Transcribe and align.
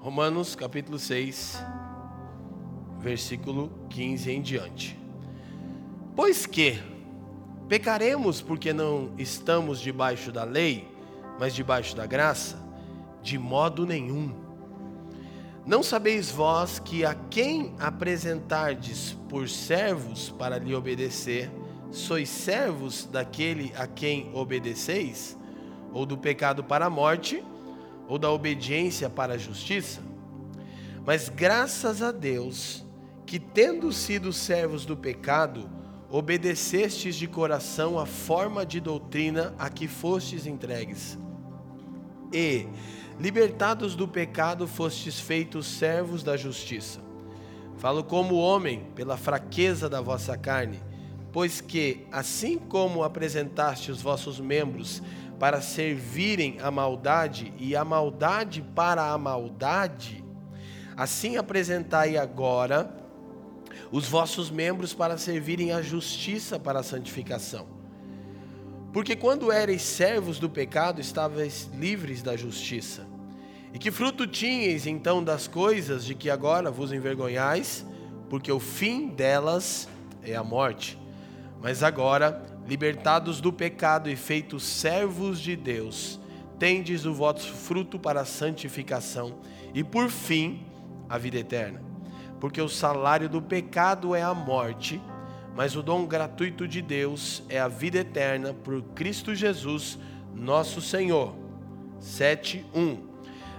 Romanos 0.00 0.54
capítulo 0.54 0.96
6, 0.96 1.60
versículo 3.00 3.68
15 3.90 4.30
em 4.30 4.40
diante. 4.40 4.96
Pois 6.14 6.46
que 6.46 6.78
pecaremos 7.68 8.40
porque 8.40 8.72
não 8.72 9.12
estamos 9.18 9.80
debaixo 9.80 10.30
da 10.30 10.44
lei, 10.44 10.86
mas 11.40 11.52
debaixo 11.52 11.96
da 11.96 12.06
graça? 12.06 12.64
De 13.20 13.36
modo 13.36 13.84
nenhum. 13.84 14.32
Não 15.66 15.82
sabeis 15.82 16.30
vós 16.30 16.78
que 16.78 17.04
a 17.04 17.16
quem 17.28 17.74
apresentardes 17.80 19.16
por 19.28 19.48
servos 19.48 20.30
para 20.30 20.58
lhe 20.58 20.76
obedecer, 20.76 21.50
sois 21.90 22.28
servos 22.28 23.04
daquele 23.04 23.72
a 23.76 23.88
quem 23.88 24.30
obedeceis? 24.32 25.36
Ou 25.92 26.06
do 26.06 26.16
pecado 26.16 26.62
para 26.62 26.86
a 26.86 26.90
morte, 26.90 27.42
ou 28.08 28.18
da 28.18 28.30
obediência 28.30 29.08
para 29.08 29.34
a 29.34 29.38
justiça? 29.38 30.00
Mas 31.04 31.28
graças 31.28 32.02
a 32.02 32.10
Deus, 32.10 32.84
que 33.24 33.38
tendo 33.38 33.92
sido 33.92 34.32
servos 34.32 34.84
do 34.84 34.96
pecado, 34.96 35.70
obedecestes 36.10 37.14
de 37.16 37.26
coração 37.26 37.98
a 37.98 38.06
forma 38.06 38.64
de 38.64 38.80
doutrina 38.80 39.54
a 39.58 39.68
que 39.68 39.86
fostes 39.86 40.46
entregues. 40.46 41.18
E, 42.32 42.66
libertados 43.18 43.94
do 43.94 44.08
pecado, 44.08 44.66
fostes 44.66 45.20
feitos 45.20 45.66
servos 45.66 46.22
da 46.22 46.36
justiça. 46.36 47.00
Falo 47.76 48.02
como 48.02 48.36
homem, 48.36 48.86
pela 48.94 49.16
fraqueza 49.16 49.88
da 49.88 50.00
vossa 50.00 50.36
carne, 50.36 50.80
pois 51.32 51.60
que, 51.60 52.06
assim 52.10 52.58
como 52.58 53.02
apresentaste 53.02 53.90
os 53.90 54.02
vossos 54.02 54.40
membros 54.40 55.02
para 55.38 55.60
servirem 55.60 56.58
a 56.60 56.70
maldade 56.70 57.52
e 57.58 57.76
a 57.76 57.84
maldade 57.84 58.62
para 58.74 59.12
a 59.12 59.18
maldade, 59.18 60.24
assim 60.96 61.36
apresentai 61.36 62.16
agora 62.16 62.94
os 63.90 64.08
vossos 64.08 64.50
membros 64.50 64.92
para 64.92 65.16
servirem 65.16 65.72
à 65.72 65.80
justiça 65.80 66.58
para 66.58 66.80
a 66.80 66.82
santificação. 66.82 67.66
Porque 68.92 69.14
quando 69.14 69.52
erais 69.52 69.82
servos 69.82 70.38
do 70.38 70.48
pecado, 70.48 71.00
estavais 71.00 71.70
livres 71.74 72.22
da 72.22 72.36
justiça. 72.36 73.06
E 73.72 73.78
que 73.78 73.90
fruto 73.90 74.26
tinhais 74.26 74.86
então 74.86 75.22
das 75.22 75.46
coisas 75.46 76.04
de 76.04 76.14
que 76.14 76.30
agora 76.30 76.70
vos 76.70 76.92
envergonhais? 76.92 77.84
Porque 78.30 78.50
o 78.50 78.58
fim 78.58 79.08
delas 79.08 79.88
é 80.22 80.34
a 80.34 80.42
morte. 80.42 80.98
Mas 81.60 81.82
agora, 81.82 82.42
libertados 82.68 83.40
do 83.40 83.52
pecado 83.52 84.10
e 84.10 84.14
feitos 84.14 84.62
servos 84.62 85.40
de 85.40 85.56
Deus, 85.56 86.20
tendes 86.58 87.06
o 87.06 87.14
vosso 87.14 87.52
fruto 87.52 87.98
para 87.98 88.20
a 88.20 88.26
santificação 88.26 89.38
e 89.74 89.82
por 89.82 90.10
fim 90.10 90.66
a 91.08 91.16
vida 91.16 91.38
eterna 91.38 91.88
porque 92.40 92.60
o 92.60 92.68
salário 92.68 93.28
do 93.28 93.42
pecado 93.42 94.14
é 94.14 94.22
a 94.22 94.34
morte, 94.34 95.00
mas 95.54 95.74
o 95.74 95.82
dom 95.82 96.06
gratuito 96.06 96.68
de 96.68 96.80
Deus 96.80 97.42
é 97.48 97.58
a 97.58 97.68
vida 97.68 97.98
eterna 97.98 98.54
por 98.54 98.80
Cristo 98.94 99.34
Jesus, 99.34 99.98
nosso 100.34 100.80
Senhor. 100.80 101.34
7:1 102.00 102.98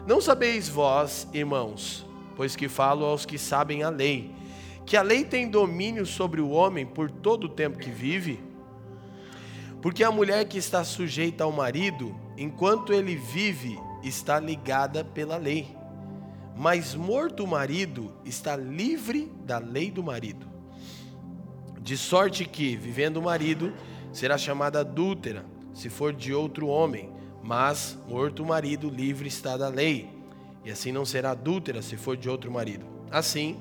Não 0.08 0.22
sabeis 0.22 0.70
vós, 0.70 1.28
irmãos, 1.34 2.06
pois 2.36 2.56
que 2.56 2.70
falo 2.70 3.06
aos 3.06 3.26
que 3.26 3.38
sabem 3.38 3.84
a 3.84 3.90
lei, 3.90 4.34
que 4.86 4.96
a 4.96 5.02
lei 5.02 5.26
tem 5.26 5.50
domínio 5.50 6.06
sobre 6.06 6.40
o 6.40 6.50
homem 6.50 6.86
por 6.86 7.12
todo 7.12 7.46
o 7.46 7.50
tempo 7.50 7.78
que 7.78 7.92
vive? 7.92 8.40
Porque 9.82 10.04
a 10.04 10.12
mulher 10.12 10.46
que 10.46 10.58
está 10.58 10.84
sujeita 10.84 11.44
ao 11.44 11.52
marido, 11.52 12.16
enquanto 12.38 12.94
ele 12.94 13.16
vive, 13.16 13.80
está 14.04 14.40
ligada 14.40 15.04
pela 15.04 15.38
lei 15.38 15.80
mas 16.60 16.94
morto 16.94 17.46
o 17.46 17.48
marido 17.48 18.12
está 18.26 18.54
livre 18.58 19.32
da 19.46 19.60
lei 19.60 19.90
do 19.90 20.04
marido. 20.04 20.46
De 21.80 21.96
sorte 21.96 22.44
que, 22.44 22.76
vivendo 22.76 23.16
o 23.16 23.22
marido, 23.22 23.74
será 24.12 24.38
chamada 24.38 24.82
adúltera, 24.82 25.46
se 25.74 25.90
for 25.90 26.12
de 26.12 26.34
outro 26.34 26.68
homem, 26.68 27.14
mas 27.42 27.98
morto 28.10 28.44
o 28.44 28.46
marido, 28.46 28.90
livre 28.90 29.30
está 29.30 29.56
da 29.56 29.70
lei, 29.70 30.10
e 30.66 30.70
assim 30.70 30.92
não 30.92 31.06
será 31.06 31.32
adúltera 31.32 31.82
se 31.82 31.96
for 31.96 32.18
de 32.18 32.30
outro 32.30 32.52
marido. 32.52 32.86
Assim, 33.10 33.58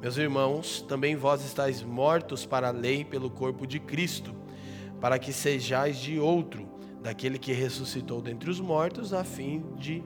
meus 0.00 0.16
irmãos, 0.16 0.84
também 0.88 1.14
vós 1.14 1.44
estáis 1.44 1.80
mortos 1.80 2.44
para 2.44 2.66
a 2.66 2.72
lei 2.72 3.04
pelo 3.04 3.30
corpo 3.30 3.68
de 3.68 3.78
Cristo, 3.78 4.34
para 5.02 5.18
que 5.18 5.32
sejais 5.32 5.98
de 5.98 6.20
outro, 6.20 6.64
daquele 7.02 7.36
que 7.36 7.52
ressuscitou 7.52 8.22
dentre 8.22 8.48
os 8.48 8.60
mortos, 8.60 9.12
a 9.12 9.24
fim 9.24 9.64
de 9.76 10.00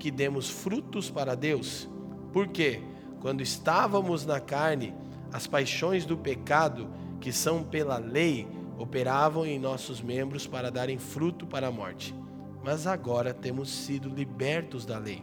que 0.00 0.10
demos 0.10 0.50
frutos 0.50 1.08
para 1.08 1.36
Deus. 1.36 1.88
Porque 2.32 2.82
quando 3.20 3.40
estávamos 3.40 4.26
na 4.26 4.40
carne, 4.40 4.92
as 5.32 5.46
paixões 5.46 6.04
do 6.04 6.16
pecado, 6.18 6.88
que 7.20 7.30
são 7.30 7.62
pela 7.62 7.98
lei, 7.98 8.48
operavam 8.76 9.46
em 9.46 9.60
nossos 9.60 10.02
membros 10.02 10.44
para 10.44 10.72
darem 10.72 10.98
fruto 10.98 11.46
para 11.46 11.68
a 11.68 11.72
morte. 11.72 12.12
Mas 12.64 12.84
agora 12.84 13.32
temos 13.32 13.70
sido 13.70 14.08
libertos 14.08 14.84
da 14.84 14.98
lei, 14.98 15.22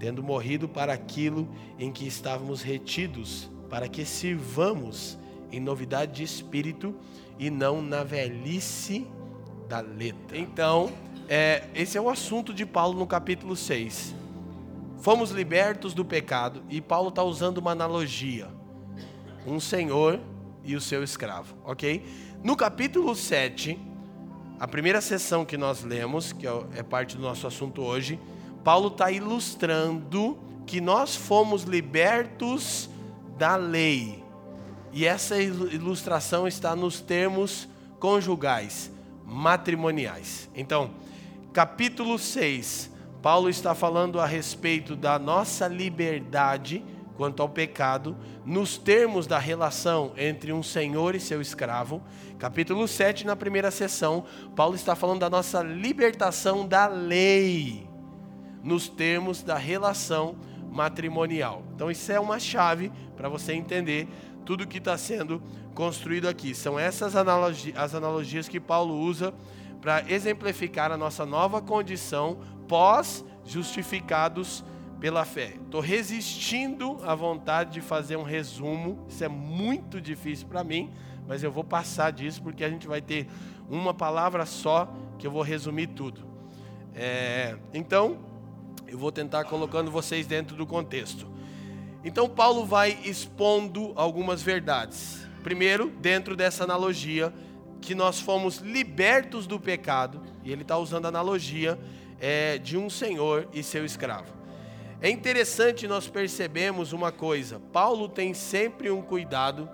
tendo 0.00 0.20
morrido 0.20 0.68
para 0.68 0.92
aquilo 0.92 1.48
em 1.78 1.92
que 1.92 2.08
estávamos 2.08 2.60
retidos, 2.60 3.48
para 3.70 3.88
que 3.88 4.04
sirvamos 4.04 5.16
em 5.52 5.60
novidade 5.60 6.16
de 6.16 6.24
espírito 6.24 6.92
e 7.38 7.50
não 7.50 7.82
na 7.82 8.02
velhice 8.02 9.06
da 9.68 9.80
letra. 9.80 10.38
Então, 10.38 10.92
é, 11.28 11.64
esse 11.74 11.98
é 11.98 12.00
o 12.00 12.08
assunto 12.08 12.54
de 12.54 12.64
Paulo 12.64 12.98
no 12.98 13.06
capítulo 13.06 13.56
6. 13.56 14.14
Fomos 14.98 15.30
libertos 15.30 15.92
do 15.94 16.04
pecado 16.04 16.62
e 16.68 16.80
Paulo 16.80 17.08
está 17.08 17.22
usando 17.22 17.58
uma 17.58 17.72
analogia: 17.72 18.48
um 19.46 19.60
senhor 19.60 20.20
e 20.64 20.74
o 20.74 20.80
seu 20.80 21.02
escravo, 21.02 21.54
ok? 21.64 22.02
No 22.42 22.56
capítulo 22.56 23.14
7, 23.14 23.78
a 24.58 24.66
primeira 24.66 25.00
sessão 25.00 25.44
que 25.44 25.56
nós 25.56 25.82
lemos, 25.82 26.32
que 26.32 26.46
é, 26.46 26.50
é 26.76 26.82
parte 26.82 27.16
do 27.16 27.22
nosso 27.22 27.46
assunto 27.46 27.82
hoje, 27.82 28.18
Paulo 28.64 28.88
está 28.88 29.10
ilustrando 29.10 30.38
que 30.66 30.80
nós 30.80 31.14
fomos 31.14 31.62
libertos 31.62 32.90
da 33.38 33.54
lei. 33.54 34.25
E 34.96 35.04
essa 35.04 35.38
ilustração 35.38 36.48
está 36.48 36.74
nos 36.74 37.02
termos 37.02 37.68
conjugais, 38.00 38.90
matrimoniais. 39.26 40.48
Então, 40.54 40.90
capítulo 41.52 42.18
6, 42.18 42.90
Paulo 43.20 43.50
está 43.50 43.74
falando 43.74 44.18
a 44.18 44.24
respeito 44.24 44.96
da 44.96 45.18
nossa 45.18 45.68
liberdade 45.68 46.82
quanto 47.14 47.42
ao 47.42 47.48
pecado, 47.50 48.16
nos 48.42 48.78
termos 48.78 49.26
da 49.26 49.38
relação 49.38 50.14
entre 50.16 50.50
um 50.50 50.62
senhor 50.62 51.14
e 51.14 51.20
seu 51.20 51.42
escravo. 51.42 52.02
Capítulo 52.38 52.88
7, 52.88 53.26
na 53.26 53.36
primeira 53.36 53.70
sessão, 53.70 54.24
Paulo 54.54 54.76
está 54.76 54.96
falando 54.96 55.20
da 55.20 55.28
nossa 55.28 55.62
libertação 55.62 56.66
da 56.66 56.86
lei, 56.86 57.86
nos 58.62 58.88
termos 58.88 59.42
da 59.42 59.58
relação 59.58 60.36
matrimonial. 60.70 61.62
Então, 61.74 61.90
isso 61.90 62.10
é 62.10 62.18
uma 62.18 62.38
chave 62.38 62.90
para 63.16 63.28
você 63.28 63.54
entender 63.54 64.08
tudo 64.46 64.66
que 64.66 64.78
está 64.78 64.96
sendo 64.96 65.42
construído 65.74 66.26
aqui. 66.28 66.54
São 66.54 66.78
essas 66.78 67.14
analogi 67.16 67.74
as 67.76 67.94
analogias 67.94 68.48
que 68.48 68.58
Paulo 68.60 68.94
usa 68.94 69.34
para 69.82 70.10
exemplificar 70.10 70.90
a 70.92 70.96
nossa 70.96 71.26
nova 71.26 71.60
condição 71.60 72.38
pós-justificados 72.66 74.64
pela 75.00 75.24
fé. 75.24 75.56
Estou 75.64 75.80
resistindo 75.80 76.98
à 77.04 77.14
vontade 77.14 77.72
de 77.72 77.80
fazer 77.80 78.16
um 78.16 78.22
resumo, 78.22 79.04
isso 79.08 79.22
é 79.22 79.28
muito 79.28 80.00
difícil 80.00 80.46
para 80.46 80.64
mim, 80.64 80.90
mas 81.28 81.42
eu 81.42 81.52
vou 81.52 81.64
passar 81.64 82.10
disso 82.12 82.40
porque 82.42 82.64
a 82.64 82.70
gente 82.70 82.86
vai 82.86 83.02
ter 83.02 83.28
uma 83.68 83.92
palavra 83.92 84.46
só 84.46 84.88
que 85.18 85.26
eu 85.26 85.30
vou 85.30 85.42
resumir 85.42 85.88
tudo. 85.88 86.24
É, 86.94 87.56
então, 87.74 88.18
eu 88.86 88.96
vou 88.96 89.12
tentar 89.12 89.44
colocando 89.44 89.90
vocês 89.90 90.26
dentro 90.26 90.56
do 90.56 90.64
contexto. 90.64 91.35
Então, 92.06 92.28
Paulo 92.28 92.64
vai 92.64 93.00
expondo 93.04 93.92
algumas 93.96 94.40
verdades. 94.40 95.26
Primeiro, 95.42 95.90
dentro 95.90 96.36
dessa 96.36 96.62
analogia, 96.62 97.34
que 97.80 97.96
nós 97.96 98.20
fomos 98.20 98.58
libertos 98.58 99.44
do 99.44 99.58
pecado, 99.58 100.22
e 100.44 100.52
ele 100.52 100.62
está 100.62 100.78
usando 100.78 101.06
a 101.06 101.08
analogia 101.08 101.76
é, 102.20 102.58
de 102.58 102.78
um 102.78 102.88
senhor 102.88 103.48
e 103.52 103.60
seu 103.60 103.84
escravo. 103.84 104.32
É 105.00 105.10
interessante 105.10 105.88
nós 105.88 106.06
percebemos 106.06 106.92
uma 106.92 107.10
coisa: 107.10 107.60
Paulo 107.72 108.08
tem 108.08 108.32
sempre 108.34 108.88
um 108.88 109.02
cuidado 109.02 109.68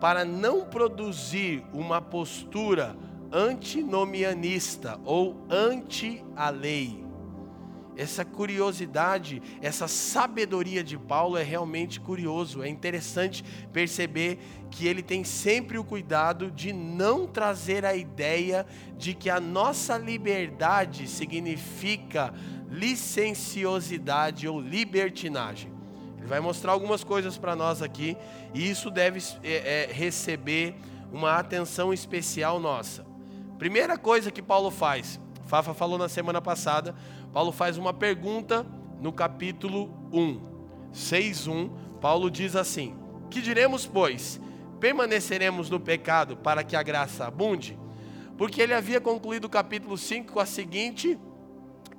para 0.00 0.24
não 0.24 0.64
produzir 0.64 1.62
uma 1.70 2.00
postura 2.00 2.96
antinomianista 3.30 4.98
ou 5.04 5.46
anti 5.50 6.24
a 6.34 6.48
lei. 6.48 7.03
Essa 7.96 8.24
curiosidade, 8.24 9.40
essa 9.62 9.86
sabedoria 9.86 10.82
de 10.82 10.98
Paulo 10.98 11.36
é 11.36 11.42
realmente 11.42 12.00
curioso. 12.00 12.62
É 12.62 12.68
interessante 12.68 13.44
perceber 13.72 14.38
que 14.70 14.86
ele 14.86 15.02
tem 15.02 15.22
sempre 15.22 15.78
o 15.78 15.84
cuidado 15.84 16.50
de 16.50 16.72
não 16.72 17.26
trazer 17.26 17.84
a 17.84 17.94
ideia 17.94 18.66
de 18.98 19.14
que 19.14 19.30
a 19.30 19.38
nossa 19.38 19.96
liberdade 19.96 21.06
significa 21.08 22.34
licenciosidade 22.68 24.48
ou 24.48 24.60
libertinagem. 24.60 25.72
Ele 26.18 26.26
vai 26.26 26.40
mostrar 26.40 26.72
algumas 26.72 27.04
coisas 27.04 27.38
para 27.38 27.54
nós 27.54 27.80
aqui 27.80 28.16
e 28.52 28.68
isso 28.68 28.90
deve 28.90 29.22
é, 29.42 29.88
é, 29.88 29.92
receber 29.92 30.74
uma 31.12 31.36
atenção 31.36 31.92
especial 31.92 32.58
nossa. 32.58 33.06
Primeira 33.58 33.96
coisa 33.96 34.32
que 34.32 34.42
Paulo 34.42 34.70
faz, 34.70 35.20
Fafa 35.46 35.74
falou 35.74 35.98
na 35.98 36.08
semana 36.08 36.40
passada, 36.40 36.94
Paulo 37.34 37.50
faz 37.50 37.76
uma 37.76 37.92
pergunta 37.92 38.64
no 39.00 39.12
capítulo 39.12 39.90
1, 40.12 40.40
6:1. 40.94 41.68
Paulo 42.00 42.30
diz 42.30 42.54
assim: 42.54 42.94
Que 43.28 43.42
diremos, 43.42 43.84
pois? 43.84 44.40
Permaneceremos 44.78 45.68
no 45.68 45.80
pecado 45.80 46.36
para 46.36 46.62
que 46.62 46.76
a 46.76 46.82
graça 46.82 47.26
abunde? 47.26 47.76
Porque 48.38 48.62
ele 48.62 48.72
havia 48.72 49.00
concluído 49.00 49.46
o 49.46 49.50
capítulo 49.50 49.98
5 49.98 50.32
com 50.32 50.38
a 50.38 50.46
seguinte 50.46 51.18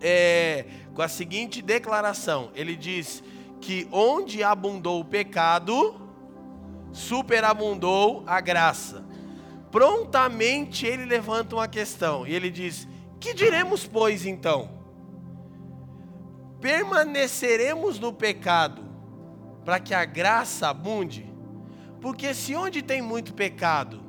é, 0.02 0.66
com 0.94 1.02
a 1.02 1.08
seguinte 1.10 1.62
declaração. 1.62 2.50
Ele 2.56 2.78
diz: 2.78 3.22
que 3.60 3.88
onde 3.92 4.44
abundou 4.44 5.02
o 5.02 5.06
pecado, 5.06 6.00
superabundou 6.94 8.24
a 8.26 8.40
graça. 8.40 9.04
Prontamente 9.72 10.86
ele 10.86 11.04
levanta 11.04 11.56
uma 11.56 11.68
questão 11.68 12.26
e 12.26 12.34
ele 12.34 12.50
diz: 12.50 12.88
Que 13.20 13.34
diremos, 13.34 13.86
pois, 13.86 14.26
então? 14.26 14.75
Permaneceremos 16.65 18.00
no 18.00 18.12
pecado 18.12 18.83
para 19.63 19.79
que 19.79 19.94
a 19.94 20.03
graça 20.03 20.67
abunde? 20.67 21.31
Porque 22.01 22.33
se 22.33 22.56
onde 22.56 22.81
tem 22.81 23.03
muito 23.03 23.35
pecado, 23.35 24.01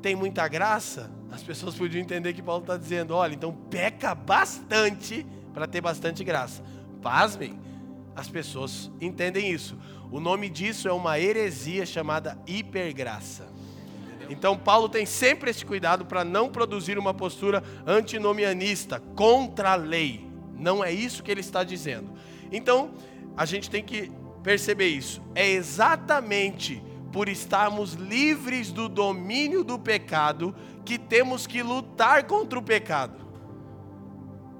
tem 0.00 0.14
muita 0.14 0.46
graça, 0.46 1.10
as 1.32 1.42
pessoas 1.42 1.74
podiam 1.74 2.00
entender 2.00 2.32
que 2.32 2.40
Paulo 2.40 2.62
está 2.62 2.76
dizendo: 2.76 3.12
olha, 3.12 3.34
então 3.34 3.52
peca 3.52 4.14
bastante 4.14 5.26
para 5.52 5.66
ter 5.66 5.80
bastante 5.80 6.22
graça. 6.22 6.62
Pasmem, 7.02 7.58
as 8.14 8.28
pessoas 8.28 8.88
entendem 9.00 9.50
isso. 9.50 9.76
O 10.12 10.20
nome 10.20 10.48
disso 10.48 10.86
é 10.86 10.92
uma 10.92 11.18
heresia 11.18 11.84
chamada 11.84 12.38
hipergraça. 12.46 13.48
Então 14.28 14.56
Paulo 14.56 14.88
tem 14.88 15.04
sempre 15.04 15.50
esse 15.50 15.66
cuidado 15.66 16.06
para 16.06 16.24
não 16.24 16.50
produzir 16.50 16.96
uma 16.96 17.12
postura 17.12 17.64
antinomianista, 17.84 19.00
contra 19.16 19.72
a 19.72 19.74
lei. 19.74 20.29
Não 20.60 20.84
é 20.84 20.92
isso 20.92 21.22
que 21.22 21.30
ele 21.30 21.40
está 21.40 21.64
dizendo. 21.64 22.10
Então, 22.52 22.92
a 23.36 23.46
gente 23.46 23.70
tem 23.70 23.82
que 23.82 24.12
perceber 24.42 24.88
isso. 24.88 25.22
É 25.34 25.48
exatamente 25.48 26.82
por 27.10 27.28
estarmos 27.28 27.94
livres 27.94 28.70
do 28.70 28.88
domínio 28.88 29.64
do 29.64 29.78
pecado 29.78 30.54
que 30.84 30.98
temos 30.98 31.46
que 31.46 31.62
lutar 31.62 32.24
contra 32.24 32.58
o 32.58 32.62
pecado. 32.62 33.30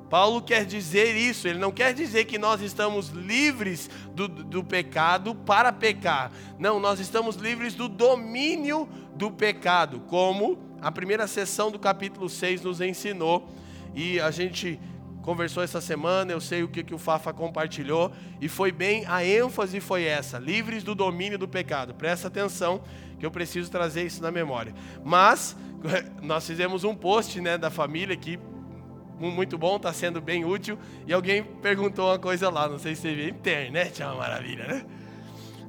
Paulo 0.08 0.42
quer 0.42 0.66
dizer 0.66 1.14
isso, 1.14 1.46
ele 1.46 1.60
não 1.60 1.70
quer 1.70 1.94
dizer 1.94 2.24
que 2.24 2.36
nós 2.36 2.60
estamos 2.60 3.10
livres 3.10 3.88
do, 4.12 4.26
do 4.26 4.64
pecado 4.64 5.36
para 5.36 5.72
pecar. 5.72 6.32
Não, 6.58 6.80
nós 6.80 6.98
estamos 6.98 7.36
livres 7.36 7.74
do 7.74 7.88
domínio 7.88 8.88
do 9.14 9.30
pecado, 9.30 10.00
como 10.08 10.58
a 10.82 10.90
primeira 10.90 11.28
sessão 11.28 11.70
do 11.70 11.78
capítulo 11.78 12.28
6 12.28 12.62
nos 12.62 12.80
ensinou. 12.80 13.48
E 13.94 14.18
a 14.18 14.32
gente 14.32 14.80
conversou 15.22 15.62
essa 15.62 15.80
semana, 15.80 16.32
eu 16.32 16.40
sei 16.40 16.62
o 16.62 16.68
que, 16.68 16.82
que 16.82 16.94
o 16.94 16.98
Fafa 16.98 17.32
compartilhou, 17.32 18.12
e 18.40 18.48
foi 18.48 18.72
bem, 18.72 19.04
a 19.06 19.24
ênfase 19.24 19.80
foi 19.80 20.04
essa: 20.04 20.38
livres 20.38 20.82
do 20.82 20.94
domínio 20.94 21.38
do 21.38 21.48
pecado. 21.48 21.94
Presta 21.94 22.28
atenção, 22.28 22.82
que 23.18 23.26
eu 23.26 23.30
preciso 23.30 23.70
trazer 23.70 24.04
isso 24.04 24.22
na 24.22 24.30
memória. 24.30 24.74
Mas, 25.04 25.56
nós 26.22 26.46
fizemos 26.46 26.84
um 26.84 26.94
post 26.94 27.40
né, 27.40 27.58
da 27.58 27.70
família 27.70 28.16
que 28.16 28.38
muito 29.28 29.58
bom, 29.58 29.76
está 29.76 29.92
sendo 29.92 30.20
bem 30.20 30.44
útil. 30.44 30.78
E 31.06 31.12
alguém 31.12 31.42
perguntou 31.42 32.08
uma 32.08 32.18
coisa 32.18 32.48
lá, 32.48 32.68
não 32.68 32.78
sei 32.78 32.94
se 32.94 33.02
você 33.02 33.14
viu, 33.14 33.28
internet 33.28 34.02
é 34.02 34.06
uma 34.06 34.16
maravilha, 34.16 34.66
né? 34.66 34.86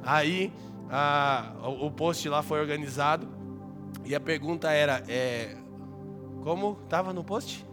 Aí 0.04 0.54
a, 0.90 1.54
o 1.62 1.92
post 1.92 2.28
lá 2.30 2.42
foi 2.42 2.60
organizado 2.60 3.28
e 4.06 4.16
a 4.16 4.20
pergunta 4.20 4.72
era: 4.72 5.04
é, 5.08 5.58
como 6.44 6.80
estava 6.84 7.14
no 7.14 7.24
post? 7.24 7.66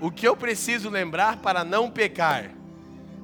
O 0.00 0.10
que 0.10 0.26
eu 0.26 0.36
preciso 0.36 0.88
lembrar 0.88 1.38
para 1.38 1.64
não 1.64 1.90
pecar? 1.90 2.50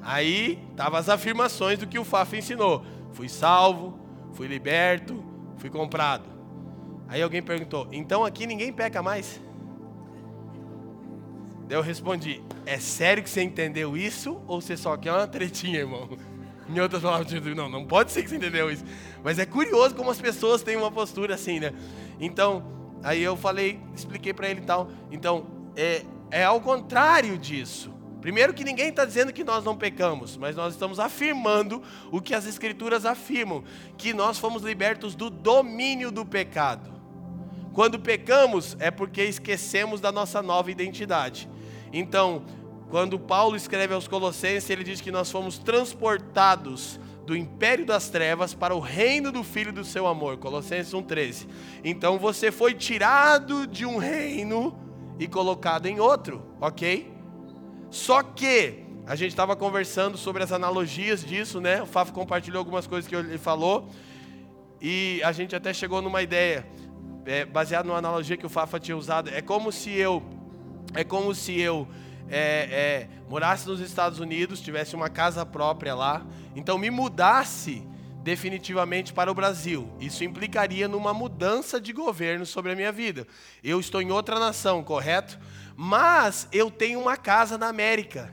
Aí 0.02 0.58
estavam 0.70 0.98
as 0.98 1.08
afirmações 1.08 1.78
do 1.78 1.86
que 1.86 1.98
o 1.98 2.04
Fafo 2.04 2.36
ensinou: 2.36 2.84
fui 3.12 3.28
salvo, 3.28 3.98
fui 4.32 4.46
liberto, 4.46 5.22
fui 5.56 5.70
comprado. 5.70 6.24
Aí 7.08 7.22
alguém 7.22 7.42
perguntou: 7.42 7.88
então 7.92 8.24
aqui 8.24 8.46
ninguém 8.46 8.72
peca 8.72 9.02
mais? 9.02 9.40
Daí 11.68 11.78
eu 11.78 11.82
respondi: 11.82 12.42
é 12.66 12.78
sério 12.78 13.22
que 13.22 13.30
você 13.30 13.42
entendeu 13.42 13.96
isso 13.96 14.40
ou 14.46 14.60
você 14.60 14.76
só 14.76 14.96
quer 14.96 15.12
uma 15.12 15.26
tretinha, 15.26 15.80
irmão? 15.80 16.08
Em 16.68 16.80
outras 16.80 17.02
palavras, 17.02 17.30
não, 17.54 17.68
não 17.68 17.84
pode 17.84 18.10
ser 18.10 18.22
que 18.22 18.30
você 18.30 18.36
entendeu 18.36 18.70
isso. 18.70 18.84
Mas 19.22 19.38
é 19.38 19.44
curioso 19.44 19.94
como 19.94 20.10
as 20.10 20.18
pessoas 20.18 20.62
têm 20.62 20.76
uma 20.76 20.90
postura 20.90 21.34
assim, 21.34 21.60
né? 21.60 21.74
Então, 22.18 22.64
aí 23.02 23.22
eu 23.22 23.36
falei, 23.36 23.78
expliquei 23.94 24.32
para 24.32 24.48
ele 24.48 24.60
e 24.60 24.64
tal. 24.64 24.88
Então, 25.12 25.46
é, 25.76 26.02
é 26.34 26.42
ao 26.42 26.60
contrário 26.60 27.38
disso. 27.38 27.94
Primeiro 28.20 28.52
que 28.52 28.64
ninguém 28.64 28.88
está 28.88 29.04
dizendo 29.04 29.32
que 29.32 29.44
nós 29.44 29.62
não 29.62 29.76
pecamos, 29.76 30.36
mas 30.36 30.56
nós 30.56 30.72
estamos 30.74 30.98
afirmando 30.98 31.80
o 32.10 32.20
que 32.20 32.34
as 32.34 32.44
escrituras 32.44 33.06
afirmam, 33.06 33.62
que 33.96 34.12
nós 34.12 34.36
fomos 34.36 34.64
libertos 34.64 35.14
do 35.14 35.30
domínio 35.30 36.10
do 36.10 36.26
pecado. 36.26 36.92
Quando 37.72 38.00
pecamos 38.00 38.76
é 38.80 38.90
porque 38.90 39.22
esquecemos 39.22 40.00
da 40.00 40.10
nossa 40.10 40.42
nova 40.42 40.72
identidade. 40.72 41.48
Então, 41.92 42.44
quando 42.90 43.16
Paulo 43.16 43.54
escreve 43.54 43.94
aos 43.94 44.08
Colossenses, 44.08 44.68
ele 44.68 44.82
diz 44.82 45.00
que 45.00 45.12
nós 45.12 45.30
fomos 45.30 45.56
transportados 45.56 46.98
do 47.24 47.36
império 47.36 47.86
das 47.86 48.08
trevas 48.08 48.52
para 48.52 48.74
o 48.74 48.80
reino 48.80 49.30
do 49.30 49.44
Filho 49.44 49.72
do 49.72 49.84
seu 49.84 50.04
amor. 50.04 50.38
Colossenses 50.38 50.92
1,13. 50.92 51.46
Então 51.84 52.18
você 52.18 52.50
foi 52.50 52.74
tirado 52.74 53.68
de 53.68 53.86
um 53.86 53.98
reino 53.98 54.83
e 55.18 55.26
colocado 55.26 55.86
em 55.86 56.00
outro, 56.00 56.42
ok? 56.60 57.12
Só 57.90 58.22
que 58.22 58.84
a 59.06 59.14
gente 59.14 59.30
estava 59.30 59.54
conversando 59.54 60.16
sobre 60.16 60.42
as 60.42 60.50
analogias 60.50 61.24
disso, 61.24 61.60
né? 61.60 61.82
O 61.82 61.86
Fafo 61.86 62.12
compartilhou 62.12 62.58
algumas 62.58 62.86
coisas 62.86 63.08
que 63.08 63.14
ele 63.14 63.38
falou. 63.38 63.88
E 64.80 65.22
a 65.22 65.32
gente 65.32 65.54
até 65.54 65.72
chegou 65.72 66.02
numa 66.02 66.22
ideia 66.22 66.66
é, 67.26 67.44
baseado 67.44 67.86
numa 67.86 67.98
analogia 67.98 68.36
que 68.36 68.46
o 68.46 68.48
Fafa 68.48 68.78
tinha 68.78 68.96
usado, 68.96 69.30
é 69.30 69.40
como 69.40 69.72
se 69.72 69.90
eu, 69.90 70.22
é 70.94 71.02
como 71.02 71.34
se 71.34 71.58
eu 71.58 71.88
é, 72.28 72.38
é, 72.38 73.08
morasse 73.28 73.66
nos 73.66 73.80
Estados 73.80 74.18
Unidos, 74.18 74.60
tivesse 74.60 74.94
uma 74.94 75.08
casa 75.08 75.44
própria 75.44 75.94
lá, 75.94 76.24
então 76.54 76.78
me 76.78 76.90
mudasse 76.90 77.86
definitivamente 78.24 79.12
para 79.12 79.30
o 79.30 79.34
Brasil. 79.34 79.92
Isso 80.00 80.24
implicaria 80.24 80.88
numa 80.88 81.12
mudança 81.12 81.78
de 81.78 81.92
governo 81.92 82.46
sobre 82.46 82.72
a 82.72 82.74
minha 82.74 82.90
vida. 82.90 83.26
Eu 83.62 83.78
estou 83.78 84.00
em 84.00 84.10
outra 84.10 84.40
nação, 84.40 84.82
correto? 84.82 85.38
Mas 85.76 86.48
eu 86.50 86.70
tenho 86.70 86.98
uma 86.98 87.18
casa 87.18 87.58
na 87.58 87.68
América. 87.68 88.32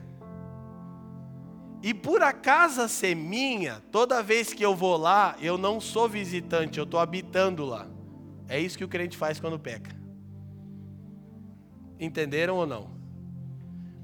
E 1.83 1.93
por 1.93 2.23
a 2.23 2.31
casa 2.31 2.87
ser 2.87 3.15
minha, 3.15 3.83
toda 3.91 4.23
vez 4.23 4.53
que 4.53 4.63
eu 4.63 4.73
vou 4.73 4.95
lá, 4.95 5.35
eu 5.41 5.57
não 5.57 5.81
sou 5.81 6.07
visitante, 6.07 6.77
eu 6.77 6.85
estou 6.85 6.99
habitando 6.99 7.65
lá. 7.65 7.85
É 8.47 8.57
isso 8.59 8.77
que 8.77 8.85
o 8.85 8.87
crente 8.87 9.17
faz 9.17 9.41
quando 9.41 9.59
peca. 9.59 9.93
Entenderam 11.99 12.55
ou 12.55 12.65
não? 12.65 12.89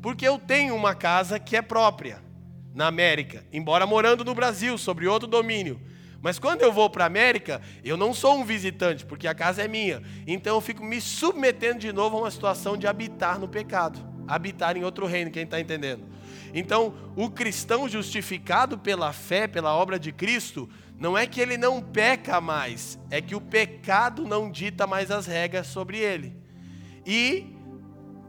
Porque 0.01 0.27
eu 0.27 0.37
tenho 0.37 0.75
uma 0.75 0.93
casa 0.93 1.39
que 1.39 1.55
é 1.55 1.61
própria 1.61 2.26
na 2.77 2.85
América, 2.85 3.43
embora 3.51 3.87
morando 3.87 4.23
no 4.23 4.35
Brasil, 4.35 4.77
sobre 4.77 5.07
outro 5.07 5.27
domínio. 5.27 5.81
Mas 6.21 6.37
quando 6.37 6.61
eu 6.61 6.71
vou 6.71 6.87
para 6.91 7.05
a 7.05 7.07
América, 7.07 7.59
eu 7.83 7.97
não 7.97 8.13
sou 8.13 8.37
um 8.37 8.45
visitante, 8.45 9.03
porque 9.03 9.27
a 9.27 9.33
casa 9.33 9.63
é 9.63 9.67
minha. 9.67 10.03
Então 10.27 10.55
eu 10.55 10.61
fico 10.61 10.83
me 10.83 11.01
submetendo 11.01 11.79
de 11.79 11.91
novo 11.91 12.17
a 12.17 12.19
uma 12.21 12.29
situação 12.29 12.77
de 12.77 12.85
habitar 12.85 13.39
no 13.39 13.47
pecado, 13.47 13.99
habitar 14.27 14.77
em 14.77 14.83
outro 14.83 15.07
reino, 15.07 15.31
quem 15.31 15.41
está 15.41 15.59
entendendo? 15.59 16.03
Então, 16.53 16.93
o 17.15 17.31
cristão 17.31 17.89
justificado 17.89 18.77
pela 18.77 19.11
fé, 19.11 19.47
pela 19.47 19.73
obra 19.73 19.97
de 19.97 20.11
Cristo, 20.11 20.69
não 20.99 21.17
é 21.17 21.25
que 21.25 21.41
ele 21.41 21.57
não 21.57 21.81
peca 21.81 22.39
mais, 22.39 22.99
é 23.09 23.19
que 23.19 23.33
o 23.33 23.41
pecado 23.41 24.23
não 24.23 24.51
dita 24.51 24.85
mais 24.85 25.09
as 25.09 25.25
regras 25.25 25.65
sobre 25.65 25.97
ele. 25.97 26.35
E, 27.03 27.56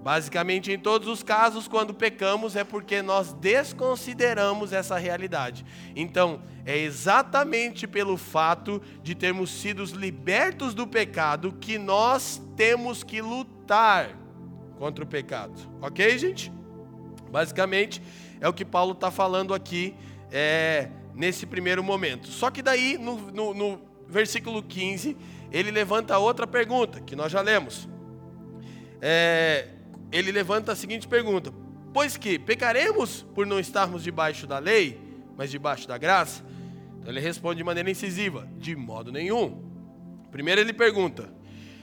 basicamente, 0.02 0.72
em 0.72 0.78
todos 0.78 1.08
os 1.08 1.22
casos, 1.22 1.68
quando 1.68 1.92
pecamos, 1.94 2.56
é 2.56 2.64
porque 2.64 3.02
nós 3.02 3.32
desconsideramos 3.32 4.72
essa 4.72 4.98
realidade. 4.98 5.64
Então, 5.94 6.42
é 6.64 6.76
exatamente 6.76 7.86
pelo 7.86 8.16
fato 8.16 8.80
de 9.02 9.14
termos 9.14 9.50
sido 9.50 9.84
libertos 9.84 10.74
do 10.74 10.86
pecado 10.86 11.56
que 11.60 11.78
nós 11.78 12.42
temos 12.56 13.02
que 13.02 13.20
lutar 13.20 14.10
contra 14.78 15.04
o 15.04 15.06
pecado. 15.06 15.54
Ok, 15.80 16.18
gente? 16.18 16.52
Basicamente, 17.30 18.02
é 18.40 18.48
o 18.48 18.52
que 18.52 18.64
Paulo 18.64 18.92
está 18.92 19.10
falando 19.10 19.52
aqui. 19.52 19.94
É, 20.30 20.90
nesse 21.18 21.44
primeiro 21.44 21.82
momento. 21.82 22.28
Só 22.28 22.48
que 22.48 22.62
daí, 22.62 22.96
no, 22.96 23.16
no, 23.32 23.52
no 23.52 23.80
versículo 24.06 24.62
15, 24.62 25.16
ele 25.50 25.72
levanta 25.72 26.16
outra 26.16 26.46
pergunta, 26.46 27.00
que 27.00 27.16
nós 27.16 27.32
já 27.32 27.40
lemos. 27.40 27.88
É, 29.02 29.66
ele 30.10 30.32
levanta 30.32 30.72
a 30.72 30.76
seguinte 30.76 31.06
pergunta: 31.06 31.52
Pois 31.92 32.16
que 32.16 32.38
pecaremos 32.38 33.22
por 33.34 33.46
não 33.46 33.58
estarmos 33.58 34.02
debaixo 34.02 34.46
da 34.46 34.58
lei, 34.58 35.00
mas 35.36 35.50
debaixo 35.50 35.86
da 35.86 35.98
graça? 35.98 36.44
Então 36.98 37.10
ele 37.10 37.20
responde 37.20 37.58
de 37.58 37.64
maneira 37.64 37.90
incisiva: 37.90 38.48
De 38.56 38.74
modo 38.74 39.12
nenhum. 39.12 39.62
Primeiro 40.30 40.60
ele 40.60 40.72
pergunta: 40.72 41.32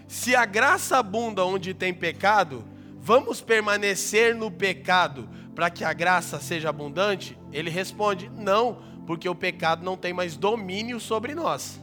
Se 0.08 0.36
a 0.36 0.46
graça 0.46 0.98
abunda 0.98 1.46
onde 1.46 1.74
tem 1.74 1.94
pecado, 1.94 2.66
vamos 3.00 3.42
permanecer 3.42 4.36
no 4.36 4.52
pecado 4.52 5.30
para 5.54 5.70
que 5.70 5.84
a 5.84 5.94
graça 5.94 6.40
seja 6.40 6.70
abundante? 6.70 7.38
Ele 7.52 7.70
responde: 7.70 8.30
Não, 8.30 8.82
porque 9.06 9.30
o 9.30 9.36
pecado 9.36 9.84
não 9.84 9.96
tem 9.96 10.14
mais 10.14 10.36
domínio 10.36 11.00
sobre 11.00 11.34
nós. 11.36 11.82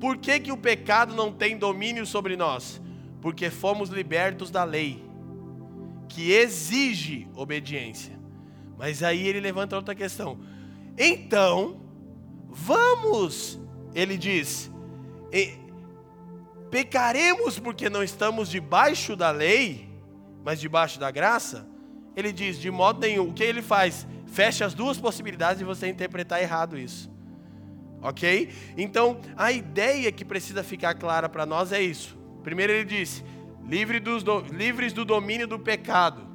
Por 0.00 0.16
que, 0.16 0.38
que 0.38 0.52
o 0.52 0.56
pecado 0.56 1.14
não 1.14 1.32
tem 1.32 1.56
domínio 1.56 2.06
sobre 2.06 2.36
nós? 2.36 2.80
Porque 3.20 3.50
fomos 3.50 3.88
libertos 3.88 4.50
da 4.50 4.64
lei, 4.64 5.04
que 6.08 6.30
exige 6.32 7.28
obediência. 7.34 8.18
Mas 8.76 9.02
aí 9.02 9.26
ele 9.26 9.40
levanta 9.40 9.76
outra 9.76 9.94
questão. 9.94 10.38
Então, 10.96 11.80
vamos, 12.48 13.60
ele 13.94 14.16
diz, 14.16 14.70
pecaremos 16.70 17.58
porque 17.58 17.90
não 17.90 18.02
estamos 18.02 18.48
debaixo 18.48 19.14
da 19.14 19.30
lei, 19.30 19.88
mas 20.44 20.60
debaixo 20.60 20.98
da 20.98 21.10
graça? 21.10 21.68
Ele 22.16 22.32
diz, 22.32 22.58
de 22.58 22.70
modo 22.70 23.00
nenhum. 23.00 23.28
O 23.28 23.32
que 23.32 23.44
ele 23.44 23.62
faz? 23.62 24.06
Fecha 24.26 24.64
as 24.64 24.74
duas 24.74 24.98
possibilidades 24.98 25.58
de 25.58 25.64
você 25.64 25.86
interpretar 25.86 26.42
errado 26.42 26.76
isso. 26.76 27.10
Ok? 28.02 28.50
Então, 28.76 29.20
a 29.36 29.52
ideia 29.52 30.10
que 30.10 30.24
precisa 30.24 30.64
ficar 30.64 30.94
clara 30.94 31.28
para 31.28 31.46
nós 31.46 31.72
é 31.72 31.80
isso. 31.80 32.17
Primeiro, 32.48 32.72
ele 32.72 32.86
disse: 32.86 33.22
livre 33.62 34.00
dos 34.00 34.22
do, 34.22 34.40
livres 34.40 34.94
do 34.94 35.04
domínio 35.04 35.46
do 35.46 35.58
pecado, 35.58 36.26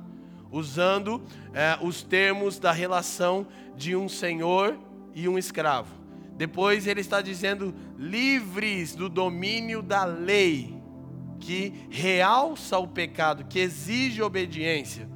usando 0.52 1.24
é, 1.56 1.76
os 1.82 2.04
termos 2.04 2.60
da 2.60 2.72
relação 2.72 3.48
de 3.76 3.96
um 3.96 4.08
senhor 4.08 4.78
e 5.16 5.28
um 5.28 5.40
escravo. 5.40 5.92
Depois, 6.38 6.86
ele 6.86 7.02
está 7.02 7.20
dizendo: 7.20 7.74
livres 7.98 8.94
do 8.94 9.10
domínio 9.10 9.82
da 9.82 10.06
lei, 10.06 10.80
que 11.40 11.88
realça 11.90 12.78
o 12.78 12.88
pecado, 12.88 13.46
que 13.46 13.58
exige 13.58 14.22
obediência. 14.22 15.10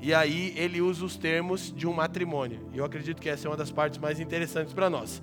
E 0.00 0.14
aí 0.14 0.54
ele 0.56 0.80
usa 0.80 1.04
os 1.04 1.18
termos 1.18 1.70
de 1.70 1.86
um 1.86 1.92
matrimônio. 1.92 2.66
Eu 2.72 2.82
acredito 2.82 3.20
que 3.20 3.28
essa 3.28 3.46
é 3.46 3.50
uma 3.50 3.58
das 3.58 3.70
partes 3.70 3.98
mais 3.98 4.18
interessantes 4.18 4.72
para 4.72 4.88
nós. 4.88 5.20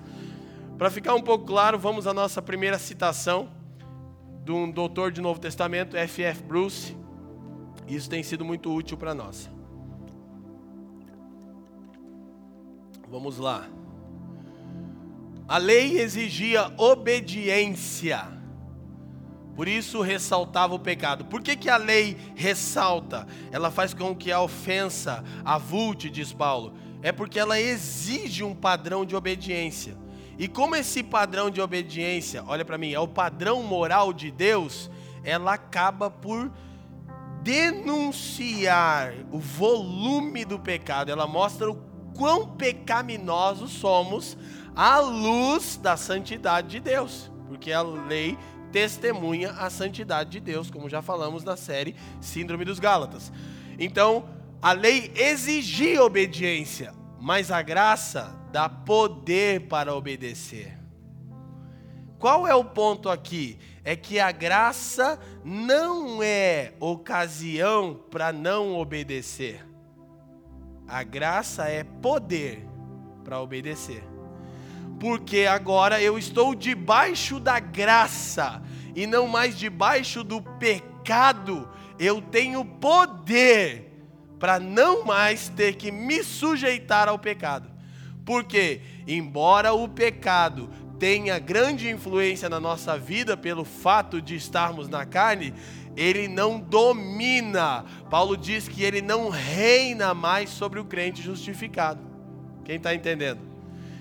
Para 0.77 0.91
ficar 0.91 1.15
um 1.15 1.23
pouco 1.23 1.43
claro, 1.43 1.79
vamos 1.79 2.05
à 2.05 2.13
nossa 2.13 2.39
primeira 2.39 2.77
citação 2.77 3.56
de 4.47 4.51
um 4.53 4.71
doutor 4.71 5.11
de 5.11 5.19
Novo 5.19 5.41
Testamento, 5.41 5.97
F.F. 5.97 6.41
Bruce. 6.41 6.95
Isso 7.85 8.09
tem 8.09 8.23
sido 8.23 8.45
muito 8.45 8.73
útil 8.73 8.95
para 8.95 9.13
nós. 9.13 9.49
Vamos 13.09 13.37
lá. 13.37 13.67
A 15.49 15.57
lei 15.57 15.99
exigia 15.99 16.71
obediência. 16.77 18.25
Por 19.53 19.67
isso 19.67 19.99
ressaltava 19.99 20.73
o 20.73 20.79
pecado. 20.79 21.25
Por 21.25 21.41
que, 21.41 21.57
que 21.57 21.69
a 21.69 21.75
lei 21.75 22.15
ressalta? 22.33 23.27
Ela 23.51 23.69
faz 23.69 23.93
com 23.93 24.15
que 24.15 24.31
a 24.31 24.39
ofensa 24.39 25.25
avulte, 25.43 26.09
diz 26.09 26.31
Paulo. 26.31 26.73
É 27.01 27.11
porque 27.11 27.37
ela 27.37 27.59
exige 27.59 28.45
um 28.45 28.55
padrão 28.55 29.05
de 29.05 29.13
obediência. 29.13 29.97
E 30.37 30.47
como 30.47 30.75
esse 30.75 31.01
padrão 31.01 31.49
de 31.49 31.59
obediência, 31.59 32.43
olha 32.47 32.63
para 32.63 32.77
mim, 32.77 32.93
é 32.93 32.99
o 32.99 33.07
padrão 33.07 33.63
moral 33.63 34.13
de 34.13 34.29
Deus, 34.29 34.89
ela 35.23 35.53
acaba 35.53 36.09
por 36.11 36.51
denunciar 37.41 39.13
o 39.31 39.39
volume 39.39 40.45
do 40.45 40.59
pecado. 40.59 41.09
Ela 41.09 41.25
mostra 41.25 41.71
o 41.71 41.75
quão 42.15 42.47
pecaminosos 42.55 43.71
somos 43.71 44.37
à 44.75 44.99
luz 44.99 45.77
da 45.77 45.97
santidade 45.97 46.67
de 46.67 46.79
Deus, 46.79 47.31
porque 47.47 47.71
a 47.71 47.81
lei 47.81 48.37
testemunha 48.71 49.51
a 49.51 49.69
santidade 49.69 50.29
de 50.31 50.39
Deus, 50.39 50.69
como 50.69 50.89
já 50.89 51.01
falamos 51.01 51.43
na 51.43 51.55
série 51.55 51.95
Síndrome 52.19 52.65
dos 52.65 52.79
Gálatas. 52.79 53.31
Então, 53.79 54.25
a 54.61 54.71
lei 54.71 55.11
exigia 55.15 56.03
obediência, 56.03 56.93
mas 57.19 57.49
a 57.51 57.61
graça 57.61 58.35
dá 58.57 58.67
poder 58.67 59.67
para 59.67 59.93
obedecer. 59.93 60.75
Qual 62.17 62.47
é 62.47 62.55
o 62.55 62.65
ponto 62.65 63.07
aqui? 63.07 63.59
É 63.83 63.95
que 63.95 64.19
a 64.19 64.31
graça 64.31 65.19
não 65.45 66.23
é 66.23 66.73
ocasião 66.79 68.01
para 68.09 68.33
não 68.33 68.75
obedecer. 68.75 69.63
A 70.87 71.03
graça 71.03 71.65
é 71.65 71.83
poder 71.83 72.67
para 73.23 73.39
obedecer. 73.39 74.03
Porque 74.99 75.45
agora 75.45 76.01
eu 76.01 76.17
estou 76.17 76.55
debaixo 76.55 77.39
da 77.39 77.59
graça 77.59 78.63
e 78.95 79.05
não 79.05 79.27
mais 79.27 79.55
debaixo 79.55 80.23
do 80.23 80.41
pecado. 80.41 81.69
Eu 81.99 82.23
tenho 82.23 82.65
poder 82.65 83.93
para 84.39 84.59
não 84.59 85.05
mais 85.05 85.47
ter 85.47 85.75
que 85.75 85.91
me 85.91 86.23
sujeitar 86.23 87.07
ao 87.07 87.19
pecado. 87.19 87.76
Porque, 88.27 88.81
embora 89.07 89.71
o 89.71 89.87
pecado 89.87 90.69
tenha 90.99 91.39
grande 91.39 91.89
influência 91.89 92.49
na 92.49 92.59
nossa 92.59 92.97
vida 92.97 93.37
pelo 93.37 93.63
fato 93.63 94.21
de 94.21 94.35
estarmos 94.35 94.89
na 94.89 95.05
carne, 95.05 95.53
ele 95.95 96.27
não 96.27 96.59
domina. 96.59 97.85
Paulo 98.09 98.35
diz 98.35 98.67
que 98.67 98.83
ele 98.83 99.01
não 99.01 99.29
reina 99.29 100.13
mais 100.13 100.49
sobre 100.49 100.77
o 100.77 100.83
crente 100.83 101.21
justificado. 101.21 102.01
Quem 102.65 102.75
está 102.75 102.93
entendendo? 102.93 103.39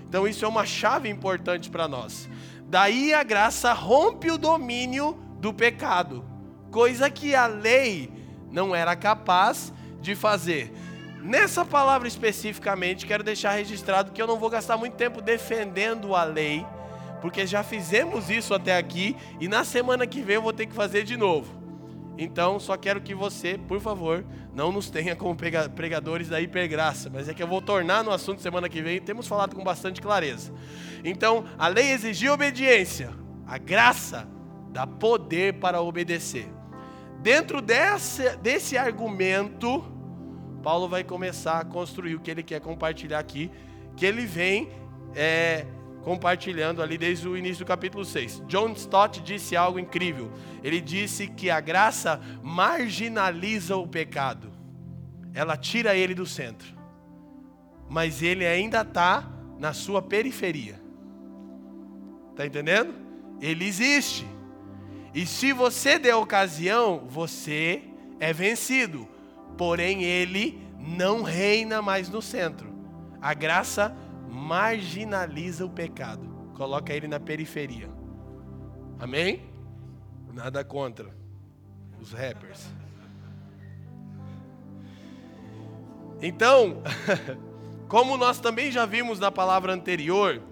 Então, 0.09 0.27
isso 0.27 0.45
é 0.45 0.49
uma 0.49 0.67
chave 0.67 1.09
importante 1.09 1.71
para 1.71 1.87
nós. 1.87 2.29
Daí 2.67 3.15
a 3.15 3.23
graça 3.23 3.73
rompe 3.73 4.29
o 4.29 4.37
domínio 4.37 5.17
do 5.39 5.55
pecado, 5.55 6.25
coisa 6.73 7.09
que 7.09 7.33
a 7.33 7.47
lei 7.47 8.11
não 8.51 8.75
era 8.75 8.97
capaz 8.97 9.73
de 10.01 10.17
fazer. 10.17 10.73
Nessa 11.27 11.65
palavra 11.65 12.07
especificamente, 12.07 13.05
quero 13.05 13.25
deixar 13.25 13.51
registrado 13.51 14.13
que 14.13 14.23
eu 14.23 14.29
não 14.29 14.39
vou 14.39 14.49
gastar 14.49 14.77
muito 14.77 14.95
tempo 14.95 15.21
defendendo 15.21 16.15
a 16.15 16.23
lei, 16.23 16.65
porque 17.21 17.45
já 17.45 17.65
fizemos 17.65 18.31
isso 18.31 18.55
até 18.55 18.79
aqui 18.79 19.17
e 19.41 19.49
na 19.49 19.65
semana 19.65 20.07
que 20.07 20.23
vem 20.23 20.37
eu 20.37 20.43
vou 20.43 20.53
ter 20.53 20.67
que 20.67 20.75
fazer 20.75 21.03
de 21.03 21.17
novo. 21.17 21.53
Então, 22.17 22.61
só 22.61 22.77
quero 22.77 23.01
que 23.01 23.13
você, 23.13 23.59
por 23.59 23.81
favor, 23.81 24.25
não 24.55 24.71
nos 24.71 24.89
tenha 24.89 25.17
como 25.17 25.35
pregadores 25.35 26.29
da 26.29 26.41
hipergraça, 26.41 27.11
mas 27.13 27.29
é 27.29 27.35
que 27.35 27.43
eu 27.43 27.49
vou 27.49 27.61
tornar 27.61 28.05
no 28.05 28.13
assunto 28.13 28.41
semana 28.41 28.69
que 28.69 28.81
vem, 28.81 29.01
temos 29.01 29.27
falado 29.27 29.57
com 29.57 29.65
bastante 29.65 30.01
clareza. 30.01 30.55
Então, 31.03 31.45
a 31.59 31.67
lei 31.67 31.91
exigia 31.91 32.33
obediência, 32.33 33.11
a 33.45 33.59
graça 33.59 34.29
dá 34.71 34.87
poder 34.87 35.55
para 35.55 35.83
obedecer. 35.83 36.49
Dentro 37.21 37.61
desse, 37.61 38.37
desse 38.37 38.79
argumento, 38.79 39.96
Paulo 40.67 40.89
vai 40.89 41.05
começar 41.05 41.61
a 41.61 41.65
construir 41.65 42.17
o 42.17 42.19
que 42.19 42.29
ele 42.29 42.43
quer 42.43 42.61
compartilhar 42.61 43.21
aqui, 43.21 43.53
que 43.97 44.05
ele 44.05 44.27
vem 44.27 44.69
é, 45.15 45.65
compartilhando 46.03 46.83
ali 46.83 46.99
desde 46.99 47.29
o 47.29 47.37
início 47.37 47.65
do 47.65 47.69
capítulo 47.69 48.05
6. 48.05 48.43
John 48.49 48.73
Stott 48.73 49.21
disse 49.21 49.55
algo 49.55 49.79
incrível. 49.79 50.29
Ele 50.65 50.81
disse 50.81 51.29
que 51.29 51.51
a 51.51 51.61
graça 51.61 52.21
marginaliza 52.43 53.77
o 53.77 53.87
pecado, 53.87 54.51
ela 55.33 55.57
tira 55.57 55.95
ele 55.95 56.17
do 56.17 56.27
centro, 56.27 56.75
mas 57.89 58.21
ele 58.21 58.45
ainda 58.45 58.81
está 58.81 59.25
na 59.61 59.73
sua 59.73 60.03
periferia. 60.03 60.81
Está 62.33 62.45
entendendo? 62.45 62.93
Ele 63.41 63.65
existe. 63.65 64.27
E 65.15 65.27
se 65.27 65.53
você 65.53 65.97
der 65.97 66.17
ocasião, 66.17 67.07
você 67.09 67.85
é 68.19 68.33
vencido 68.33 69.15
porém 69.57 70.05
ele 70.05 70.67
não 70.79 71.23
reina 71.23 71.83
mais 71.83 72.09
no 72.09 72.23
centro. 72.23 72.73
A 73.21 73.35
graça 73.35 73.95
marginaliza 74.29 75.65
o 75.65 75.71
pecado, 75.71 76.29
coloca 76.55 76.93
ele 76.93 77.09
na 77.09 77.19
periferia. 77.19 77.91
Amém? 78.99 79.43
Nada 80.33 80.63
contra 80.63 81.11
os 82.01 82.13
rappers. 82.13 82.67
Então, 86.21 86.83
como 87.89 88.17
nós 88.17 88.39
também 88.39 88.71
já 88.71 88.87
vimos 88.87 89.19
na 89.19 89.31
palavra 89.31 89.73
anterior, 89.73 90.43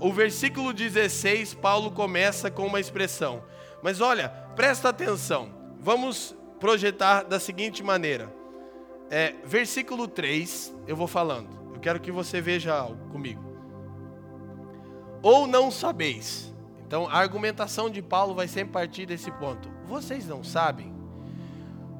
o 0.00 0.12
versículo 0.12 0.72
16, 0.72 1.54
Paulo 1.54 1.90
começa 1.90 2.50
com 2.50 2.66
uma 2.66 2.78
expressão. 2.78 3.42
Mas 3.82 4.00
olha, 4.00 4.28
presta 4.54 4.88
atenção. 4.88 5.50
Vamos 5.80 6.36
projetar 6.60 7.22
da 7.22 7.40
seguinte 7.40 7.82
maneira 7.82 8.37
é, 9.10 9.34
versículo 9.44 10.06
3, 10.06 10.74
eu 10.86 10.96
vou 10.96 11.06
falando. 11.06 11.48
Eu 11.72 11.80
quero 11.80 12.00
que 12.00 12.10
você 12.10 12.40
veja 12.40 12.74
algo 12.74 13.08
comigo. 13.10 13.42
Ou 15.22 15.46
não 15.46 15.70
sabeis. 15.70 16.52
Então, 16.86 17.06
a 17.06 17.14
argumentação 17.14 17.90
de 17.90 18.02
Paulo 18.02 18.34
vai 18.34 18.48
sempre 18.48 18.72
partir 18.72 19.06
desse 19.06 19.30
ponto. 19.32 19.68
Vocês 19.84 20.26
não 20.26 20.42
sabem? 20.42 20.92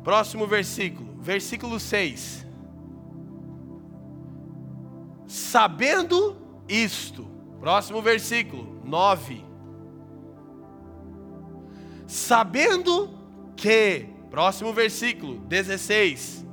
Próximo 0.02 0.46
versículo, 0.46 1.14
versículo 1.20 1.78
6. 1.78 2.46
Sabendo 5.26 6.36
isto, 6.66 7.28
próximo 7.60 8.00
versículo, 8.00 8.80
9. 8.84 9.44
Sabendo 12.06 13.10
que, 13.54 14.06
próximo 14.30 14.72
versículo, 14.72 15.38
16. 15.40 16.47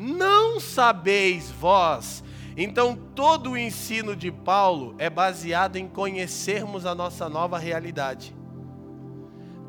Não 0.00 0.58
sabeis 0.58 1.50
vós 1.50 2.24
então, 2.56 2.94
todo 3.14 3.52
o 3.52 3.56
ensino 3.56 4.16
de 4.16 4.30
Paulo 4.30 4.94
é 4.98 5.08
baseado 5.08 5.76
em 5.76 5.88
conhecermos 5.88 6.84
a 6.84 6.94
nossa 6.94 7.28
nova 7.28 7.58
realidade. 7.58 8.34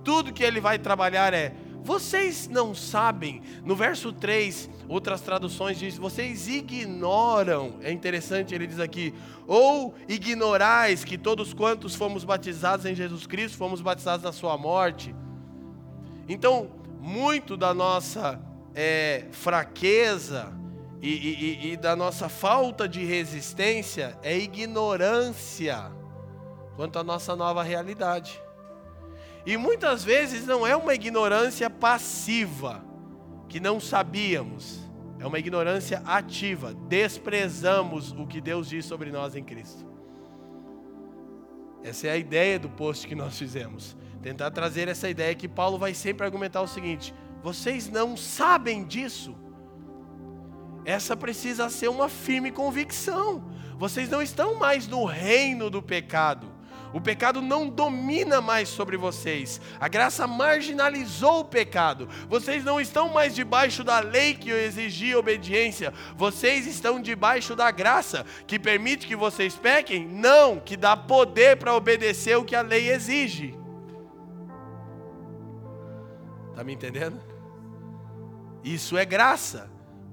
Tudo 0.04 0.34
que 0.34 0.44
ele 0.44 0.60
vai 0.60 0.80
trabalhar 0.80 1.34
é: 1.34 1.56
vocês 1.84 2.48
não 2.48 2.74
sabem, 2.74 3.42
no 3.64 3.76
verso 3.76 4.12
3, 4.12 4.70
outras 4.90 5.22
traduções 5.22 5.78
diz, 5.78 5.96
vocês 5.96 6.48
ignoram, 6.48 7.76
é 7.82 7.92
interessante, 7.92 8.54
ele 8.54 8.68
diz 8.68 8.80
aqui, 8.80 9.14
ou 9.48 9.94
ignorais 10.08 11.06
que 11.06 11.18
todos 11.18 11.54
quantos 11.54 11.96
fomos 11.96 12.24
batizados 12.24 12.86
em 12.86 12.96
Jesus 12.96 13.28
Cristo, 13.28 13.58
fomos 13.58 13.80
batizados 13.80 14.24
na 14.24 14.32
sua 14.32 14.58
morte. 14.58 15.16
Então, 16.28 16.72
muito 17.00 17.56
da 17.56 17.74
nossa 17.74 18.51
é, 18.76 19.26
fraqueza, 19.32 20.54
e, 21.02 21.10
e, 21.10 21.72
e 21.72 21.78
da 21.78 21.96
nossa 21.96 22.30
falta 22.30 22.88
de 22.88 23.04
resistência 23.04 24.18
é 24.22 24.38
ignorância 24.38 25.92
quanto 26.76 27.00
à 27.00 27.04
nossa 27.04 27.36
nova 27.36 27.64
realidade. 27.64 28.42
E 29.46 29.58
muitas 29.58 30.04
vezes 30.04 30.46
não 30.46 30.66
é 30.66 30.76
uma 30.76 30.94
ignorância 30.94 31.70
passiva, 31.70 32.84
que 33.50 33.60
não 33.60 33.80
sabíamos, 33.80 34.80
é 35.20 35.26
uma 35.26 35.40
ignorância 35.40 36.02
ativa, 36.06 36.74
desprezamos 36.88 38.12
o 38.12 38.28
que 38.28 38.40
Deus 38.40 38.70
diz 38.70 38.86
sobre 38.86 39.12
nós 39.12 39.36
em 39.36 39.44
Cristo. 39.44 39.86
Essa 41.84 42.08
é 42.08 42.12
a 42.12 42.18
ideia 42.18 42.60
do 42.60 42.70
post 42.70 43.08
que 43.08 43.16
nós 43.16 43.38
fizemos. 43.38 43.98
Tentar 44.22 44.52
trazer 44.52 44.88
essa 44.88 45.10
ideia 45.10 45.34
que 45.34 45.48
Paulo 45.48 45.80
vai 45.80 45.96
sempre 45.96 46.24
argumentar 46.24 46.62
o 46.62 46.68
seguinte: 46.68 47.12
vocês 47.44 47.90
não 47.90 48.16
sabem 48.16 48.84
disso. 48.84 49.36
Essa 50.86 51.16
precisa 51.16 51.70
ser 51.70 51.90
uma 51.90 52.10
firme 52.10 52.52
convicção. 52.52 53.44
Vocês 53.78 54.10
não 54.10 54.22
estão 54.22 54.56
mais 54.56 54.88
no 54.88 55.06
reino 55.06 55.70
do 55.70 55.82
pecado. 55.82 56.52
O 56.94 57.00
pecado 57.00 57.42
não 57.42 57.70
domina 57.70 58.42
mais 58.42 58.68
sobre 58.68 58.98
vocês. 58.98 59.62
A 59.80 59.88
graça 59.88 60.28
marginalizou 60.28 61.40
o 61.40 61.46
pecado. 61.46 62.08
Vocês 62.28 62.64
não 62.64 62.82
estão 62.82 63.10
mais 63.10 63.34
debaixo 63.34 63.84
da 63.84 64.00
lei 64.00 64.34
que 64.34 64.52
exigia 64.52 65.18
obediência. 65.18 65.94
Vocês 66.18 66.68
estão 66.68 67.02
debaixo 67.02 67.56
da 67.56 67.72
graça 67.72 68.26
que 68.46 68.60
permite 68.60 69.08
que 69.08 69.16
vocês 69.16 69.56
pequem? 69.56 70.06
Não, 70.06 70.60
que 70.60 70.76
dá 70.76 70.98
poder 70.98 71.58
para 71.58 71.74
obedecer 71.74 72.38
o 72.38 72.44
que 72.44 72.56
a 72.56 72.62
lei 72.62 72.90
exige. 72.90 73.58
Está 76.50 76.64
me 76.64 76.74
entendendo? 76.74 77.31
Isso 78.64 78.98
é 78.98 79.06
graça 79.06 79.70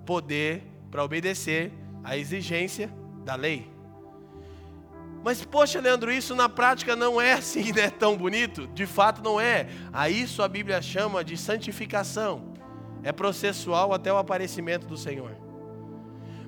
poder 0.07 0.64
para 0.90 1.05
obedecer 1.05 1.73
à 2.02 2.17
exigência 2.17 2.90
da 3.25 3.35
lei. 3.35 3.71
Mas, 5.23 5.45
poxa, 5.45 5.81
Leandro, 5.81 6.12
isso 6.12 6.35
na 6.35 6.49
prática 6.49 6.95
não 6.95 7.21
é 7.21 7.33
assim, 7.35 7.73
né? 7.73 7.90
Tão 7.90 8.17
bonito? 8.17 8.67
De 8.69 8.87
fato, 8.87 9.23
não 9.23 9.40
é. 9.40 9.69
A 9.93 10.09
isso 10.09 10.43
a 10.43 10.49
Bíblia 10.49 10.81
chama 10.81 11.25
de 11.25 11.37
santificação. 11.37 12.55
É 13.02 13.12
processual 13.12 13.93
até 13.93 14.12
o 14.12 14.17
aparecimento 14.17 14.87
do 14.87 14.97
Senhor. 14.97 15.37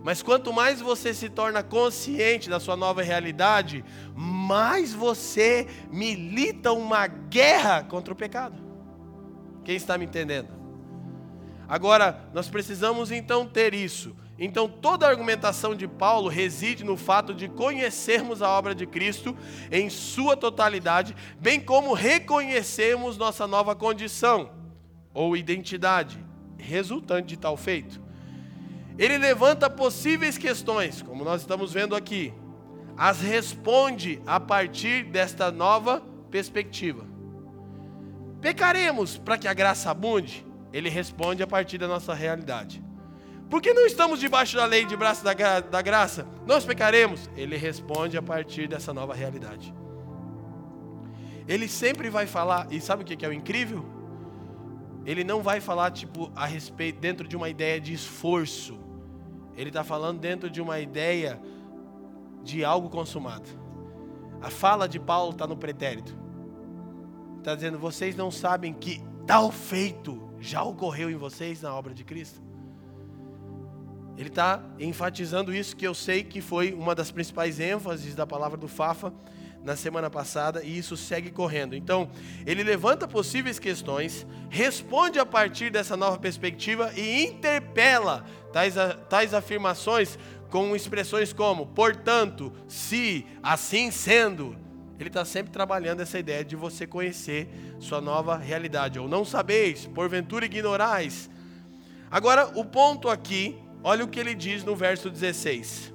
Mas 0.03 0.23
quanto 0.23 0.53
mais 0.53 0.81
você 0.81 1.13
se 1.13 1.29
torna 1.29 1.63
consciente 1.63 2.49
da 2.49 2.59
sua 2.59 2.77
nova 2.77 3.03
realidade, 3.03 3.85
mais 4.15 4.95
você 4.95 5.67
milita 5.91 6.73
uma 6.73 7.07
guerra 7.07 7.83
contra 7.85 8.13
o 8.13 8.17
pecado. 8.17 8.57
Quem 9.63 9.77
está 9.77 9.99
me 9.99 10.07
entendendo? 10.07 10.60
Agora, 11.71 12.29
nós 12.35 12.49
precisamos 12.49 13.13
então 13.13 13.47
ter 13.47 13.75
isso. 13.75 14.13
Então, 14.37 14.69
toda 14.69 15.07
a 15.07 15.09
argumentação 15.09 15.73
de 15.73 15.87
Paulo 15.87 16.29
reside 16.29 16.83
no 16.83 16.97
fato 16.97 17.33
de 17.33 17.49
conhecermos 17.49 18.43
a 18.43 18.49
obra 18.49 18.75
de 18.75 18.87
Cristo 18.87 19.37
em 19.71 19.89
sua 19.89 20.37
totalidade, 20.37 21.15
bem 21.39 21.61
como 21.61 21.95
reconhecermos 21.95 23.17
nossa 23.17 23.47
nova 23.47 23.77
condição 23.77 24.51
ou 25.15 25.37
identidade 25.37 26.19
resultante 26.59 27.29
de 27.29 27.37
tal 27.37 27.57
feito. 27.57 28.01
Ele 28.99 29.17
levanta 29.17 29.71
possíveis 29.71 30.37
questões, 30.37 31.01
como 31.03 31.23
nós 31.23 31.43
estamos 31.43 31.73
vendo 31.73 31.95
aqui, 31.95 32.35
as 32.97 33.21
responde 33.21 34.21
a 34.27 34.41
partir 34.41 35.05
desta 35.05 35.53
nova 35.53 36.03
perspectiva. 36.33 37.07
Pecaremos 38.41 39.19
para 39.19 39.39
que 39.39 39.47
a 39.47 39.55
graça 39.55 39.89
abunde? 39.89 40.50
Ele 40.73 40.89
responde 40.89 41.43
a 41.43 41.47
partir 41.47 41.79
da 41.79 41.89
nossa 41.89 42.15
realidade. 42.15 42.83
Por 43.49 43.61
que 43.61 43.75
não 43.75 43.85
estamos 43.85 44.21
debaixo 44.21 44.57
da 44.57 44.65
lei 44.65 44.85
de 44.85 44.97
braço 44.97 45.25
da, 45.25 45.35
gra 45.35 45.61
da 45.61 45.83
graça? 45.83 46.27
Nós 46.47 46.65
pecaremos? 46.65 47.29
Ele 47.37 47.57
responde 47.57 48.17
a 48.17 48.23
partir 48.23 48.69
dessa 48.69 48.95
nova 48.95 49.13
realidade. 49.13 49.75
Ele 51.49 51.67
sempre 51.67 52.09
vai 52.09 52.29
falar, 52.29 52.69
e 52.71 52.81
sabe 52.81 53.03
o 53.03 53.07
que 53.07 53.25
é 53.25 53.29
o 53.29 53.33
incrível? 53.33 53.85
Ele 55.05 55.25
não 55.25 55.43
vai 55.43 55.61
falar 55.61 55.91
tipo 55.91 56.31
a 56.37 56.47
respeito 56.47 57.01
dentro 57.01 57.27
de 57.27 57.37
uma 57.37 57.49
ideia 57.49 57.81
de 57.81 57.93
esforço. 57.93 58.79
Ele 59.57 59.71
está 59.71 59.83
falando 59.83 60.21
dentro 60.21 60.49
de 60.49 60.61
uma 60.61 60.79
ideia 60.79 61.41
de 62.45 62.65
algo 62.65 62.89
consumado. 62.89 63.49
A 64.41 64.49
fala 64.49 64.89
de 64.89 65.01
Paulo 65.01 65.33
está 65.33 65.47
no 65.47 65.57
pretérito. 65.57 66.17
Está 67.39 67.57
dizendo: 67.57 67.79
vocês 67.79 68.15
não 68.15 68.31
sabem 68.31 68.73
que 68.73 69.03
tal 69.27 69.51
feito 69.51 70.30
já 70.41 70.63
ocorreu 70.63 71.11
em 71.11 71.17
vocês 71.17 71.63
na 71.63 71.75
obra 71.75 71.95
de 71.95 72.03
Cristo? 72.03 72.41
Ele 74.17 74.29
está 74.29 74.63
enfatizando 74.79 75.55
isso 75.55 75.77
que 75.77 75.87
eu 75.87 75.95
sei 75.95 76.23
que 76.23 76.41
foi 76.41 76.73
uma 76.73 76.95
das 76.95 77.11
principais 77.11 77.59
ênfases 77.61 78.15
da 78.15 78.27
palavra 78.27 78.57
do 78.59 78.69
Fafa 78.69 79.13
na 79.63 79.77
semana 79.77 80.11
passada 80.11 80.63
e 80.63 80.77
isso 80.77 80.97
segue 80.97 81.31
correndo. 81.31 81.75
Então, 81.75 82.11
ele 82.47 82.63
levanta 82.63 83.07
possíveis 83.07 83.59
questões, 83.59 84.27
responde 84.49 85.19
a 85.19 85.27
partir 85.27 85.71
dessa 85.71 85.97
nova 85.97 86.19
perspectiva 86.19 86.93
e 86.97 87.25
interpela 87.25 88.25
tais, 88.53 88.75
tais 89.09 89.35
afirmações 89.35 90.19
com 90.51 90.75
expressões 90.75 91.33
como, 91.33 91.67
portanto, 91.67 92.53
se, 92.67 93.25
assim 93.43 93.91
sendo. 93.91 94.57
Ele 95.01 95.09
está 95.09 95.25
sempre 95.25 95.51
trabalhando 95.51 96.01
essa 96.01 96.19
ideia 96.19 96.45
de 96.45 96.55
você 96.55 96.87
conhecer 96.87 97.49
sua 97.79 98.03
nova 98.03 98.37
realidade. 98.37 98.99
Ou 98.99 99.09
não 99.09 99.25
sabeis, 99.25 99.87
porventura 99.87 100.45
ignorais. 100.45 101.31
Agora, 102.11 102.53
o 102.55 102.67
ponto 102.67 103.09
aqui, 103.09 103.59
olha 103.83 104.05
o 104.05 104.09
que 104.09 104.21
ele 104.21 104.35
diz 104.35 104.63
no 104.63 104.77
verso 104.77 105.09
16. 105.09 105.95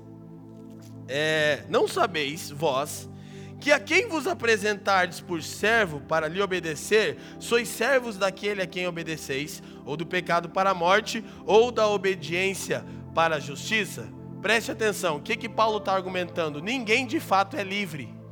É, 1.08 1.64
não 1.70 1.88
sabeis, 1.88 2.50
vós, 2.50 3.08
que 3.62 3.72
a 3.72 3.80
quem 3.80 4.08
vos 4.08 4.26
apresentardes 4.26 5.22
por 5.22 5.44
servo 5.44 6.00
para 6.02 6.28
lhe 6.28 6.42
obedecer, 6.42 7.16
sois 7.40 7.68
servos 7.68 8.18
daquele 8.18 8.64
a 8.64 8.68
quem 8.68 8.88
obedeceis, 8.88 9.62
ou 9.86 9.96
do 9.96 10.06
pecado 10.06 10.50
para 10.50 10.72
a 10.72 10.74
morte, 10.74 11.24
ou 11.46 11.72
da 11.72 11.88
obediência 11.88 12.84
para 13.14 13.36
a 13.36 13.40
justiça? 13.40 14.10
Preste 14.42 14.72
atenção, 14.72 15.18
o 15.18 15.22
que, 15.22 15.38
que 15.38 15.48
Paulo 15.48 15.78
está 15.78 15.94
argumentando? 15.94 16.60
Ninguém 16.60 17.06
de 17.06 17.20
fato 17.20 17.56
é 17.56 17.64
livre 17.64 18.25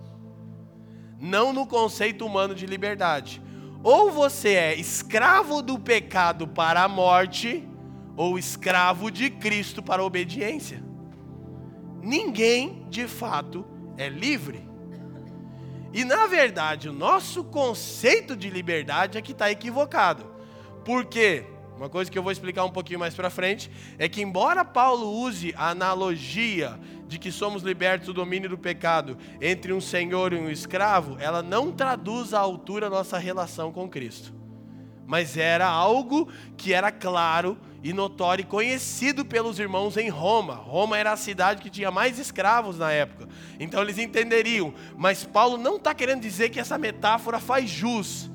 não 1.23 1.53
no 1.53 1.65
conceito 1.65 2.25
humano 2.25 2.53
de 2.53 2.65
liberdade. 2.65 3.41
Ou 3.81 4.12
você 4.12 4.49
é 4.49 4.75
escravo 4.75 5.62
do 5.62 5.79
pecado 5.79 6.45
para 6.45 6.83
a 6.83 6.89
morte, 6.89 7.65
ou 8.17 8.38
escravo 8.38 9.09
de 9.09 9.29
Cristo 9.29 9.81
para 9.81 10.01
a 10.01 10.05
obediência. 10.05 10.83
Ninguém, 12.01 12.86
de 12.89 13.07
fato, 13.07 13.65
é 13.97 14.09
livre. 14.09 14.67
E 15.93 16.03
na 16.03 16.27
verdade, 16.27 16.89
o 16.89 16.93
nosso 16.93 17.41
conceito 17.45 18.36
de 18.36 18.49
liberdade 18.49 19.17
é 19.17 19.21
que 19.21 19.31
está 19.31 19.49
equivocado. 19.49 20.25
Por 20.83 21.05
quê? 21.05 21.45
Uma 21.77 21.89
coisa 21.89 22.09
que 22.09 22.17
eu 22.17 22.23
vou 22.23 22.31
explicar 22.31 22.63
um 22.63 22.71
pouquinho 22.71 22.99
mais 22.99 23.15
para 23.15 23.29
frente 23.29 23.69
é 23.97 24.07
que, 24.07 24.21
embora 24.21 24.63
Paulo 24.63 25.09
use 25.09 25.53
a 25.57 25.69
analogia 25.69 26.79
de 27.07 27.17
que 27.17 27.31
somos 27.31 27.63
libertos 27.63 28.07
do 28.07 28.13
domínio 28.13 28.49
do 28.49 28.57
pecado 28.57 29.17
entre 29.41 29.73
um 29.73 29.81
senhor 29.81 30.33
e 30.33 30.38
um 30.38 30.49
escravo, 30.49 31.17
ela 31.19 31.41
não 31.41 31.71
traduz 31.71 32.33
à 32.33 32.39
altura 32.39 32.89
nossa 32.89 33.17
relação 33.17 33.71
com 33.71 33.89
Cristo. 33.89 34.33
Mas 35.05 35.36
era 35.36 35.67
algo 35.67 36.29
que 36.55 36.73
era 36.73 36.91
claro 36.91 37.57
e 37.83 37.91
notório 37.91 38.43
e 38.43 38.45
conhecido 38.45 39.25
pelos 39.25 39.59
irmãos 39.59 39.97
em 39.97 40.07
Roma. 40.07 40.53
Roma 40.53 40.97
era 40.97 41.12
a 41.12 41.17
cidade 41.17 41.62
que 41.62 41.69
tinha 41.69 41.91
mais 41.91 42.17
escravos 42.17 42.77
na 42.77 42.91
época. 42.91 43.27
Então 43.59 43.81
eles 43.81 43.97
entenderiam. 43.97 44.73
Mas 44.95 45.25
Paulo 45.25 45.57
não 45.57 45.75
está 45.75 45.93
querendo 45.93 46.21
dizer 46.21 46.49
que 46.49 46.59
essa 46.59 46.77
metáfora 46.77 47.39
faz 47.39 47.69
jus 47.69 48.31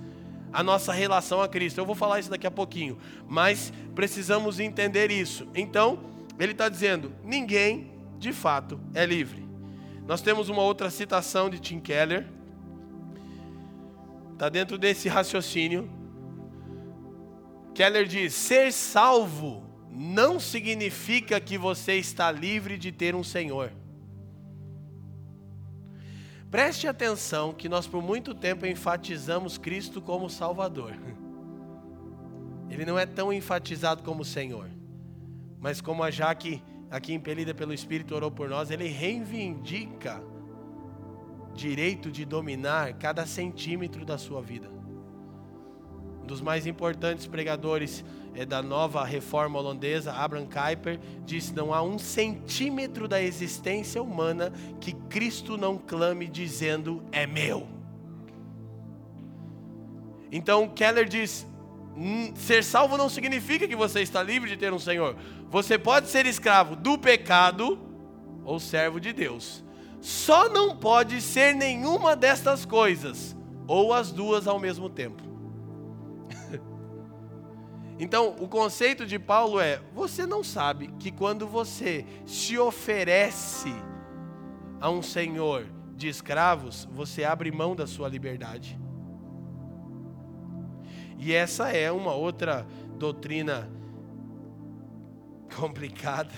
a 0.52 0.62
nossa 0.62 0.92
relação 0.92 1.40
a 1.40 1.48
Cristo. 1.48 1.78
Eu 1.78 1.86
vou 1.86 1.94
falar 1.94 2.20
isso 2.20 2.30
daqui 2.30 2.46
a 2.46 2.50
pouquinho, 2.50 2.98
mas 3.26 3.72
precisamos 3.94 4.60
entender 4.60 5.10
isso. 5.10 5.48
Então, 5.54 5.98
ele 6.38 6.52
está 6.52 6.68
dizendo: 6.68 7.12
ninguém 7.24 7.90
de 8.18 8.32
fato 8.32 8.80
é 8.94 9.04
livre. 9.04 9.46
Nós 10.06 10.22
temos 10.22 10.48
uma 10.48 10.62
outra 10.62 10.90
citação 10.90 11.50
de 11.50 11.58
Tim 11.58 11.80
Keller, 11.80 12.26
está 14.32 14.48
dentro 14.48 14.78
desse 14.78 15.08
raciocínio. 15.08 15.90
Keller 17.74 18.06
diz: 18.06 18.34
ser 18.34 18.72
salvo 18.72 19.64
não 19.90 20.38
significa 20.38 21.40
que 21.40 21.58
você 21.58 21.94
está 21.94 22.30
livre 22.30 22.78
de 22.78 22.92
ter 22.92 23.14
um 23.14 23.24
Senhor. 23.24 23.72
Preste 26.50 26.88
atenção 26.88 27.52
que 27.52 27.68
nós 27.68 27.86
por 27.86 28.02
muito 28.02 28.34
tempo 28.34 28.64
enfatizamos 28.64 29.58
Cristo 29.58 30.00
como 30.00 30.30
Salvador. 30.30 30.94
Ele 32.70 32.84
não 32.84 32.98
é 32.98 33.04
tão 33.04 33.32
enfatizado 33.32 34.02
como 34.02 34.24
Senhor. 34.24 34.70
Mas 35.60 35.80
como 35.80 36.02
a 36.02 36.10
Jaque, 36.10 36.62
aqui 36.90 37.12
impelida 37.12 37.54
pelo 37.54 37.74
Espírito, 37.74 38.14
orou 38.14 38.30
por 38.30 38.48
nós, 38.48 38.70
ele 38.70 38.86
reivindica 38.86 40.22
direito 41.54 42.10
de 42.10 42.24
dominar 42.24 42.94
cada 42.94 43.26
centímetro 43.26 44.04
da 44.04 44.16
sua 44.16 44.40
vida. 44.40 44.70
Um 46.22 46.26
dos 46.26 46.40
mais 46.40 46.66
importantes 46.66 47.26
pregadores 47.26 48.04
é 48.38 48.46
da 48.46 48.62
nova 48.62 49.02
reforma 49.04 49.58
holandesa, 49.58 50.12
Abraham 50.12 50.46
Kuyper, 50.46 51.00
diz: 51.26 51.50
não 51.50 51.74
há 51.74 51.82
um 51.82 51.98
centímetro 51.98 53.08
da 53.08 53.20
existência 53.20 54.00
humana 54.00 54.52
que 54.80 54.92
Cristo 54.92 55.56
não 55.56 55.76
clame 55.76 56.28
dizendo 56.28 57.02
é 57.10 57.26
meu. 57.26 57.66
Então 60.30 60.68
Keller 60.68 61.08
diz: 61.08 61.44
ser 62.36 62.62
salvo 62.62 62.96
não 62.96 63.08
significa 63.08 63.66
que 63.66 63.74
você 63.74 64.02
está 64.02 64.22
livre 64.22 64.48
de 64.48 64.56
ter 64.56 64.72
um 64.72 64.78
Senhor. 64.78 65.16
Você 65.50 65.76
pode 65.76 66.06
ser 66.06 66.24
escravo 66.24 66.76
do 66.76 66.96
pecado 66.96 67.76
ou 68.44 68.60
servo 68.60 69.00
de 69.00 69.12
Deus. 69.12 69.64
Só 70.00 70.48
não 70.48 70.76
pode 70.76 71.20
ser 71.20 71.56
nenhuma 71.56 72.14
destas 72.14 72.64
coisas, 72.64 73.36
ou 73.66 73.92
as 73.92 74.12
duas 74.12 74.46
ao 74.46 74.60
mesmo 74.60 74.88
tempo. 74.88 75.24
Então, 77.98 78.36
o 78.38 78.46
conceito 78.46 79.04
de 79.04 79.18
Paulo 79.18 79.58
é: 79.58 79.80
você 79.92 80.24
não 80.26 80.44
sabe 80.44 80.88
que 80.98 81.10
quando 81.10 81.46
você 81.46 82.06
se 82.24 82.56
oferece 82.56 83.72
a 84.80 84.88
um 84.88 85.02
senhor 85.02 85.66
de 85.96 86.08
escravos, 86.08 86.88
você 86.92 87.24
abre 87.24 87.50
mão 87.50 87.74
da 87.74 87.86
sua 87.86 88.08
liberdade. 88.08 88.78
E 91.18 91.34
essa 91.34 91.70
é 91.70 91.90
uma 91.90 92.14
outra 92.14 92.64
doutrina 92.96 93.68
complicada, 95.56 96.32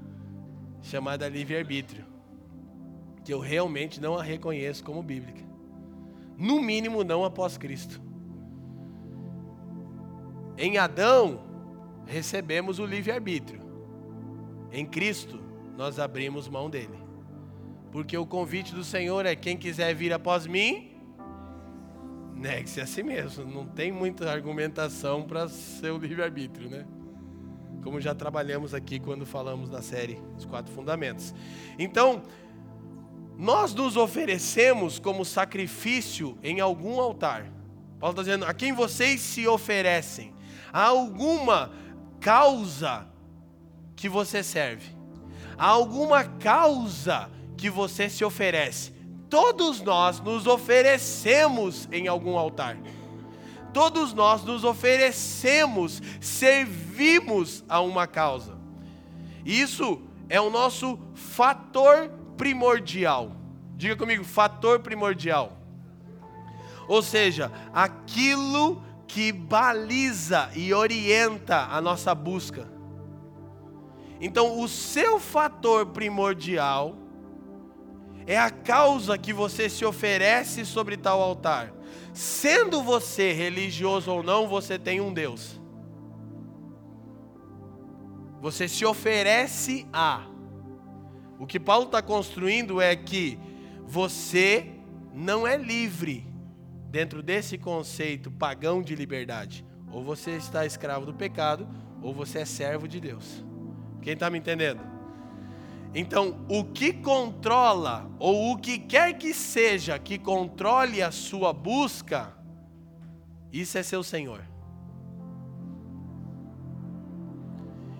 chamada 0.82 1.26
livre-arbítrio, 1.26 2.04
que 3.24 3.32
eu 3.32 3.40
realmente 3.40 3.98
não 4.02 4.18
a 4.18 4.22
reconheço 4.22 4.84
como 4.84 5.02
bíblica. 5.02 5.42
No 6.36 6.60
mínimo, 6.60 7.02
não 7.02 7.24
após 7.24 7.56
Cristo. 7.56 8.03
Em 10.56 10.78
Adão, 10.78 11.40
recebemos 12.06 12.78
o 12.78 12.86
livre-arbítrio. 12.86 13.60
Em 14.70 14.86
Cristo, 14.86 15.40
nós 15.76 15.98
abrimos 15.98 16.48
mão 16.48 16.70
dele. 16.70 16.98
Porque 17.90 18.16
o 18.16 18.26
convite 18.26 18.74
do 18.74 18.82
Senhor 18.82 19.24
é: 19.24 19.36
quem 19.36 19.56
quiser 19.56 19.94
vir 19.94 20.12
após 20.12 20.46
mim, 20.46 20.90
negue-se 22.34 22.80
a 22.80 22.86
si 22.86 23.02
mesmo. 23.02 23.44
Não 23.44 23.66
tem 23.66 23.92
muita 23.92 24.30
argumentação 24.30 25.22
para 25.22 25.48
ser 25.48 25.92
o 25.92 25.98
livre-arbítrio, 25.98 26.68
né? 26.68 26.84
Como 27.82 28.00
já 28.00 28.14
trabalhamos 28.14 28.74
aqui 28.74 28.98
quando 28.98 29.24
falamos 29.24 29.70
na 29.70 29.80
série 29.82 30.18
Os 30.36 30.44
Quatro 30.44 30.72
Fundamentos. 30.72 31.34
Então, 31.78 32.22
nós 33.38 33.74
nos 33.74 33.96
oferecemos 33.96 34.98
como 34.98 35.24
sacrifício 35.24 36.38
em 36.42 36.60
algum 36.60 37.00
altar. 37.00 37.50
Paulo 38.00 38.12
está 38.12 38.22
dizendo: 38.22 38.44
a 38.44 38.52
quem 38.52 38.72
vocês 38.72 39.20
se 39.20 39.46
oferecem? 39.46 40.33
Há 40.74 40.86
alguma 40.86 41.70
causa 42.18 43.06
que 43.94 44.08
você 44.08 44.42
serve? 44.42 44.90
Há 45.56 45.68
alguma 45.68 46.24
causa 46.24 47.30
que 47.56 47.70
você 47.70 48.10
se 48.10 48.24
oferece? 48.24 48.92
Todos 49.30 49.80
nós 49.80 50.18
nos 50.18 50.48
oferecemos 50.48 51.88
em 51.92 52.08
algum 52.08 52.36
altar. 52.36 52.76
Todos 53.72 54.12
nós 54.12 54.42
nos 54.42 54.64
oferecemos, 54.64 56.02
servimos 56.20 57.64
a 57.68 57.80
uma 57.80 58.08
causa. 58.08 58.58
Isso 59.44 60.02
é 60.28 60.40
o 60.40 60.50
nosso 60.50 60.98
fator 61.14 62.10
primordial. 62.36 63.30
Diga 63.76 63.94
comigo, 63.94 64.24
fator 64.24 64.80
primordial. 64.80 65.56
Ou 66.88 67.00
seja, 67.00 67.52
aquilo 67.72 68.83
que 69.14 69.30
baliza 69.30 70.50
e 70.56 70.74
orienta 70.74 71.68
a 71.70 71.80
nossa 71.80 72.12
busca. 72.16 72.68
Então, 74.20 74.58
o 74.60 74.66
seu 74.66 75.20
fator 75.20 75.86
primordial 75.86 76.96
é 78.26 78.36
a 78.36 78.50
causa 78.50 79.16
que 79.16 79.32
você 79.32 79.70
se 79.70 79.84
oferece 79.84 80.66
sobre 80.66 80.96
tal 80.96 81.22
altar. 81.22 81.72
Sendo 82.12 82.82
você 82.82 83.32
religioso 83.32 84.10
ou 84.10 84.20
não, 84.20 84.48
você 84.48 84.80
tem 84.80 85.00
um 85.00 85.12
Deus. 85.12 85.60
Você 88.40 88.66
se 88.66 88.84
oferece 88.84 89.86
a. 89.92 90.26
O 91.38 91.46
que 91.46 91.60
Paulo 91.60 91.86
está 91.86 92.02
construindo 92.02 92.80
é 92.80 92.96
que 92.96 93.38
você 93.86 94.72
não 95.12 95.46
é 95.46 95.56
livre 95.56 96.33
dentro 96.94 97.24
desse 97.24 97.58
conceito 97.58 98.30
pagão 98.30 98.80
de 98.80 98.94
liberdade. 98.94 99.66
Ou 99.90 100.04
você 100.04 100.36
está 100.36 100.64
escravo 100.64 101.04
do 101.04 101.12
pecado, 101.12 101.66
ou 102.00 102.14
você 102.14 102.38
é 102.38 102.44
servo 102.44 102.86
de 102.86 103.00
Deus. 103.00 103.44
Quem 104.00 104.12
está 104.12 104.30
me 104.30 104.38
entendendo? 104.38 104.80
Então, 105.92 106.46
o 106.48 106.62
que 106.62 106.92
controla, 106.92 108.08
ou 108.16 108.52
o 108.52 108.56
que 108.56 108.78
quer 108.78 109.14
que 109.14 109.34
seja 109.34 109.98
que 109.98 110.16
controle 110.16 111.02
a 111.02 111.10
sua 111.10 111.52
busca, 111.52 112.32
isso 113.52 113.76
é 113.76 113.82
seu 113.82 114.04
Senhor. 114.04 114.44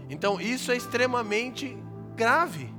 Então, 0.08 0.40
isso 0.40 0.70
é 0.70 0.76
extremamente 0.76 1.76
grave. 2.14 2.72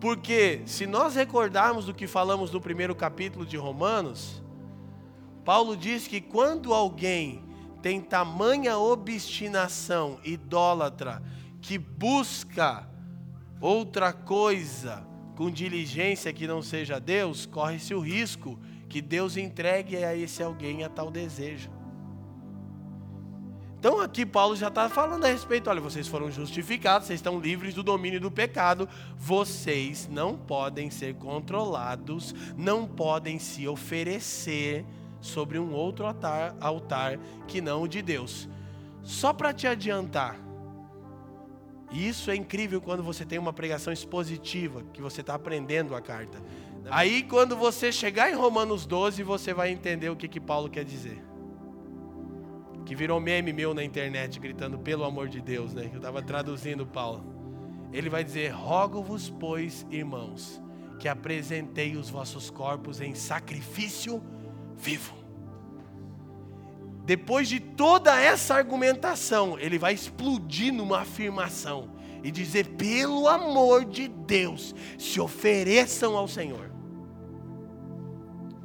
Porque, 0.00 0.62
se 0.64 0.86
nós 0.86 1.14
recordarmos 1.14 1.84
do 1.84 1.92
que 1.92 2.06
falamos 2.06 2.50
no 2.50 2.60
primeiro 2.60 2.94
capítulo 2.94 3.44
de 3.44 3.58
Romanos, 3.58 4.42
Paulo 5.44 5.76
diz 5.76 6.08
que 6.08 6.20
quando 6.20 6.72
alguém 6.72 7.42
tem 7.82 8.00
tamanha 8.00 8.78
obstinação 8.78 10.18
idólatra 10.24 11.22
que 11.60 11.76
busca 11.76 12.88
outra 13.60 14.12
coisa 14.12 15.06
com 15.36 15.50
diligência 15.50 16.32
que 16.32 16.46
não 16.46 16.62
seja 16.62 16.98
Deus, 16.98 17.44
corre-se 17.44 17.94
o 17.94 18.00
risco 18.00 18.58
que 18.88 19.02
Deus 19.02 19.36
entregue 19.36 19.96
a 20.02 20.16
esse 20.16 20.42
alguém 20.42 20.84
a 20.84 20.88
tal 20.88 21.10
desejo. 21.10 21.70
Então 23.78 24.00
aqui 24.00 24.24
Paulo 24.24 24.56
já 24.56 24.68
está 24.68 24.88
falando 24.88 25.26
a 25.26 25.28
respeito, 25.28 25.68
olha, 25.68 25.80
vocês 25.80 26.08
foram 26.08 26.30
justificados, 26.30 27.06
vocês 27.06 27.18
estão 27.18 27.38
livres 27.38 27.74
do 27.74 27.82
domínio 27.82 28.18
do 28.18 28.30
pecado, 28.30 28.88
vocês 29.14 30.08
não 30.10 30.38
podem 30.38 30.88
ser 30.90 31.16
controlados, 31.16 32.34
não 32.56 32.86
podem 32.86 33.38
se 33.38 33.68
oferecer 33.68 34.86
sobre 35.24 35.58
um 35.58 35.72
outro 35.72 36.06
altar, 36.06 36.54
altar 36.60 37.18
que 37.48 37.60
não 37.60 37.82
o 37.82 37.88
de 37.88 38.02
Deus. 38.02 38.48
Só 39.02 39.32
para 39.32 39.54
te 39.54 39.66
adiantar, 39.66 40.38
isso 41.90 42.30
é 42.30 42.36
incrível 42.36 42.80
quando 42.80 43.02
você 43.02 43.24
tem 43.24 43.38
uma 43.38 43.52
pregação 43.52 43.92
expositiva, 43.92 44.82
que 44.92 45.00
você 45.00 45.22
está 45.22 45.34
aprendendo 45.34 45.94
a 45.94 46.00
carta. 46.00 46.38
Aí, 46.90 47.22
quando 47.22 47.56
você 47.56 47.90
chegar 47.90 48.30
em 48.30 48.34
Romanos 48.34 48.84
12, 48.84 49.22
você 49.22 49.54
vai 49.54 49.70
entender 49.70 50.10
o 50.10 50.16
que, 50.16 50.28
que 50.28 50.40
Paulo 50.40 50.68
quer 50.68 50.84
dizer. 50.84 51.22
Que 52.84 52.94
virou 52.94 53.18
meme 53.18 53.52
meu 53.52 53.72
na 53.72 53.82
internet, 53.82 54.38
gritando 54.38 54.78
pelo 54.78 55.04
amor 55.04 55.28
de 55.28 55.40
Deus, 55.40 55.72
né? 55.72 55.88
Eu 55.90 55.96
estava 55.96 56.20
traduzindo 56.20 56.86
Paulo. 56.86 57.24
Ele 57.90 58.10
vai 58.10 58.22
dizer: 58.22 58.50
Rogo-vos, 58.50 59.30
pois, 59.30 59.86
irmãos, 59.90 60.60
que 60.98 61.08
apresentei 61.08 61.96
os 61.96 62.10
vossos 62.10 62.50
corpos 62.50 63.00
em 63.00 63.14
sacrifício 63.14 64.22
vivo. 64.76 65.14
Depois 67.04 67.48
de 67.48 67.60
toda 67.60 68.18
essa 68.18 68.54
argumentação, 68.54 69.58
ele 69.58 69.78
vai 69.78 69.92
explodir 69.92 70.72
numa 70.72 71.00
afirmação 71.00 71.90
e 72.22 72.30
dizer: 72.30 72.68
pelo 72.76 73.28
amor 73.28 73.84
de 73.84 74.08
Deus, 74.08 74.74
se 74.98 75.20
ofereçam 75.20 76.16
ao 76.16 76.26
Senhor, 76.26 76.70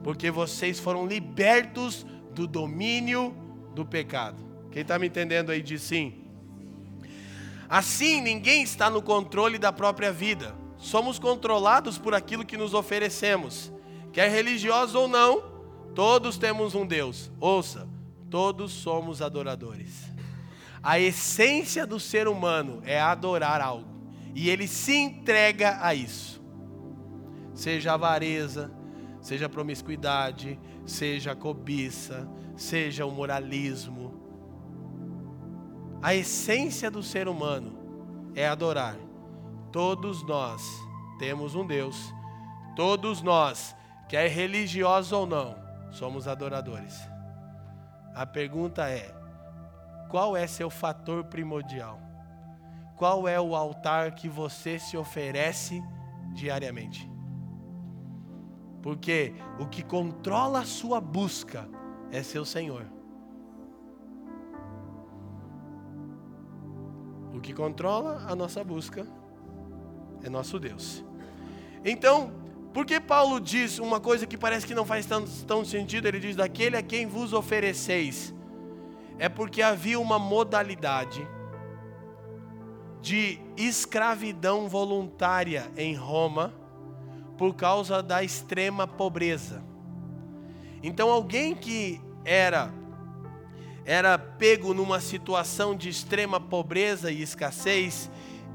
porque 0.04 0.32
vocês 0.32 0.80
foram 0.80 1.06
libertos 1.06 2.06
do 2.34 2.48
domínio 2.48 3.36
do 3.76 3.86
pecado. 3.86 4.42
Quem 4.72 4.84
está 4.84 4.98
me 4.98 5.08
entendendo 5.08 5.52
aí 5.52 5.62
diz 5.62 5.82
sim. 5.82 6.26
Assim, 7.68 8.22
ninguém 8.22 8.64
está 8.64 8.90
no 8.90 9.02
controle 9.02 9.58
da 9.58 9.72
própria 9.72 10.12
vida. 10.12 10.56
Somos 10.78 11.20
controlados 11.20 11.98
por 11.98 12.16
aquilo 12.16 12.46
que 12.46 12.58
nos 12.58 12.74
oferecemos. 12.74 13.72
Quer 14.12 14.32
religioso 14.32 14.98
ou 14.98 15.08
não, 15.08 15.49
todos 15.96 16.38
temos 16.38 16.76
um 16.76 16.86
Deus. 16.86 17.32
Ouça, 17.40 17.88
todos 18.30 18.72
somos 18.72 19.22
adoradores. 19.22 20.10
A 20.82 21.00
essência 21.00 21.86
do 21.86 22.00
ser 22.00 22.28
humano 22.28 22.82
é 22.86 23.00
adorar 23.00 23.62
algo. 23.62 23.88
E 24.34 24.50
ele 24.50 24.68
se 24.68 24.96
entrega 24.96 25.80
a 25.82 25.94
isso. 25.94 26.42
Seja 27.54 27.94
avareza, 27.94 28.72
seja 29.22 29.50
promiscuidade, 29.50 30.58
seja 30.86 31.36
cobiça, 31.36 32.30
seja 32.56 33.06
o 33.06 33.12
moralismo. 33.12 34.14
A 36.02 36.16
essência 36.16 36.90
do 36.90 37.04
ser 37.04 37.28
humano 37.28 37.78
é 38.34 38.48
adorar. 38.48 38.96
Todos 39.72 40.24
nós 40.24 40.62
temos 41.18 41.56
um 41.56 41.68
Deus. 41.68 42.14
Todos 42.76 43.22
nós, 43.22 43.76
quer 44.08 44.30
religiosos 44.30 45.12
ou 45.12 45.26
não, 45.26 45.56
somos 45.92 46.28
adoradores. 46.28 47.00
A 48.14 48.26
pergunta 48.26 48.90
é: 48.90 49.14
qual 50.10 50.36
é 50.36 50.48
seu 50.48 50.70
fator 50.70 51.24
primordial? 51.26 52.00
Qual 52.96 53.28
é 53.28 53.40
o 53.40 53.56
altar 53.56 54.12
que 54.14 54.28
você 54.28 54.78
se 54.78 54.98
oferece 54.98 55.82
diariamente? 56.34 57.10
Porque 58.82 59.34
o 59.60 59.66
que 59.66 59.84
controla 59.84 60.60
a 60.62 60.66
sua 60.66 61.00
busca 61.00 61.68
é 62.12 62.24
seu 62.24 62.44
Senhor. 62.44 62.86
O 67.34 67.40
que 67.40 67.54
controla 67.54 68.26
a 68.28 68.36
nossa 68.36 68.64
busca 68.64 69.06
é 70.24 70.30
nosso 70.30 70.60
Deus. 70.60 71.04
Então, 71.86 72.34
por 72.74 72.86
que 72.86 73.00
Paulo 73.00 73.40
diz 73.40 73.80
uma 73.80 74.00
coisa 74.00 74.28
que 74.28 74.38
parece 74.38 74.66
que 74.66 74.76
não 74.76 74.86
faz 74.86 75.06
tão, 75.06 75.26
tão 75.48 75.66
sentido? 75.66 76.08
Ele 76.08 76.20
diz: 76.20 76.36
daquele 76.36 76.78
a 76.78 76.82
quem 76.82 77.08
vos 77.08 77.34
ofereceis. 77.34 78.34
É 79.18 79.28
porque 79.28 79.62
havia 79.62 80.00
uma 80.00 80.18
modalidade 80.18 81.28
de 83.02 83.40
escravidão 83.58 84.70
voluntária 84.70 85.70
em 85.76 85.96
Roma 85.96 86.54
por 87.38 87.54
causa 87.56 88.02
da 88.04 88.24
extrema 88.24 88.88
pobreza. 88.88 89.64
Então, 90.82 91.10
alguém 91.10 91.56
que 91.56 92.00
era 92.24 92.74
era 93.86 94.20
pego 94.20 94.72
numa 94.74 95.00
situação 95.00 95.76
de 95.76 95.90
extrema 95.90 96.40
pobreza 96.40 97.12
e 97.12 97.24
escassez, 97.24 98.10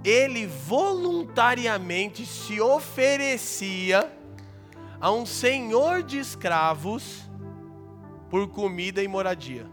ele 0.04 0.46
voluntariamente 0.46 2.26
se 2.26 2.60
oferecia 2.60 4.12
a 5.00 5.10
um 5.10 5.24
senhor 5.24 6.02
de 6.02 6.18
escravos 6.18 7.22
por 8.28 8.48
comida 8.48 9.02
e 9.02 9.08
moradia. 9.08 9.66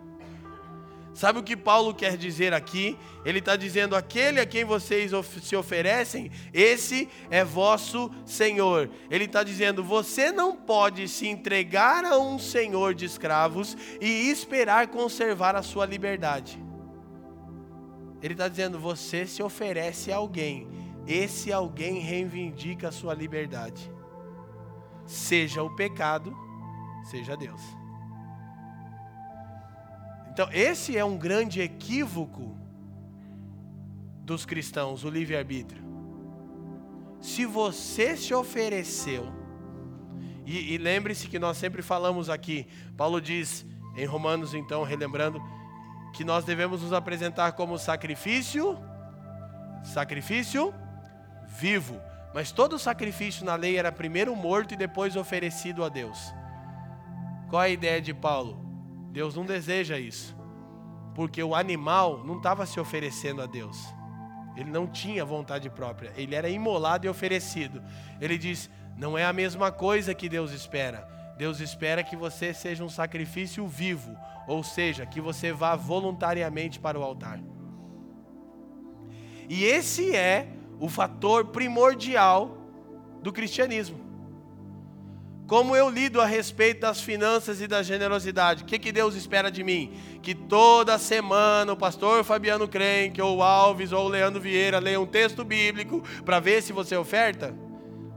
Sabe 1.14 1.40
o 1.40 1.44
que 1.44 1.58
Paulo 1.58 1.94
quer 1.94 2.16
dizer 2.16 2.54
aqui? 2.54 2.98
Ele 3.26 3.40
está 3.40 3.58
dizendo: 3.58 3.96
aquele 3.96 4.40
a 4.40 4.46
quem 4.46 4.64
vocês 4.64 5.12
se 5.44 5.56
oferecem, 5.56 6.32
esse 6.54 7.10
é 7.30 7.44
vosso 7.44 8.10
Senhor. 8.26 8.90
Ele 9.10 9.26
está 9.26 9.44
dizendo: 9.44 9.84
você 9.84 10.32
não 10.32 10.56
pode 10.56 11.08
se 11.10 11.28
entregar 11.28 12.06
a 12.06 12.18
um 12.18 12.40
senhor 12.40 12.94
de 12.94 13.06
escravos 13.06 13.76
e 14.00 14.30
esperar 14.30 14.88
conservar 14.88 15.56
a 15.56 15.62
sua 15.62 15.86
liberdade. 15.86 16.71
Ele 18.22 18.34
está 18.34 18.48
dizendo: 18.48 18.80
você 18.80 19.26
se 19.26 19.42
oferece 19.42 20.12
a 20.12 20.18
alguém, 20.18 20.68
esse 21.08 21.52
alguém 21.52 22.00
reivindica 22.00 22.90
a 22.90 22.92
sua 22.92 23.14
liberdade, 23.14 23.92
seja 25.06 25.64
o 25.64 25.76
pecado, 25.76 26.36
seja 27.10 27.36
Deus. 27.36 27.62
Então, 30.32 30.48
esse 30.54 30.98
é 30.98 31.04
um 31.04 31.18
grande 31.18 31.60
equívoco 31.60 32.58
dos 34.24 34.46
cristãos, 34.46 35.04
o 35.04 35.10
livre-arbítrio. 35.10 35.84
Se 37.20 37.46
você 37.46 38.16
se 38.16 38.34
ofereceu, 38.34 39.28
e, 40.46 40.74
e 40.74 40.78
lembre-se 40.78 41.28
que 41.28 41.38
nós 41.38 41.58
sempre 41.58 41.82
falamos 41.82 42.30
aqui, 42.30 42.66
Paulo 42.96 43.20
diz 43.20 43.66
em 43.96 44.06
Romanos, 44.06 44.54
então, 44.54 44.84
relembrando, 44.84 45.42
que 46.14 46.24
nós 46.24 46.44
devemos 46.44 46.82
nos 46.82 46.94
apresentar 46.94 47.54
como 47.54 47.78
sacrifício, 47.78 48.78
sacrifício 49.84 50.74
vivo. 51.48 52.00
Mas 52.34 52.52
todo 52.52 52.80
sacrifício 52.80 53.46
na 53.46 53.56
lei 53.56 53.78
era 53.78 53.92
primeiro 53.92 54.36
morto 54.36 54.74
e 54.74 54.78
depois 54.78 55.16
oferecido 55.16 55.84
a 55.84 55.90
Deus. 55.90 56.34
Qual 57.50 57.62
é 57.62 57.66
a 57.66 57.70
ideia 57.70 58.02
de 58.02 58.14
Paulo? 58.14 58.66
Deus 59.12 59.36
não 59.36 59.46
deseja 59.46 60.00
isso. 60.00 60.36
Porque 61.14 61.44
o 61.44 61.54
animal 61.54 62.24
não 62.24 62.38
estava 62.38 62.66
se 62.66 62.80
oferecendo 62.80 63.42
a 63.42 63.46
Deus. 63.46 63.78
Ele 64.56 64.70
não 64.70 64.88
tinha 64.88 65.26
vontade 65.26 65.70
própria. 65.70 66.14
Ele 66.16 66.36
era 66.36 66.50
imolado 66.50 67.06
e 67.06 67.10
oferecido. 67.10 67.84
Ele 68.22 68.38
diz: 68.38 68.70
não 68.98 69.18
é 69.18 69.26
a 69.26 69.34
mesma 69.34 69.72
coisa 69.72 70.14
que 70.14 70.30
Deus 70.30 70.52
espera. 70.52 71.08
Deus 71.38 71.60
espera 71.60 72.04
que 72.04 72.16
você 72.16 72.54
seja 72.54 72.84
um 72.84 72.90
sacrifício 72.90 73.68
vivo, 73.68 74.16
ou 74.48 74.64
seja, 74.64 75.06
que 75.06 75.20
você 75.20 75.52
vá 75.52 75.76
voluntariamente 75.76 76.80
para 76.80 77.00
o 77.00 77.04
altar. 77.04 77.40
E 79.50 79.64
esse 79.64 80.16
é 80.16 80.48
o 80.80 80.88
fator 80.88 81.46
primordial 81.46 82.58
do 83.22 83.32
cristianismo. 83.32 84.00
Como 85.52 85.76
eu 85.76 85.90
lido 85.90 86.22
a 86.22 86.26
respeito 86.26 86.80
das 86.80 87.02
finanças 87.02 87.60
e 87.60 87.68
da 87.68 87.84
generosidade? 87.84 88.64
O 88.64 88.66
que, 88.66 88.80
que 88.80 88.92
Deus 88.92 89.16
espera 89.16 89.52
de 89.52 89.64
mim? 89.64 89.92
Que 90.22 90.34
toda 90.34 90.98
semana 90.98 91.74
o 91.74 91.76
pastor 91.76 92.24
Fabiano 92.24 92.70
Crenque, 92.70 93.22
ou 93.22 93.38
o 93.38 93.44
Alves, 93.44 93.92
ou 93.92 94.06
o 94.06 94.08
Leandro 94.08 94.40
Vieira 94.40 94.80
leia 94.80 95.02
um 95.02 95.06
texto 95.06 95.44
bíblico 95.44 96.02
para 96.24 96.40
ver 96.40 96.64
se 96.64 96.72
você 96.72 96.96
oferta? 96.96 97.54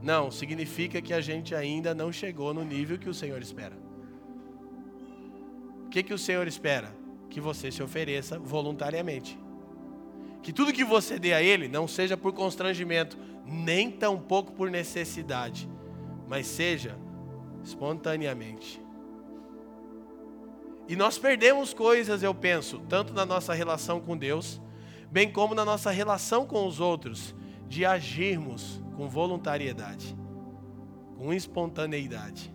Não, 0.05 0.29
significa 0.29 1.01
que 1.01 1.11
a 1.11 1.19
gente 1.19 1.55
ainda 1.55 1.95
não 1.95 2.11
chegou 2.11 2.53
no 2.53 2.63
nível 2.63 2.95
que 2.95 3.09
o 3.09 3.13
Senhor 3.13 3.41
espera. 3.41 3.75
O 5.87 5.89
que, 5.89 6.03
que 6.03 6.13
o 6.13 6.17
Senhor 6.17 6.47
espera? 6.47 6.95
Que 7.27 7.41
você 7.41 7.71
se 7.71 7.81
ofereça 7.81 8.37
voluntariamente. 8.37 9.35
Que 10.43 10.53
tudo 10.53 10.71
que 10.71 10.83
você 10.83 11.17
dê 11.17 11.33
a 11.33 11.41
Ele 11.41 11.67
não 11.67 11.87
seja 11.87 12.15
por 12.15 12.33
constrangimento, 12.33 13.17
nem 13.47 13.89
tampouco 13.89 14.51
por 14.51 14.69
necessidade, 14.69 15.67
mas 16.27 16.45
seja 16.45 16.95
espontaneamente. 17.63 18.79
E 20.87 20.95
nós 20.95 21.17
perdemos 21.17 21.73
coisas, 21.73 22.21
eu 22.21 22.35
penso, 22.35 22.77
tanto 22.87 23.11
na 23.11 23.25
nossa 23.25 23.55
relação 23.55 23.99
com 23.99 24.15
Deus, 24.15 24.61
bem 25.09 25.31
como 25.31 25.55
na 25.55 25.65
nossa 25.65 25.89
relação 25.89 26.45
com 26.45 26.67
os 26.67 26.79
outros, 26.79 27.33
de 27.67 27.83
agirmos 27.83 28.84
com 28.95 29.07
voluntariedade, 29.07 30.15
com 31.17 31.33
espontaneidade. 31.33 32.53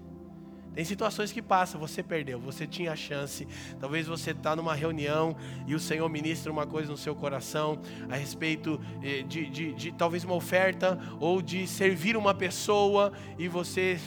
Tem 0.74 0.85
situações 0.85 1.33
que 1.33 1.42
passam, 1.42 1.81
você 1.81 2.03
perdeu, 2.03 2.38
você 2.38 2.66
tinha 2.66 2.92
a 2.92 2.96
chance. 2.96 3.46
Talvez 3.81 4.07
você 4.07 4.31
está 4.31 4.55
numa 4.55 4.74
reunião 4.74 5.37
e 5.66 5.74
o 5.74 5.81
Senhor 5.81 6.09
ministra 6.09 6.50
uma 6.50 6.66
coisa 6.66 6.90
no 6.90 6.96
seu 6.96 7.14
coração 7.14 7.81
a 8.09 8.14
respeito 8.14 8.81
eh, 9.03 9.22
de, 9.22 9.50
de, 9.50 9.74
de 9.74 9.92
talvez 9.92 10.22
uma 10.22 10.35
oferta 10.35 10.98
ou 11.18 11.42
de 11.42 11.66
servir 11.66 12.16
uma 12.16 12.33
pessoa 12.33 13.12
e 13.37 13.48
você 13.48 13.98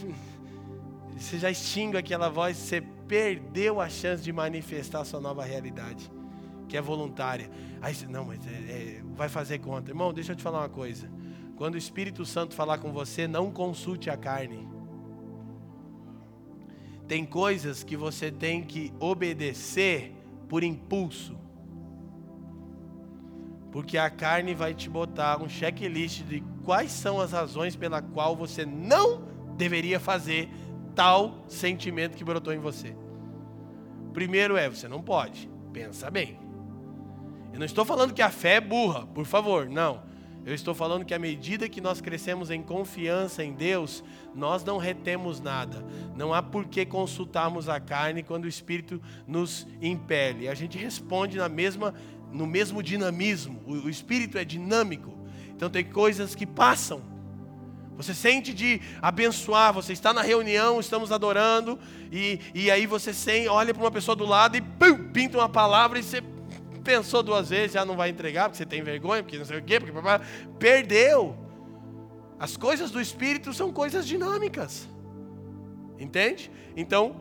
você 1.17 1.38
já 1.38 1.52
extingue 1.52 1.98
aquela 1.98 2.30
voz, 2.30 2.58
você 2.58 2.82
perdeu 3.08 3.80
a 3.80 3.89
chance 3.89 4.24
de 4.24 4.32
manifestar 4.32 5.02
a 5.02 5.06
sua 5.06 5.19
nova 5.19 5.43
realidade, 5.43 6.12
que 6.67 6.78
é 6.78 6.82
voluntária. 6.82 7.50
Aí 7.82 7.93
você, 7.93 8.08
não, 8.08 8.26
mas 8.26 8.39
é, 8.48 8.50
é, 8.50 9.02
vai 9.15 9.30
fazer 9.30 9.60
conta. 9.60 9.91
Irmão, 9.91 10.13
deixa 10.13 10.32
eu 10.32 10.36
te 10.36 10.41
falar 10.41 10.60
uma 10.60 10.69
coisa. 10.69 11.10
Quando 11.56 11.76
o 11.76 11.78
Espírito 11.78 12.26
Santo 12.26 12.56
falar 12.56 12.80
com 12.80 12.92
você, 12.92 13.28
não 13.28 13.52
consulte 13.52 14.10
a 14.10 14.18
carne. 14.18 14.68
Tem 17.08 17.26
coisas 17.26 17.84
que 17.84 17.96
você 17.96 18.32
tem 18.32 18.63
que 18.63 18.92
obedecer 19.00 20.16
por 20.48 20.63
impulso. 20.63 21.38
Porque 23.72 23.98
a 23.98 24.10
carne 24.10 24.54
vai 24.54 24.74
te 24.74 24.89
botar 24.89 25.42
um 25.42 25.50
checklist 25.50 26.24
de 26.24 26.44
quais 26.63 26.92
são 26.92 27.20
as 27.20 27.32
razões 27.32 27.76
pela 27.76 28.02
qual 28.02 28.36
você 28.36 28.66
não 28.66 29.24
deveria 29.58 30.00
fazer 30.00 30.50
tal 30.96 31.44
sentimento 31.48 32.16
que 32.16 32.24
brotou 32.24 32.54
em 32.54 32.60
você. 32.60 32.96
Primeiro 34.13 34.56
é, 34.56 34.70
você 34.70 34.88
não 34.88 35.02
pode. 35.02 35.50
Pensa 35.72 36.10
bem. 36.10 36.39
Eu 37.52 37.60
não 37.60 37.66
estou 37.66 37.84
falando 37.84 38.13
que 38.13 38.22
a 38.22 38.30
fé 38.30 38.56
é 38.56 38.62
burra, 38.62 39.06
por 39.08 39.26
favor, 39.26 39.70
não. 39.70 40.04
Eu 40.45 40.53
estou 40.53 40.73
falando 40.73 41.06
que 41.06 41.13
à 41.13 41.19
medida 41.19 41.69
que 41.69 41.79
nós 41.79 42.01
crescemos 42.01 42.51
em 42.51 42.62
confiança 42.62 43.43
em 43.43 43.53
Deus, 43.53 44.03
nós 44.36 44.63
não 44.63 44.77
retemos 44.77 45.39
nada. 45.39 45.86
Não 46.17 46.34
há 46.34 46.43
por 46.43 46.65
que 46.65 46.86
consultarmos 46.86 47.69
a 47.69 47.79
carne 47.79 48.23
quando 48.23 48.43
o 48.43 48.49
Espírito 48.49 49.01
nos 49.25 49.65
impele. 49.82 50.49
A 50.49 50.53
gente 50.53 50.77
responde 50.77 51.38
na 51.38 51.47
mesma, 51.47 51.93
no 52.32 52.45
mesmo 52.45 52.84
dinamismo. 52.84 53.62
O, 53.65 53.86
o 53.86 53.89
Espírito 53.89 54.38
é 54.38 54.43
dinâmico. 54.43 55.13
Então 55.56 55.69
tem 55.69 55.86
coisas 55.86 56.36
que 56.36 56.45
passam. 56.45 57.01
Você 57.95 58.13
sente 58.13 58.53
de 58.53 58.82
abençoar, 59.01 59.71
você 59.71 59.93
está 59.93 60.12
na 60.12 60.21
reunião, 60.21 60.79
estamos 60.79 61.12
adorando, 61.12 61.79
e, 62.12 62.39
e 62.53 62.71
aí 62.71 62.88
você 62.88 63.13
sem, 63.13 63.47
olha 63.47 63.71
para 63.71 63.84
uma 63.84 63.91
pessoa 63.91 64.15
do 64.15 64.25
lado 64.25 64.58
e 64.58 64.62
pum, 64.62 65.12
pinta 65.12 65.38
uma 65.38 65.47
palavra 65.47 65.99
e 65.99 66.03
você 66.03 66.21
pensou 66.84 67.24
duas 67.24 67.50
vezes, 67.50 67.74
já 67.74 67.86
não 67.86 67.96
vai 67.96 68.10
entregar, 68.10 68.43
porque 68.43 68.58
você 68.58 68.65
tem 68.65 68.84
vergonha, 68.84 69.24
porque 69.24 69.38
não 69.38 69.46
sei 69.46 69.60
o 69.60 69.63
quê, 69.63 69.80
porque 69.80 69.93
perdeu. 70.60 71.36
As 72.39 72.58
coisas 72.58 72.91
do 72.91 73.00
Espírito 73.00 73.54
são 73.54 73.72
coisas 73.72 74.06
dinâmicas. 74.06 74.88
Entende? 75.98 76.52
Então, 76.76 77.15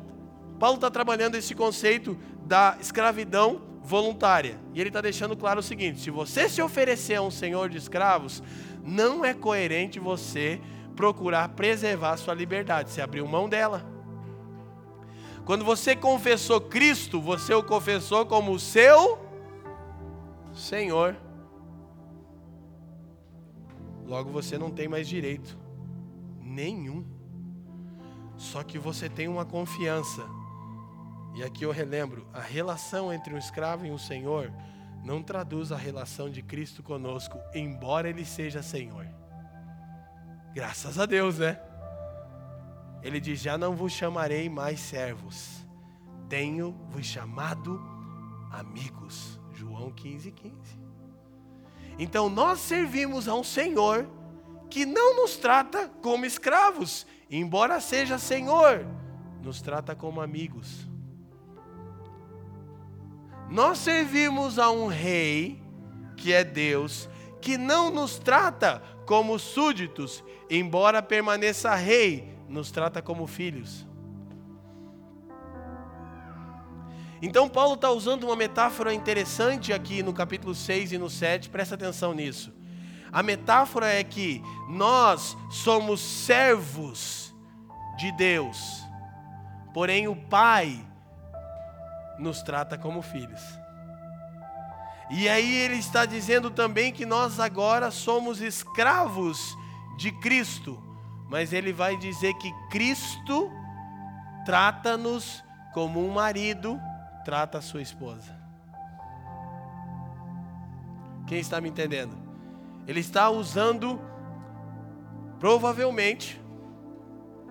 Paulo 0.58 0.76
está 0.76 0.90
trabalhando 0.90 1.36
esse 1.36 1.54
conceito 1.54 2.18
da 2.44 2.76
escravidão 2.80 3.62
voluntária. 3.82 4.58
E 4.74 4.80
ele 4.80 4.90
está 4.90 5.00
deixando 5.00 5.36
claro 5.36 5.60
o 5.60 5.62
seguinte: 5.62 6.00
se 6.00 6.10
você 6.10 6.48
se 6.48 6.60
oferecer 6.60 7.16
a 7.16 7.22
um 7.22 7.30
senhor 7.30 7.68
de 7.68 7.78
escravos, 7.78 8.42
não 8.82 9.24
é 9.24 9.32
coerente 9.32 9.98
você 9.98 10.60
procurar 10.96 11.48
preservar 11.50 12.12
a 12.12 12.16
sua 12.16 12.34
liberdade, 12.34 12.90
você 12.90 13.00
abriu 13.00 13.26
mão 13.26 13.48
dela. 13.48 13.84
Quando 15.44 15.64
você 15.64 15.96
confessou 15.96 16.60
Cristo, 16.60 17.20
você 17.20 17.52
o 17.54 17.62
confessou 17.62 18.24
como 18.24 18.52
o 18.52 18.60
seu 18.60 19.18
Senhor. 20.52 21.16
Logo 24.04 24.30
você 24.30 24.58
não 24.58 24.70
tem 24.70 24.88
mais 24.88 25.08
direito 25.08 25.58
nenhum. 26.40 27.04
Só 28.36 28.62
que 28.62 28.78
você 28.78 29.08
tem 29.08 29.28
uma 29.28 29.44
confiança. 29.44 30.22
E 31.34 31.42
aqui 31.42 31.64
eu 31.64 31.70
relembro, 31.70 32.26
a 32.32 32.40
relação 32.40 33.12
entre 33.12 33.32
um 33.32 33.38
escravo 33.38 33.86
e 33.86 33.90
um 33.90 33.98
senhor 33.98 34.52
não 35.02 35.22
traduz 35.22 35.72
a 35.72 35.76
relação 35.76 36.30
de 36.30 36.42
Cristo 36.42 36.82
conosco, 36.82 37.38
embora 37.54 38.08
Ele 38.08 38.24
seja 38.24 38.62
Senhor. 38.62 39.06
Graças 40.54 40.98
a 40.98 41.06
Deus, 41.06 41.38
né? 41.38 41.58
Ele 43.02 43.18
diz: 43.18 43.40
Já 43.40 43.58
não 43.58 43.74
vos 43.74 43.92
chamarei 43.92 44.48
mais 44.48 44.78
servos, 44.78 45.66
tenho 46.28 46.72
vos 46.90 47.06
chamado 47.06 47.80
amigos. 48.50 49.41
João 49.62 49.92
15, 49.92 50.32
15. 50.32 50.54
Então 51.96 52.28
nós 52.28 52.58
servimos 52.58 53.28
a 53.28 53.34
um 53.34 53.44
Senhor 53.44 54.08
que 54.68 54.84
não 54.84 55.14
nos 55.22 55.36
trata 55.36 55.88
como 56.02 56.26
escravos, 56.26 57.06
embora 57.30 57.78
seja 57.80 58.18
Senhor, 58.18 58.84
nos 59.40 59.62
trata 59.62 59.94
como 59.94 60.20
amigos. 60.20 60.88
Nós 63.48 63.78
servimos 63.78 64.58
a 64.58 64.68
um 64.70 64.86
rei, 64.86 65.62
que 66.16 66.32
é 66.32 66.42
Deus, 66.42 67.08
que 67.40 67.56
não 67.56 67.88
nos 67.88 68.18
trata 68.18 68.82
como 69.06 69.38
súditos, 69.38 70.24
embora 70.50 71.02
permaneça 71.02 71.72
rei, 71.74 72.36
nos 72.48 72.72
trata 72.72 73.00
como 73.00 73.28
filhos. 73.28 73.86
Então, 77.24 77.48
Paulo 77.48 77.74
está 77.74 77.88
usando 77.88 78.24
uma 78.24 78.34
metáfora 78.34 78.92
interessante 78.92 79.72
aqui 79.72 80.02
no 80.02 80.12
capítulo 80.12 80.56
6 80.56 80.90
e 80.90 80.98
no 80.98 81.08
7, 81.08 81.48
presta 81.48 81.76
atenção 81.76 82.12
nisso. 82.12 82.52
A 83.12 83.22
metáfora 83.22 83.86
é 83.86 84.02
que 84.02 84.42
nós 84.68 85.36
somos 85.48 86.00
servos 86.00 87.32
de 87.96 88.10
Deus, 88.10 88.82
porém 89.72 90.08
o 90.08 90.16
Pai 90.16 90.84
nos 92.18 92.42
trata 92.42 92.76
como 92.76 93.00
filhos. 93.00 93.40
E 95.08 95.28
aí 95.28 95.54
ele 95.58 95.76
está 95.76 96.04
dizendo 96.04 96.50
também 96.50 96.92
que 96.92 97.06
nós 97.06 97.38
agora 97.38 97.92
somos 97.92 98.40
escravos 98.40 99.56
de 99.96 100.10
Cristo, 100.10 100.82
mas 101.28 101.52
ele 101.52 101.72
vai 101.72 101.96
dizer 101.96 102.34
que 102.34 102.52
Cristo 102.68 103.48
trata-nos 104.44 105.44
como 105.72 106.04
um 106.04 106.10
marido 106.10 106.80
trata 107.24 107.58
a 107.58 107.62
sua 107.62 107.82
esposa. 107.82 108.36
Quem 111.26 111.40
está 111.40 111.60
me 111.60 111.68
entendendo? 111.68 112.16
Ele 112.86 113.00
está 113.00 113.30
usando 113.30 114.00
provavelmente 115.38 116.40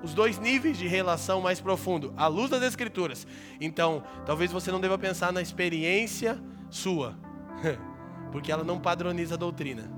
os 0.04 0.14
dois 0.14 0.40
níveis 0.40 0.78
de 0.78 0.88
relação 0.88 1.42
mais 1.42 1.60
profundo, 1.60 2.14
à 2.18 2.28
luz 2.28 2.50
das 2.50 2.64
Escrituras. 2.64 3.28
Então, 3.60 4.04
talvez 4.26 4.52
você 4.52 4.72
não 4.72 4.80
deva 4.80 4.98
pensar 4.98 5.32
na 5.32 5.42
experiência 5.42 6.42
sua, 6.70 7.16
porque 8.32 8.52
ela 8.52 8.64
não 8.64 8.80
padroniza 8.80 9.36
a 9.36 9.38
doutrina. 9.38 9.92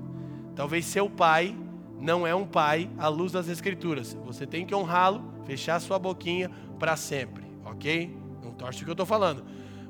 Talvez 0.54 0.84
seu 0.84 1.08
pai 1.08 1.56
não 1.98 2.26
é 2.26 2.34
um 2.34 2.46
pai 2.46 2.90
à 2.98 3.08
luz 3.08 3.32
das 3.32 3.48
Escrituras. 3.48 4.16
Você 4.24 4.46
tem 4.46 4.66
que 4.66 4.74
honrá-lo, 4.74 5.22
fechar 5.46 5.80
sua 5.80 5.98
boquinha 5.98 6.50
para 6.78 6.96
sempre, 6.96 7.44
ok? 7.64 8.14
Não 8.42 8.52
torce 8.52 8.82
o 8.82 8.84
que 8.84 8.90
eu 8.90 8.94
estou 8.94 9.06
falando. 9.06 9.44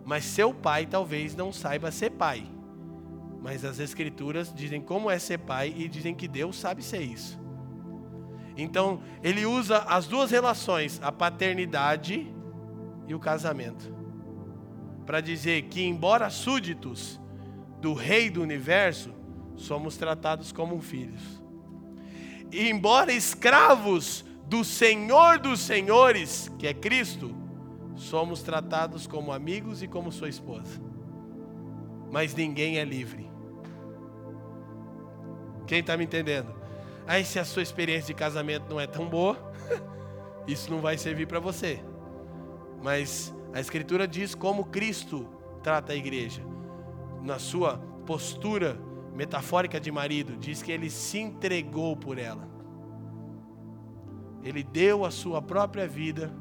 Mas 0.04 0.24
seu 0.24 0.52
pai 0.52 0.86
talvez 0.86 1.34
não 1.34 1.52
saiba 1.52 1.90
ser 1.90 2.10
pai. 2.10 2.46
Mas 3.40 3.64
as 3.64 3.78
Escrituras 3.78 4.52
dizem 4.54 4.80
como 4.80 5.10
é 5.10 5.18
ser 5.18 5.38
pai 5.38 5.74
e 5.76 5.88
dizem 5.88 6.14
que 6.14 6.28
Deus 6.28 6.56
sabe 6.56 6.82
ser 6.82 7.02
isso. 7.02 7.38
Então, 8.56 9.02
ele 9.22 9.44
usa 9.44 9.78
as 9.78 10.06
duas 10.06 10.30
relações, 10.30 11.00
a 11.02 11.10
paternidade 11.10 12.32
e 13.06 13.14
o 13.14 13.18
casamento, 13.18 13.92
para 15.04 15.20
dizer 15.20 15.62
que, 15.64 15.82
embora 15.82 16.30
súditos 16.30 17.20
do 17.80 17.92
Rei 17.92 18.30
do 18.30 18.40
universo, 18.40 19.12
somos 19.56 19.96
tratados 19.96 20.52
como 20.52 20.80
filhos. 20.80 21.42
E, 22.52 22.70
embora 22.70 23.12
escravos 23.12 24.24
do 24.46 24.64
Senhor 24.64 25.38
dos 25.38 25.60
Senhores, 25.60 26.50
que 26.58 26.66
é 26.66 26.74
Cristo, 26.74 27.34
somos 27.94 28.42
tratados 28.42 29.06
como 29.06 29.32
amigos 29.32 29.82
e 29.82 29.88
como 29.88 30.10
sua 30.10 30.28
esposa. 30.28 30.80
Mas 32.10 32.34
ninguém 32.34 32.78
é 32.78 32.84
livre. 32.84 33.30
Quem 35.66 35.80
está 35.80 35.96
me 35.96 36.04
entendendo? 36.04 36.54
Aí, 37.06 37.24
se 37.24 37.38
a 37.38 37.44
sua 37.44 37.62
experiência 37.62 38.08
de 38.08 38.14
casamento 38.14 38.66
não 38.68 38.80
é 38.80 38.86
tão 38.86 39.08
boa, 39.08 39.36
isso 40.46 40.70
não 40.70 40.80
vai 40.80 40.96
servir 40.96 41.26
para 41.26 41.40
você. 41.40 41.82
Mas 42.82 43.34
a 43.52 43.60
Escritura 43.60 44.06
diz 44.06 44.34
como 44.34 44.66
Cristo 44.66 45.28
trata 45.62 45.92
a 45.92 45.96
igreja. 45.96 46.42
Na 47.22 47.38
sua 47.38 47.78
postura 48.06 48.78
metafórica 49.14 49.80
de 49.80 49.90
marido, 49.90 50.36
diz 50.36 50.62
que 50.62 50.72
ele 50.72 50.90
se 50.90 51.18
entregou 51.18 51.96
por 51.96 52.18
ela. 52.18 52.48
Ele 54.42 54.62
deu 54.62 55.04
a 55.04 55.10
sua 55.10 55.40
própria 55.40 55.86
vida 55.86 56.34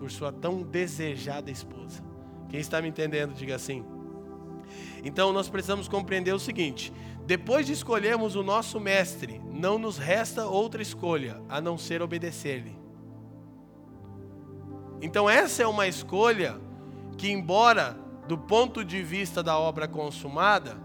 por 0.00 0.10
sua 0.10 0.32
tão 0.32 0.62
desejada 0.62 1.50
esposa. 1.50 2.02
Quem 2.48 2.58
está 2.58 2.80
me 2.80 2.88
entendendo, 2.88 3.34
diga 3.34 3.54
assim. 3.54 3.84
Então 5.04 5.30
nós 5.30 5.50
precisamos 5.50 5.86
compreender 5.86 6.32
o 6.32 6.38
seguinte: 6.38 6.90
depois 7.26 7.66
de 7.66 7.74
escolhermos 7.74 8.34
o 8.34 8.42
nosso 8.42 8.80
mestre, 8.80 9.42
não 9.52 9.78
nos 9.78 9.98
resta 9.98 10.46
outra 10.46 10.80
escolha 10.80 11.42
a 11.50 11.60
não 11.60 11.76
ser 11.76 12.00
obedecer-lhe. 12.00 12.78
Então 15.02 15.28
essa 15.28 15.62
é 15.62 15.66
uma 15.66 15.86
escolha 15.86 16.58
que, 17.18 17.30
embora 17.30 17.94
do 18.26 18.38
ponto 18.38 18.82
de 18.82 19.02
vista 19.02 19.42
da 19.42 19.58
obra 19.58 19.86
consumada, 19.86 20.78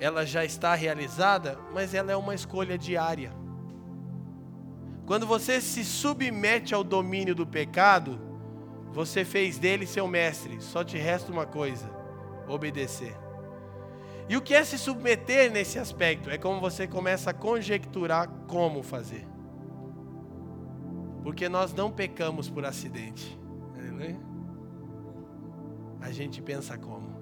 ela 0.00 0.24
já 0.24 0.42
está 0.42 0.74
realizada, 0.74 1.58
mas 1.74 1.92
ela 1.92 2.10
é 2.10 2.16
uma 2.16 2.34
escolha 2.34 2.78
diária. 2.78 3.30
Quando 5.04 5.26
você 5.26 5.60
se 5.60 5.84
submete 5.84 6.74
ao 6.74 6.82
domínio 6.82 7.34
do 7.34 7.46
pecado, 7.46 8.27
você 8.92 9.24
fez 9.24 9.58
dele 9.58 9.86
seu 9.86 10.06
mestre, 10.08 10.60
só 10.60 10.82
te 10.82 10.96
resta 10.96 11.32
uma 11.32 11.46
coisa: 11.46 11.90
obedecer. 12.46 13.16
E 14.28 14.36
o 14.36 14.42
que 14.42 14.54
é 14.54 14.62
se 14.62 14.78
submeter 14.78 15.50
nesse 15.50 15.78
aspecto? 15.78 16.28
É 16.28 16.36
como 16.36 16.60
você 16.60 16.86
começa 16.86 17.30
a 17.30 17.34
conjecturar 17.34 18.28
como 18.46 18.82
fazer. 18.82 19.26
Porque 21.22 21.48
nós 21.48 21.72
não 21.72 21.90
pecamos 21.90 22.50
por 22.50 22.64
acidente. 22.64 23.38
A 26.00 26.10
gente 26.10 26.40
pensa 26.40 26.78
como. 26.78 27.18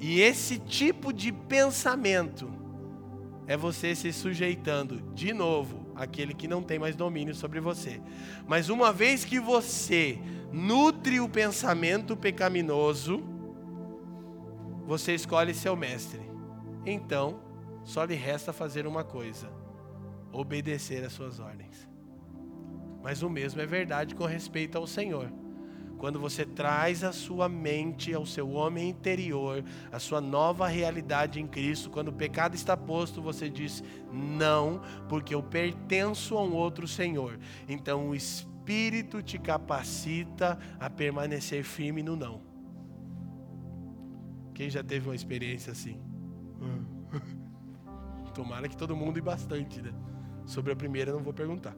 E 0.00 0.20
esse 0.20 0.58
tipo 0.58 1.12
de 1.12 1.30
pensamento 1.30 2.50
é 3.46 3.56
você 3.56 3.94
se 3.94 4.12
sujeitando 4.12 5.00
de 5.12 5.32
novo 5.32 5.79
àquele 6.00 6.32
que 6.32 6.48
não 6.48 6.62
tem 6.62 6.78
mais 6.78 6.96
domínio 6.96 7.34
sobre 7.34 7.60
você. 7.60 8.00
Mas 8.48 8.70
uma 8.70 8.90
vez 8.90 9.22
que 9.22 9.38
você 9.38 10.18
nutre 10.50 11.20
o 11.20 11.28
pensamento 11.28 12.16
pecaminoso, 12.16 13.22
você 14.86 15.14
escolhe 15.14 15.52
seu 15.52 15.76
mestre. 15.76 16.20
Então, 16.86 17.40
só 17.84 18.02
lhe 18.04 18.14
resta 18.14 18.50
fazer 18.50 18.86
uma 18.86 19.04
coisa: 19.04 19.52
obedecer 20.32 21.04
às 21.04 21.12
suas 21.12 21.38
ordens. 21.38 21.86
Mas 23.02 23.22
o 23.22 23.28
mesmo 23.28 23.60
é 23.60 23.66
verdade 23.66 24.14
com 24.14 24.24
respeito 24.24 24.78
ao 24.78 24.86
Senhor. 24.86 25.30
Quando 26.00 26.18
você 26.18 26.46
traz 26.46 27.04
a 27.04 27.12
sua 27.12 27.46
mente 27.46 28.14
ao 28.14 28.24
seu 28.24 28.52
homem 28.52 28.88
interior, 28.88 29.62
a 29.92 29.98
sua 29.98 30.18
nova 30.18 30.66
realidade 30.66 31.38
em 31.38 31.46
Cristo, 31.46 31.90
quando 31.90 32.08
o 32.08 32.12
pecado 32.12 32.54
está 32.54 32.74
posto, 32.74 33.20
você 33.20 33.50
diz 33.50 33.84
não, 34.10 34.80
porque 35.10 35.34
eu 35.34 35.42
pertenço 35.42 36.38
a 36.38 36.42
um 36.42 36.54
outro 36.54 36.88
Senhor. 36.88 37.38
Então 37.68 38.08
o 38.08 38.14
Espírito 38.14 39.22
te 39.22 39.38
capacita 39.38 40.58
a 40.80 40.88
permanecer 40.88 41.62
firme 41.64 42.02
no 42.02 42.16
não. 42.16 42.40
Quem 44.54 44.70
já 44.70 44.82
teve 44.82 45.06
uma 45.06 45.14
experiência 45.14 45.70
assim? 45.70 46.00
Tomara 48.32 48.70
que 48.70 48.76
todo 48.76 48.96
mundo 48.96 49.18
e 49.18 49.20
bastante, 49.20 49.82
né? 49.82 49.92
Sobre 50.46 50.72
a 50.72 50.76
primeira 50.76 51.12
não 51.12 51.22
vou 51.22 51.34
perguntar. 51.34 51.76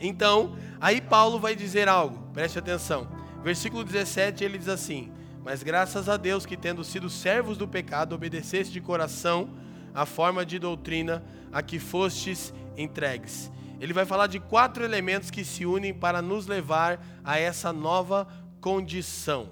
Então, 0.00 0.56
aí 0.80 1.00
Paulo 1.00 1.38
vai 1.38 1.54
dizer 1.54 1.88
algo, 1.88 2.18
preste 2.32 2.58
atenção. 2.58 3.08
Versículo 3.42 3.84
17 3.84 4.44
ele 4.44 4.58
diz 4.58 4.68
assim: 4.68 5.12
Mas 5.44 5.62
graças 5.62 6.08
a 6.08 6.16
Deus 6.16 6.46
que, 6.46 6.56
tendo 6.56 6.84
sido 6.84 7.10
servos 7.10 7.56
do 7.56 7.66
pecado, 7.66 8.14
obedeceste 8.14 8.72
de 8.72 8.80
coração 8.80 9.50
a 9.94 10.06
forma 10.06 10.44
de 10.44 10.58
doutrina 10.58 11.22
a 11.52 11.62
que 11.62 11.78
fostes 11.78 12.52
entregues. 12.76 13.50
Ele 13.80 13.92
vai 13.92 14.04
falar 14.04 14.28
de 14.28 14.38
quatro 14.38 14.84
elementos 14.84 15.30
que 15.30 15.44
se 15.44 15.66
unem 15.66 15.92
para 15.92 16.22
nos 16.22 16.46
levar 16.46 17.04
a 17.24 17.38
essa 17.38 17.72
nova 17.72 18.28
condição. 18.60 19.50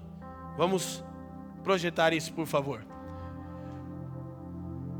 Vamos 0.57 1.03
projetar 1.63 2.13
isso, 2.13 2.33
por 2.33 2.47
favor. 2.47 2.85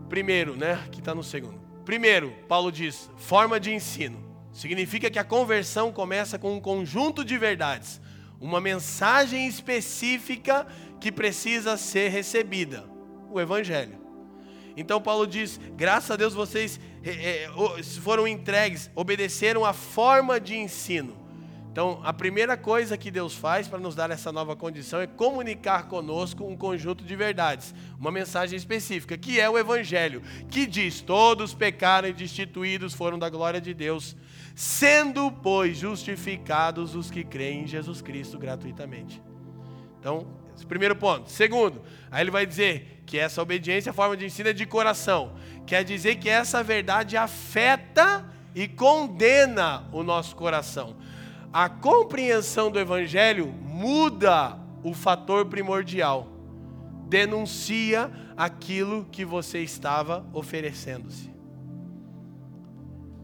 Primeiro, 0.10 0.58
né? 0.58 0.78
Que 0.92 1.00
está 1.00 1.16
no 1.16 1.24
segundo. 1.24 1.60
Primeiro, 1.86 2.34
Paulo 2.48 2.72
diz: 2.72 3.10
forma 3.16 3.58
de 3.58 3.74
ensino. 3.74 4.31
Significa 4.54 5.10
que 5.10 5.20
a 5.20 5.24
conversão 5.24 5.92
começa 5.92 6.38
com 6.38 6.54
um 6.54 6.60
conjunto 6.60 7.24
de 7.24 7.38
verdades, 7.38 8.02
uma 8.40 8.60
mensagem 8.60 9.48
específica 9.48 10.68
que 11.00 11.12
precisa 11.12 11.78
ser 11.78 12.10
recebida: 12.10 12.86
o 13.30 13.40
Evangelho. 13.40 14.00
Então 14.76 15.02
Paulo 15.02 15.26
diz: 15.26 15.60
graças 15.76 16.12
a 16.12 16.16
Deus 16.16 16.34
vocês 16.34 16.80
é, 17.04 17.46
é, 17.46 17.84
foram 18.02 18.28
entregues, 18.28 18.90
obedeceram 18.96 19.66
a 19.66 19.74
forma 19.74 20.40
de 20.40 20.56
ensino. 20.56 21.21
Então, 21.72 22.02
a 22.04 22.12
primeira 22.12 22.58
coisa 22.58 22.98
que 22.98 23.10
Deus 23.10 23.34
faz 23.34 23.66
para 23.66 23.80
nos 23.80 23.96
dar 23.96 24.12
essa 24.12 24.30
nova 24.30 24.58
condição 24.58 25.00
é 25.00 25.08
comunicar 25.08 25.88
conosco 25.88 26.46
um 26.46 26.58
conjunto 26.58 27.02
de 27.02 27.16
verdades, 27.16 27.74
uma 27.98 28.12
mensagem 28.12 28.58
específica, 28.58 29.18
que 29.18 29.40
é 29.40 29.50
o 29.50 29.58
Evangelho, 29.58 30.22
que 30.50 30.66
diz: 30.66 31.00
todos 31.00 31.54
pecaram 31.54 32.10
e 32.10 32.14
destituídos 32.14 32.94
foram 32.94 33.18
da 33.18 33.30
glória 33.30 33.62
de 33.62 33.74
Deus 33.74 34.18
sendo, 34.54 35.32
pois, 35.32 35.78
justificados 35.78 36.94
os 36.94 37.10
que 37.10 37.24
creem 37.24 37.64
em 37.64 37.68
Jesus 37.68 38.02
Cristo 38.02 38.38
gratuitamente. 38.38 39.22
Então, 39.98 40.28
esse 40.54 40.66
primeiro 40.66 40.96
ponto. 40.96 41.30
Segundo, 41.30 41.82
aí 42.12 42.22
ele 42.22 42.32
vai 42.32 42.46
dizer 42.46 43.02
que 43.06 43.18
essa 43.18 43.42
obediência, 43.42 43.92
a 43.92 43.94
forma 43.94 44.18
de 44.18 44.26
ensino 44.26 44.50
é 44.50 44.54
de 44.54 44.66
coração. 44.66 45.36
Quer 45.66 45.86
dizer 45.86 46.16
que 46.16 46.28
essa 46.28 46.62
verdade 46.62 47.16
afeta 47.16 48.26
e 48.54 48.68
condena 48.68 49.88
o 49.94 50.04
nosso 50.04 50.36
coração. 50.36 50.98
A 51.54 51.68
compreensão 51.68 52.72
do 52.72 52.80
Evangelho 52.80 53.48
muda 53.48 54.58
o 54.84 54.94
fator 54.94 55.46
primordial. 55.46 56.28
Denuncia 57.08 58.10
aquilo 58.38 59.06
que 59.12 59.26
você 59.26 59.60
estava 59.60 60.26
oferecendo-se. 60.34 61.30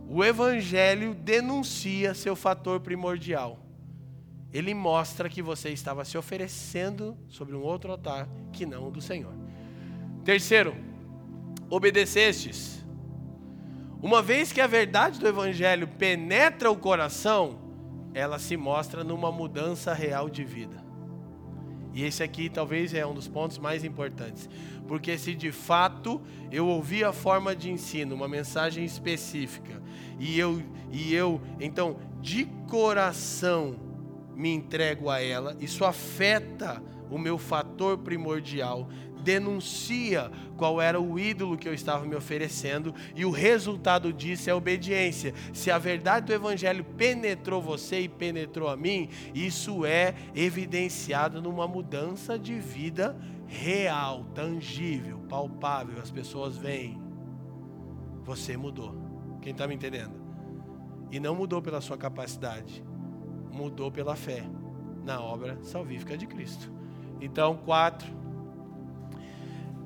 O 0.10 0.24
Evangelho 0.24 1.14
denuncia 1.14 2.14
seu 2.14 2.36
fator 2.36 2.82
primordial. 2.82 3.60
Ele 4.54 4.74
mostra 4.74 5.30
que 5.30 5.42
você 5.42 5.70
estava 5.70 6.04
se 6.04 6.18
oferecendo 6.18 7.18
sobre 7.28 7.56
um 7.56 7.62
outro 7.62 7.92
altar 7.92 8.28
que 8.52 8.66
não 8.66 8.88
o 8.88 8.92
do 8.92 9.02
Senhor. 9.02 9.34
Terceiro, 10.26 10.76
obedecestes. 11.70 12.86
Uma 14.02 14.22
vez 14.22 14.52
que 14.52 14.62
a 14.62 14.68
verdade 14.68 15.20
do 15.20 15.28
Evangelho 15.28 15.88
penetra 15.88 16.70
o 16.70 16.78
coração, 16.78 17.67
ela 18.18 18.40
se 18.40 18.58
mostra 18.58 19.04
numa 19.04 19.32
mudança 19.32 19.94
real 19.94 20.30
de 20.30 20.44
vida. 20.44 20.84
E 21.94 22.04
esse 22.04 22.24
aqui 22.24 22.50
talvez 22.50 22.94
é 22.94 23.06
um 23.06 23.14
dos 23.14 23.28
pontos 23.28 23.58
mais 23.58 23.84
importantes. 23.84 24.50
Porque 24.88 25.18
se 25.18 25.36
de 25.36 25.52
fato 25.52 26.22
eu 26.52 26.68
ouvi 26.68 27.04
a 27.04 27.14
forma 27.14 27.56
de 27.56 27.72
ensino, 27.72 28.16
uma 28.16 28.28
mensagem 28.28 28.84
específica, 28.84 29.82
e 30.20 30.40
eu, 30.40 30.62
e 30.92 31.14
eu 31.14 31.42
então, 31.60 31.98
de 32.22 32.46
coração, 32.68 33.76
me 34.36 34.50
entrego 34.50 35.10
a 35.10 35.22
ela, 35.22 35.56
isso 35.60 35.86
afeta 35.86 36.82
o 37.10 37.18
meu 37.18 37.38
fator 37.38 37.98
primordial, 37.98 38.88
denuncia 39.28 40.32
qual 40.56 40.82
era 40.82 41.02
o 41.02 41.20
ídolo 41.20 41.58
que 41.58 41.68
eu 41.68 41.74
estava 41.74 42.06
me 42.06 42.16
oferecendo, 42.16 42.96
e 43.14 43.26
o 43.26 43.30
resultado 43.30 44.14
disso 44.14 44.50
é 44.50 44.54
obediência. 44.54 45.34
Se 45.52 45.70
a 45.70 45.78
verdade 45.78 46.28
do 46.28 46.34
Evangelho 46.34 46.86
penetrou 46.96 47.62
você 47.62 48.00
e 48.00 48.08
penetrou 48.08 48.70
a 48.70 48.78
mim, 48.78 49.10
isso 49.36 49.86
é 49.86 50.16
evidenciado 50.34 51.42
numa 51.42 51.68
mudança 51.68 52.40
de 52.40 52.58
vida 52.58 53.18
real, 53.46 54.24
tangível, 54.34 55.20
palpável. 55.28 56.02
As 56.02 56.10
pessoas 56.10 56.56
veem. 56.56 56.98
Você 58.24 58.56
mudou. 58.56 58.96
Quem 59.42 59.52
está 59.52 59.68
me 59.68 59.76
entendendo? 59.76 60.16
E 61.12 61.20
não 61.20 61.36
mudou 61.36 61.62
pela 61.62 61.82
sua 61.82 61.98
capacidade, 61.98 62.82
mudou 63.52 63.92
pela 63.92 64.16
fé 64.16 64.44
na 65.04 65.22
obra 65.22 65.58
salvífica 65.64 66.18
de 66.18 66.28
Cristo. 66.28 66.72
Então, 67.20 67.58
quatro 67.58 68.27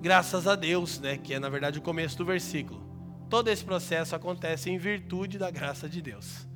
graças 0.01 0.47
a 0.47 0.55
Deus, 0.55 0.99
né, 0.99 1.17
que 1.17 1.33
é 1.33 1.39
na 1.39 1.49
verdade 1.49 1.79
o 1.79 1.81
começo 1.81 2.17
do 2.17 2.25
versículo. 2.25 2.83
Todo 3.29 3.47
esse 3.47 3.63
processo 3.63 4.15
acontece 4.15 4.69
em 4.69 4.77
virtude 4.77 5.37
da 5.37 5.49
graça 5.51 5.87
de 5.87 6.01
Deus. 6.01 6.47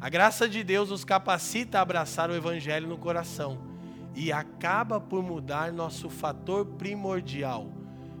A 0.00 0.08
graça 0.08 0.48
de 0.48 0.64
Deus 0.64 0.90
nos 0.90 1.04
capacita 1.04 1.78
a 1.78 1.82
abraçar 1.82 2.30
o 2.30 2.34
evangelho 2.34 2.88
no 2.88 2.96
coração 2.96 3.58
e 4.14 4.32
acaba 4.32 5.00
por 5.00 5.22
mudar 5.22 5.72
nosso 5.72 6.08
fator 6.08 6.64
primordial, 6.64 7.70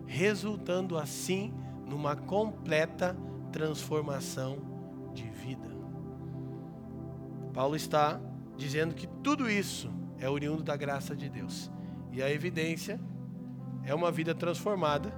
resultando 0.06 0.98
assim 0.98 1.52
numa 1.86 2.14
completa 2.14 3.16
transformação 3.50 4.58
de 5.14 5.28
vida. 5.30 5.68
Paulo 7.52 7.74
está 7.74 8.20
dizendo 8.56 8.94
que 8.94 9.06
tudo 9.22 9.50
isso 9.50 9.90
é 10.18 10.28
oriundo 10.28 10.62
da 10.62 10.76
graça 10.76 11.16
de 11.16 11.28
Deus. 11.28 11.70
E 12.12 12.22
a 12.22 12.30
evidência 12.30 13.00
é 13.88 13.94
uma 13.94 14.12
vida 14.12 14.34
transformada 14.34 15.12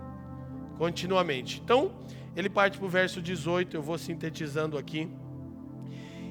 continuamente. 0.79 1.61
Então, 1.63 1.93
ele 2.37 2.49
parte 2.49 2.79
para 2.79 2.87
o 2.87 2.89
verso 2.89 3.21
18, 3.21 3.77
eu 3.77 3.83
vou 3.83 3.99
sintetizando 3.99 4.79
aqui. 4.79 5.11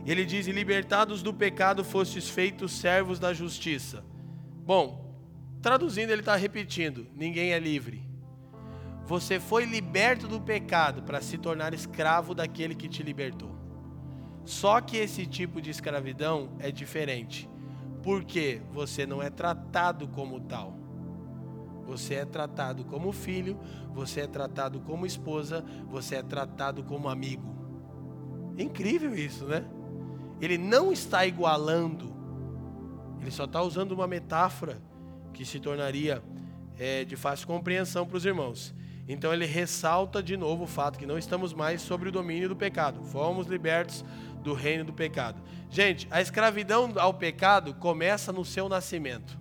Ele 0.06 0.26
diz: 0.26 0.48
Libertados 0.48 1.22
do 1.22 1.34
pecado, 1.34 1.84
fostes 1.84 2.30
feitos 2.30 2.72
servos 2.72 3.20
da 3.20 3.34
justiça. 3.34 4.04
Bom, 4.66 5.14
traduzindo, 5.62 6.12
ele 6.12 6.22
está 6.22 6.36
repetindo: 6.36 7.06
ninguém 7.14 7.52
é 7.52 7.60
livre. 7.60 8.08
Você 9.06 9.40
foi 9.40 9.66
liberto 9.66 10.28
do 10.28 10.40
pecado 10.40 11.04
para 11.04 11.22
se 11.22 11.38
tornar 11.38 11.74
escravo 11.74 12.34
daquele 12.34 12.74
que 12.74 12.88
te 12.88 13.04
libertou. 13.04 13.54
Só 14.46 14.80
que 14.80 14.98
esse 14.98 15.26
tipo 15.26 15.62
de 15.62 15.72
escravidão 15.72 16.56
é 16.60 16.72
diferente, 16.72 17.50
porque 18.02 18.62
você 18.72 19.06
não 19.06 19.22
é 19.22 19.30
tratado 19.30 20.08
como 20.08 20.40
tal. 20.40 20.79
Você 21.90 22.14
é 22.14 22.26
tratado 22.26 22.86
como 22.86 23.12
filho, 23.12 23.60
você 23.92 24.22
é 24.22 24.28
tratado 24.28 24.80
como 24.82 25.08
esposa, 25.08 25.66
você 25.90 26.18
é 26.18 26.22
tratado 26.22 26.84
como 26.84 27.10
amigo. 27.10 27.44
Incrível 28.56 29.16
isso, 29.16 29.46
né? 29.46 29.66
Ele 30.40 30.56
não 30.56 30.94
está 30.94 31.26
igualando, 31.26 32.16
ele 33.20 33.32
só 33.32 33.46
está 33.46 33.64
usando 33.64 33.92
uma 33.94 34.06
metáfora 34.06 34.80
que 35.34 35.44
se 35.44 35.60
tornaria 35.60 36.22
é, 36.78 37.04
de 37.04 37.16
fácil 37.16 37.48
compreensão 37.48 38.06
para 38.06 38.18
os 38.18 38.26
irmãos. 38.26 38.76
Então 39.08 39.34
ele 39.34 39.48
ressalta 39.48 40.22
de 40.22 40.38
novo 40.38 40.66
o 40.66 40.68
fato 40.68 41.00
que 41.00 41.08
não 41.08 41.18
estamos 41.18 41.54
mais 41.54 41.82
sobre 41.82 42.10
o 42.10 42.12
domínio 42.12 42.50
do 42.50 42.56
pecado, 42.56 43.04
fomos 43.06 43.48
libertos 43.48 44.06
do 44.44 44.54
reino 44.54 44.84
do 44.84 44.94
pecado. 44.94 45.42
Gente, 45.72 46.08
a 46.12 46.22
escravidão 46.22 46.94
ao 46.98 47.16
pecado 47.16 47.74
começa 47.74 48.32
no 48.32 48.46
seu 48.46 48.70
nascimento. 48.70 49.39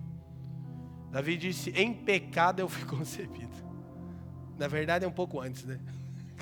Davi 1.11 1.37
disse: 1.37 1.71
Em 1.71 1.93
pecado 1.93 2.59
eu 2.59 2.69
fui 2.69 2.85
concebido. 2.89 3.57
Na 4.57 4.67
verdade 4.67 5.05
é 5.05 5.07
um 5.07 5.11
pouco 5.11 5.39
antes, 5.39 5.63
né? 5.65 5.79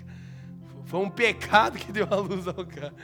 Foi 0.86 1.00
um 1.02 1.10
pecado 1.10 1.78
que 1.78 1.92
deu 1.92 2.08
a 2.10 2.16
luz 2.16 2.48
ao 2.48 2.66
cara. 2.66 2.96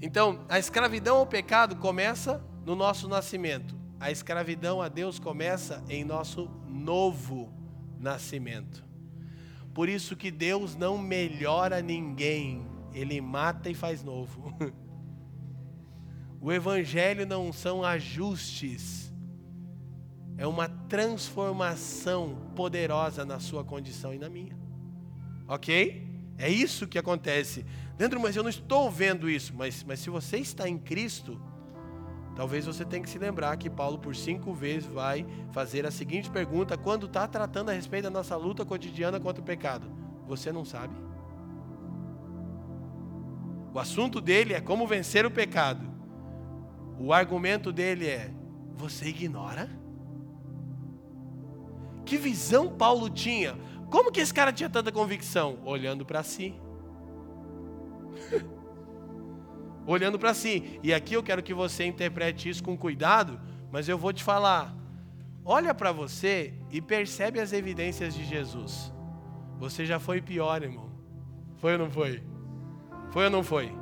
Então, 0.00 0.44
a 0.48 0.58
escravidão 0.58 1.18
ao 1.18 1.26
pecado 1.26 1.76
começa 1.76 2.42
no 2.64 2.74
nosso 2.74 3.08
nascimento. 3.08 3.76
A 4.00 4.10
escravidão 4.10 4.82
a 4.82 4.88
Deus 4.88 5.18
começa 5.18 5.82
em 5.88 6.04
nosso 6.04 6.50
novo 6.66 7.52
nascimento. 7.98 8.84
Por 9.72 9.88
isso 9.88 10.16
que 10.16 10.30
Deus 10.30 10.74
não 10.74 10.98
melhora 10.98 11.80
ninguém, 11.80 12.66
Ele 12.92 13.20
mata 13.20 13.70
e 13.70 13.74
faz 13.74 14.02
novo. 14.02 14.54
O 16.38 16.52
Evangelho 16.52 17.26
não 17.26 17.52
são 17.52 17.82
ajustes, 17.82 19.05
é 20.38 20.46
uma 20.46 20.68
transformação 20.68 22.36
poderosa 22.54 23.24
na 23.24 23.40
sua 23.40 23.64
condição 23.64 24.12
e 24.12 24.18
na 24.18 24.28
minha. 24.28 24.56
Ok? 25.48 26.06
É 26.36 26.50
isso 26.50 26.86
que 26.86 26.98
acontece. 26.98 27.64
Dentro, 27.96 28.20
mas 28.20 28.36
eu 28.36 28.42
não 28.42 28.50
estou 28.50 28.90
vendo 28.90 29.30
isso. 29.30 29.54
Mas, 29.54 29.82
mas 29.82 30.00
se 30.00 30.10
você 30.10 30.36
está 30.36 30.68
em 30.68 30.76
Cristo, 30.76 31.40
talvez 32.34 32.66
você 32.66 32.84
tenha 32.84 33.02
que 33.02 33.08
se 33.08 33.18
lembrar 33.18 33.56
que 33.56 33.70
Paulo, 33.70 33.98
por 33.98 34.14
cinco 34.14 34.52
vezes, 34.52 34.86
vai 34.86 35.26
fazer 35.52 35.86
a 35.86 35.90
seguinte 35.90 36.30
pergunta 36.30 36.76
quando 36.76 37.06
está 37.06 37.26
tratando 37.26 37.70
a 37.70 37.72
respeito 37.72 38.04
da 38.04 38.10
nossa 38.10 38.36
luta 38.36 38.64
cotidiana 38.64 39.18
contra 39.18 39.40
o 39.40 39.44
pecado: 39.44 39.90
Você 40.26 40.52
não 40.52 40.64
sabe? 40.64 40.94
O 43.72 43.78
assunto 43.78 44.20
dele 44.20 44.52
é 44.52 44.60
como 44.60 44.86
vencer 44.86 45.24
o 45.24 45.30
pecado. 45.30 45.86
O 46.98 47.14
argumento 47.14 47.72
dele 47.72 48.06
é: 48.06 48.30
Você 48.74 49.08
ignora? 49.08 49.85
Que 52.06 52.16
visão 52.16 52.68
Paulo 52.68 53.10
tinha? 53.10 53.58
Como 53.90 54.12
que 54.12 54.20
esse 54.20 54.32
cara 54.32 54.52
tinha 54.52 54.70
tanta 54.70 54.92
convicção? 54.92 55.58
Olhando 55.64 56.06
para 56.06 56.22
si. 56.22 56.54
Olhando 59.84 60.18
para 60.18 60.32
si. 60.32 60.78
E 60.82 60.94
aqui 60.94 61.14
eu 61.14 61.22
quero 61.22 61.42
que 61.42 61.52
você 61.52 61.84
interprete 61.84 62.48
isso 62.48 62.62
com 62.62 62.78
cuidado, 62.78 63.40
mas 63.72 63.88
eu 63.88 63.98
vou 63.98 64.12
te 64.12 64.22
falar. 64.22 64.74
Olha 65.44 65.74
para 65.74 65.90
você 65.90 66.54
e 66.70 66.80
percebe 66.80 67.40
as 67.40 67.52
evidências 67.52 68.14
de 68.14 68.24
Jesus. 68.24 68.92
Você 69.58 69.84
já 69.84 69.98
foi 69.98 70.20
pior, 70.20 70.62
irmão. 70.62 70.90
Foi 71.56 71.72
ou 71.72 71.78
não 71.78 71.90
foi? 71.90 72.22
Foi 73.10 73.24
ou 73.24 73.30
não 73.30 73.42
foi? 73.42 73.72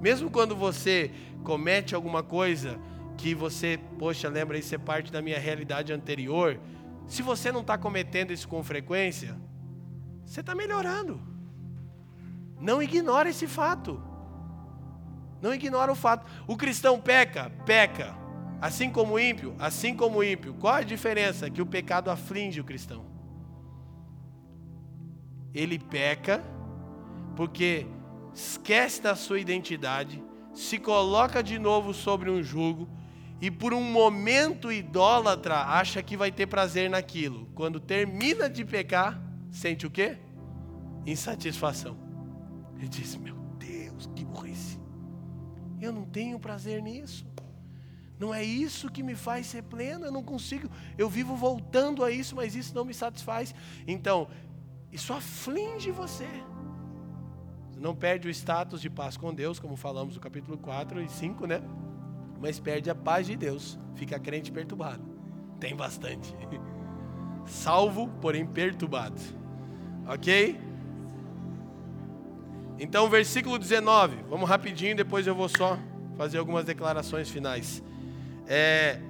Mesmo 0.00 0.30
quando 0.30 0.56
você 0.56 1.10
comete 1.44 1.94
alguma 1.94 2.22
coisa 2.22 2.78
que 3.16 3.34
você, 3.34 3.78
poxa, 3.98 4.28
lembra 4.28 4.58
isso 4.58 4.74
é 4.74 4.78
parte 4.78 5.10
da 5.10 5.22
minha 5.22 5.38
realidade 5.38 5.92
anterior, 5.92 6.60
se 7.06 7.22
você 7.22 7.52
não 7.52 7.60
está 7.60 7.78
cometendo 7.78 8.32
isso 8.32 8.48
com 8.48 8.62
frequência, 8.62 9.36
você 10.24 10.40
está 10.40 10.54
melhorando. 10.54 11.20
Não 12.60 12.82
ignora 12.82 13.28
esse 13.28 13.46
fato. 13.46 14.02
Não 15.40 15.54
ignora 15.54 15.92
o 15.92 15.94
fato. 15.94 16.26
O 16.46 16.56
cristão 16.56 17.00
peca, 17.00 17.50
peca. 17.64 18.14
Assim 18.60 18.90
como 18.90 19.14
o 19.14 19.18
ímpio, 19.20 19.54
assim 19.58 19.94
como 19.94 20.18
o 20.18 20.24
ímpio. 20.24 20.54
Qual 20.54 20.74
a 20.74 20.82
diferença? 20.82 21.50
Que 21.50 21.62
o 21.62 21.66
pecado 21.66 22.10
aflige 22.10 22.60
o 22.60 22.64
cristão. 22.64 23.04
Ele 25.54 25.78
peca 25.78 26.42
porque 27.36 27.86
esquece 28.34 29.00
da 29.00 29.14
sua 29.14 29.38
identidade, 29.38 30.22
se 30.54 30.78
coloca 30.78 31.42
de 31.42 31.58
novo 31.58 31.92
sobre 31.94 32.30
um 32.30 32.42
jugo 32.42 32.88
e 33.40 33.50
por 33.50 33.74
um 33.74 33.82
momento 33.82 34.72
idólatra 34.72 35.56
acha 35.56 36.02
que 36.02 36.16
vai 36.16 36.32
ter 36.32 36.46
prazer 36.46 36.88
naquilo. 36.88 37.46
Quando 37.54 37.78
termina 37.78 38.48
de 38.48 38.64
pecar, 38.64 39.20
sente 39.50 39.86
o 39.86 39.90
quê? 39.90 40.16
Insatisfação. 41.04 41.98
Ele 42.76 42.88
diz: 42.88 43.14
Meu 43.16 43.36
Deus, 43.58 44.08
que 44.14 44.24
burrice. 44.24 44.80
Eu 45.80 45.92
não 45.92 46.04
tenho 46.04 46.38
prazer 46.38 46.82
nisso. 46.82 47.26
Não 48.18 48.32
é 48.32 48.42
isso 48.42 48.90
que 48.90 49.02
me 49.02 49.14
faz 49.14 49.46
ser 49.46 49.62
pleno. 49.62 50.06
Eu 50.06 50.12
não 50.12 50.22
consigo. 50.22 50.70
Eu 50.96 51.08
vivo 51.08 51.36
voltando 51.36 52.02
a 52.02 52.10
isso, 52.10 52.34
mas 52.34 52.54
isso 52.54 52.74
não 52.74 52.84
me 52.84 52.94
satisfaz. 52.94 53.54
Então, 53.86 54.28
isso 54.90 55.12
aflige 55.12 55.90
você. 55.90 56.28
Não 57.76 57.94
perde 57.94 58.26
o 58.26 58.30
status 58.30 58.80
de 58.80 58.88
paz 58.88 59.18
com 59.18 59.34
Deus, 59.34 59.58
como 59.58 59.76
falamos 59.76 60.14
no 60.14 60.20
capítulo 60.20 60.56
4 60.56 61.02
e 61.02 61.08
5, 61.10 61.46
né? 61.46 61.60
Mas 62.40 62.58
perde 62.58 62.90
a 62.90 62.94
paz 62.94 63.26
de 63.26 63.36
Deus, 63.36 63.78
fica 63.94 64.18
crente 64.18 64.52
perturbado. 64.52 65.02
Tem 65.58 65.74
bastante. 65.74 66.34
Salvo, 67.46 68.08
porém 68.20 68.46
perturbado. 68.46 69.20
Ok? 70.06 70.58
Então, 72.78 73.08
versículo 73.08 73.58
19, 73.58 74.16
vamos 74.28 74.48
rapidinho, 74.48 74.94
depois 74.94 75.26
eu 75.26 75.34
vou 75.34 75.48
só 75.48 75.78
fazer 76.16 76.38
algumas 76.38 76.64
declarações 76.64 77.28
finais. 77.30 77.82
É... 78.46 79.00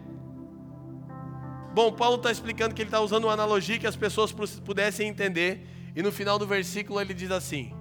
Bom, 1.74 1.92
Paulo 1.92 2.16
está 2.16 2.30
explicando 2.30 2.74
que 2.74 2.82
ele 2.82 2.88
está 2.88 3.00
usando 3.00 3.24
uma 3.24 3.32
analogia 3.32 3.78
que 3.78 3.86
as 3.86 3.96
pessoas 3.96 4.32
pudessem 4.32 5.08
entender, 5.08 5.66
e 5.94 6.02
no 6.02 6.12
final 6.12 6.38
do 6.38 6.46
versículo 6.46 7.00
ele 7.00 7.12
diz 7.12 7.30
assim: 7.30 7.74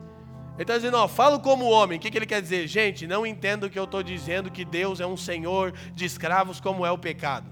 ele 0.56 0.64
está 0.64 0.76
dizendo, 0.78 0.98
ó, 0.98 1.08
falo 1.08 1.40
como 1.40 1.66
homem. 1.66 1.98
O 1.98 2.02
que, 2.02 2.10
que 2.10 2.18
ele 2.18 2.26
quer 2.26 2.42
dizer? 2.42 2.68
Gente, 2.68 3.06
não 3.06 3.26
entendo 3.26 3.70
que 3.70 3.78
eu 3.78 3.84
estou 3.84 4.02
dizendo 4.02 4.50
que 4.50 4.64
Deus 4.64 5.00
é 5.00 5.06
um 5.06 5.18
senhor 5.18 5.74
de 5.94 6.06
escravos 6.06 6.60
como 6.62 6.86
é 6.86 6.92
o 6.92 6.98
pecado. 6.98 7.52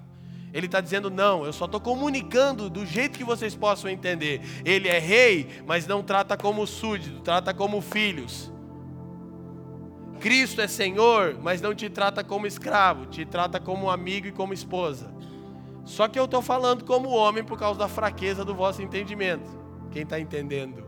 Ele 0.53 0.67
está 0.67 0.79
dizendo, 0.79 1.09
não, 1.09 1.45
eu 1.45 1.51
só 1.51 1.65
estou 1.65 1.81
comunicando 1.81 2.69
do 2.69 2.85
jeito 2.85 3.17
que 3.17 3.23
vocês 3.23 3.55
possam 3.55 3.89
entender. 3.89 4.39
Ele 4.63 4.87
é 4.87 4.99
rei, 4.99 5.49
mas 5.65 5.85
não 5.85 6.03
trata 6.03 6.37
como 6.37 6.65
súdito, 6.65 7.19
trata 7.21 7.53
como 7.53 7.81
filhos. 7.81 8.51
Cristo 10.19 10.61
é 10.61 10.67
Senhor, 10.67 11.37
mas 11.41 11.59
não 11.59 11.75
te 11.75 11.89
trata 11.89 12.23
como 12.23 12.47
escravo, 12.47 13.07
te 13.07 13.25
trata 13.25 13.59
como 13.59 13.89
amigo 13.89 14.27
e 14.27 14.31
como 14.31 14.53
esposa. 14.53 15.13
Só 15.83 16.07
que 16.07 16.17
eu 16.17 16.25
estou 16.25 16.41
falando 16.41 16.85
como 16.85 17.09
homem 17.09 17.43
por 17.43 17.59
causa 17.59 17.79
da 17.79 17.89
fraqueza 17.89 18.45
do 18.45 18.55
vosso 18.55 18.81
entendimento. 18.81 19.49
Quem 19.91 20.03
está 20.03 20.19
entendendo? 20.19 20.82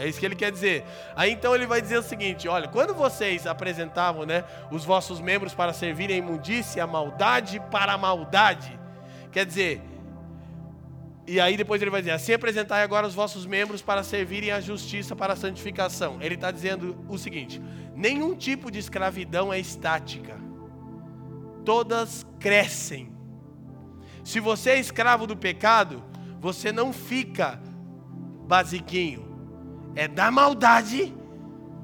É 0.00 0.08
isso 0.08 0.18
que 0.18 0.24
ele 0.24 0.34
quer 0.34 0.50
dizer. 0.50 0.82
Aí 1.14 1.30
então 1.30 1.54
ele 1.54 1.66
vai 1.66 1.82
dizer 1.82 1.98
o 1.98 2.02
seguinte: 2.02 2.48
olha, 2.48 2.66
quando 2.66 2.94
vocês 2.94 3.46
apresentavam 3.46 4.24
né, 4.24 4.44
os 4.70 4.82
vossos 4.82 5.20
membros 5.20 5.52
para 5.52 5.74
servirem 5.74 6.16
a 6.16 6.18
imundícia, 6.18 6.82
a 6.82 6.86
maldade 6.86 7.60
para 7.70 7.92
a 7.92 7.98
maldade, 7.98 8.80
quer 9.30 9.44
dizer, 9.44 9.82
e 11.26 11.38
aí 11.38 11.54
depois 11.54 11.82
ele 11.82 11.90
vai 11.90 12.00
dizer: 12.00 12.12
assim 12.12 12.32
apresentai 12.32 12.82
agora 12.82 13.06
os 13.06 13.14
vossos 13.14 13.44
membros 13.44 13.82
para 13.82 14.02
servirem 14.02 14.50
a 14.50 14.58
justiça 14.58 15.14
para 15.14 15.34
a 15.34 15.36
santificação. 15.36 16.16
Ele 16.22 16.34
está 16.34 16.50
dizendo 16.50 17.04
o 17.06 17.18
seguinte: 17.18 17.60
nenhum 17.94 18.34
tipo 18.34 18.70
de 18.70 18.78
escravidão 18.78 19.52
é 19.52 19.60
estática, 19.60 20.40
todas 21.62 22.24
crescem. 22.38 23.12
Se 24.24 24.40
você 24.40 24.70
é 24.70 24.80
escravo 24.80 25.26
do 25.26 25.36
pecado, 25.36 26.02
você 26.40 26.72
não 26.72 26.90
fica 26.90 27.60
basiquinho 28.46 29.29
é 29.94 30.06
da 30.06 30.30
maldade 30.30 31.14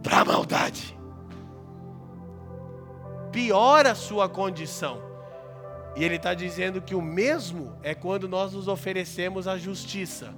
para 0.03 0.21
a 0.21 0.25
maldade. 0.25 0.97
Piora 3.33 3.93
a 3.93 3.95
sua 3.95 4.29
condição. 4.29 5.03
E 5.97 6.05
ele 6.05 6.17
está 6.17 6.35
dizendo 6.35 6.81
que 6.81 6.95
o 6.95 7.03
mesmo 7.03 7.75
é 7.83 7.95
quando 7.95 8.29
nós 8.29 8.53
nos 8.53 8.69
oferecemos 8.69 9.49
a 9.49 9.57
justiça. 9.57 10.35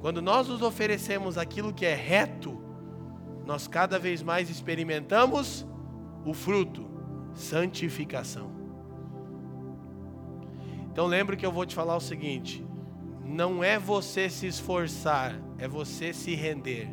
Quando 0.00 0.22
nós 0.22 0.48
nos 0.48 0.62
oferecemos 0.62 1.36
aquilo 1.36 1.72
que 1.72 1.84
é 1.84 1.94
reto, 1.94 2.60
nós 3.44 3.66
cada 3.66 3.98
vez 3.98 4.22
mais 4.22 4.50
experimentamos 4.50 5.66
o 6.24 6.32
fruto, 6.32 6.86
santificação. 7.34 8.50
Então 10.92 11.06
lembre 11.06 11.36
que 11.36 11.46
eu 11.46 11.52
vou 11.52 11.64
te 11.64 11.74
falar 11.74 11.96
o 11.96 12.00
seguinte: 12.00 12.64
não 13.28 13.62
é 13.62 13.78
você 13.78 14.30
se 14.30 14.46
esforçar, 14.46 15.38
é 15.58 15.68
você 15.68 16.14
se 16.14 16.34
render. 16.34 16.88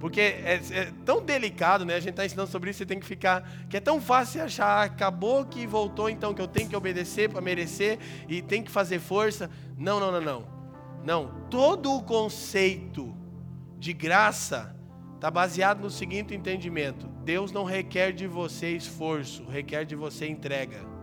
Porque 0.00 0.20
é, 0.20 0.60
é, 0.72 0.92
tão 1.04 1.24
delicado, 1.24 1.84
né? 1.86 1.94
A 1.94 2.00
gente 2.00 2.10
está 2.10 2.26
ensinando 2.26 2.50
sobre 2.50 2.70
isso, 2.70 2.78
você 2.78 2.86
tem 2.86 2.98
que 2.98 3.06
ficar. 3.06 3.48
Que 3.70 3.76
é 3.76 3.80
tão 3.80 4.00
fácil 4.00 4.42
achar, 4.42 4.84
acabou 4.84 5.46
que 5.46 5.66
voltou, 5.66 6.10
então 6.10 6.34
que 6.34 6.42
eu 6.42 6.48
tenho 6.48 6.68
que 6.68 6.76
obedecer 6.76 7.30
para 7.30 7.40
merecer 7.40 7.98
e 8.28 8.42
tem 8.42 8.62
que 8.62 8.70
fazer 8.70 8.98
força. 8.98 9.48
Não, 9.78 10.00
não, 10.00 10.10
não, 10.12 10.20
não. 10.20 10.46
Não. 11.04 11.46
Todo 11.48 11.94
o 11.94 12.02
conceito 12.02 13.16
de 13.78 13.92
graça 13.92 14.76
está 15.14 15.30
baseado 15.30 15.80
no 15.80 15.88
seguinte 15.88 16.34
entendimento: 16.34 17.06
Deus 17.24 17.52
não 17.52 17.64
requer 17.64 18.12
de 18.12 18.26
você 18.26 18.76
esforço, 18.76 19.44
requer 19.46 19.86
de 19.86 19.94
você 19.94 20.26
entrega. 20.26 20.93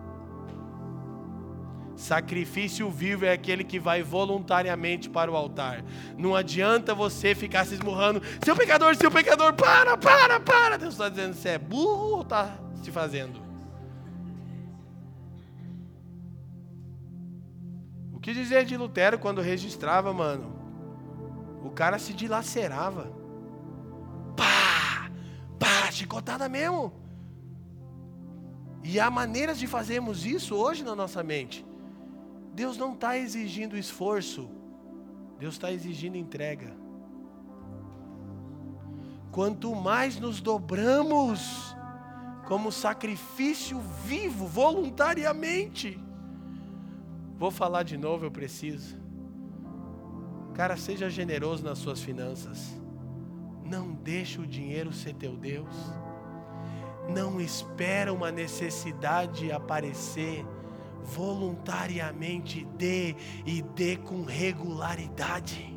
Sacrifício 2.01 2.89
vivo 2.89 3.25
é 3.25 3.31
aquele 3.31 3.63
que 3.63 3.79
vai 3.79 4.01
voluntariamente 4.01 5.07
para 5.07 5.31
o 5.31 5.35
altar. 5.35 5.85
Não 6.17 6.35
adianta 6.35 6.95
você 6.95 7.35
ficar 7.35 7.63
se 7.63 7.75
esmurrando, 7.75 8.23
seu 8.43 8.55
pecador, 8.55 8.95
seu 8.95 9.11
pecador, 9.11 9.53
para, 9.53 9.95
para, 9.95 10.39
para. 10.39 10.77
Deus 10.79 10.95
está 10.95 11.09
dizendo, 11.09 11.35
você 11.35 11.49
é 11.49 11.57
burro 11.59 12.15
ou 12.15 12.21
está 12.23 12.57
se 12.83 12.89
fazendo? 12.91 13.39
O 18.11 18.19
que 18.19 18.33
dizer 18.33 18.65
de 18.65 18.75
Lutero 18.75 19.19
quando 19.19 19.39
registrava, 19.39 20.11
mano? 20.11 20.55
O 21.63 21.69
cara 21.69 21.99
se 21.99 22.13
dilacerava. 22.13 23.11
Pá, 24.35 25.11
pá, 25.59 25.91
chicotada 25.91 26.49
mesmo. 26.49 26.91
E 28.83 28.99
há 28.99 29.11
maneiras 29.11 29.59
de 29.59 29.67
fazermos 29.67 30.25
isso 30.25 30.55
hoje 30.55 30.83
na 30.83 30.95
nossa 30.95 31.21
mente. 31.21 31.63
Deus 32.53 32.77
não 32.77 32.93
está 32.93 33.17
exigindo 33.17 33.77
esforço. 33.77 34.49
Deus 35.39 35.55
está 35.55 35.71
exigindo 35.71 36.17
entrega. 36.17 36.73
Quanto 39.31 39.73
mais 39.73 40.19
nos 40.19 40.41
dobramos 40.41 41.75
como 42.47 42.71
sacrifício 42.71 43.79
vivo, 44.05 44.45
voluntariamente. 44.45 45.97
Vou 47.37 47.49
falar 47.49 47.83
de 47.83 47.97
novo, 47.97 48.25
eu 48.25 48.31
preciso. 48.31 48.99
Cara, 50.53 50.75
seja 50.75 51.09
generoso 51.09 51.63
nas 51.63 51.77
suas 51.77 52.01
finanças. 52.01 52.77
Não 53.63 53.93
deixe 53.93 54.39
o 54.39 54.45
dinheiro 54.45 54.91
ser 54.91 55.13
teu 55.15 55.37
Deus. 55.37 55.73
Não 57.09 57.39
espera 57.39 58.13
uma 58.13 58.31
necessidade 58.31 59.49
aparecer. 59.49 60.45
Voluntariamente 61.03 62.65
dê 62.77 63.15
e 63.45 63.61
dê 63.61 63.97
com 63.97 64.23
regularidade. 64.23 65.71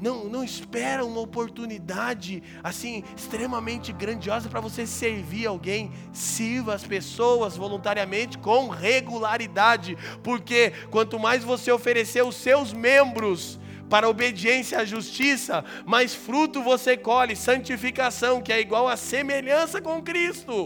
Não, 0.00 0.26
não 0.26 0.44
espera 0.44 1.04
uma 1.04 1.20
oportunidade 1.20 2.40
assim 2.62 3.02
extremamente 3.16 3.92
grandiosa 3.92 4.48
para 4.48 4.60
você 4.60 4.86
servir 4.86 5.46
alguém. 5.46 5.90
Sirva 6.12 6.74
as 6.74 6.84
pessoas 6.84 7.56
voluntariamente 7.56 8.38
com 8.38 8.68
regularidade, 8.68 9.98
porque 10.22 10.72
quanto 10.90 11.18
mais 11.18 11.42
você 11.42 11.72
oferecer 11.72 12.22
os 12.22 12.36
seus 12.36 12.72
membros 12.72 13.58
para 13.90 14.08
obediência 14.08 14.78
à 14.78 14.84
justiça, 14.84 15.64
mais 15.84 16.14
fruto 16.14 16.62
você 16.62 16.96
colhe, 16.96 17.34
santificação, 17.34 18.40
que 18.40 18.52
é 18.52 18.60
igual 18.60 18.86
a 18.86 18.96
semelhança 18.96 19.80
com 19.80 20.00
Cristo. 20.00 20.64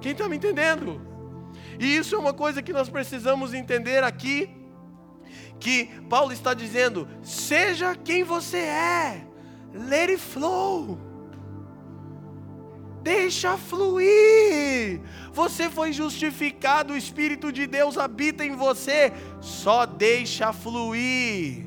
Quem 0.00 0.12
está 0.12 0.28
me 0.28 0.36
entendendo? 0.36 1.13
E 1.78 1.96
isso 1.96 2.14
é 2.14 2.18
uma 2.18 2.32
coisa 2.32 2.62
que 2.62 2.72
nós 2.72 2.88
precisamos 2.88 3.52
entender 3.54 4.02
aqui 4.02 4.50
que 5.58 5.86
Paulo 6.08 6.32
está 6.32 6.54
dizendo: 6.54 7.08
seja 7.22 7.94
quem 7.94 8.22
você 8.22 8.58
é, 8.58 9.26
let 9.72 10.10
it 10.10 10.18
flow. 10.18 10.98
Deixa 13.02 13.58
fluir. 13.58 15.00
Você 15.30 15.68
foi 15.68 15.92
justificado, 15.92 16.94
o 16.94 16.96
Espírito 16.96 17.52
de 17.52 17.66
Deus 17.66 17.98
habita 17.98 18.46
em 18.46 18.56
você. 18.56 19.12
Só 19.42 19.84
deixa 19.84 20.54
fluir. 20.54 21.66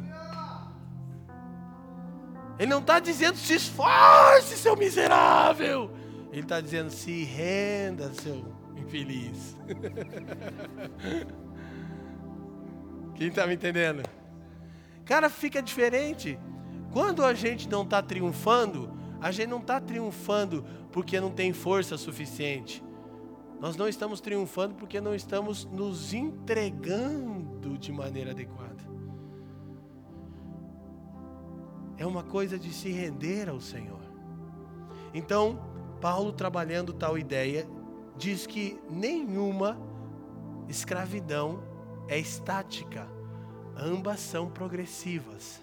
Ele 2.58 2.72
não 2.72 2.80
está 2.80 3.00
dizendo 3.00 3.38
se 3.38 3.54
esforce, 3.54 4.58
seu 4.58 4.76
miserável. 4.76 5.92
Ele 6.32 6.42
está 6.42 6.60
dizendo 6.60 6.90
se 6.90 7.24
renda, 7.24 8.12
seu 8.16 8.57
infeliz. 8.80 9.58
Quem 13.16 13.30
está 13.30 13.48
me 13.48 13.56
entendendo? 13.56 14.04
Cara, 15.06 15.30
fica 15.30 15.62
diferente. 15.62 16.38
Quando 16.92 17.24
a 17.24 17.34
gente 17.34 17.70
não 17.70 17.84
está 17.84 18.02
triunfando, 18.02 18.92
a 19.20 19.32
gente 19.32 19.50
não 19.50 19.60
está 19.60 19.80
triunfando 19.80 20.66
porque 20.92 21.20
não 21.20 21.32
tem 21.32 21.54
força 21.54 21.98
suficiente. 21.98 22.84
Nós 23.60 23.76
não 23.76 23.88
estamos 23.88 24.22
triunfando 24.22 24.76
porque 24.76 25.02
não 25.02 25.16
estamos 25.16 25.66
nos 25.66 26.14
entregando 26.14 27.78
de 27.78 27.92
maneira 27.92 28.32
adequada. 28.32 28.68
É 31.98 32.06
uma 32.06 32.24
coisa 32.24 32.60
de 32.60 32.72
se 32.72 32.92
render 32.92 33.50
ao 33.50 33.60
Senhor. 33.60 34.00
Então, 35.14 35.60
Paulo, 36.00 36.32
trabalhando 36.32 36.94
tal 36.94 37.18
ideia, 37.18 37.68
diz 38.18 38.46
que 38.46 38.80
nenhuma 38.90 39.78
escravidão 40.68 41.64
é 42.08 42.18
estática, 42.18 43.08
ambas 43.76 44.20
são 44.20 44.50
progressivas. 44.50 45.62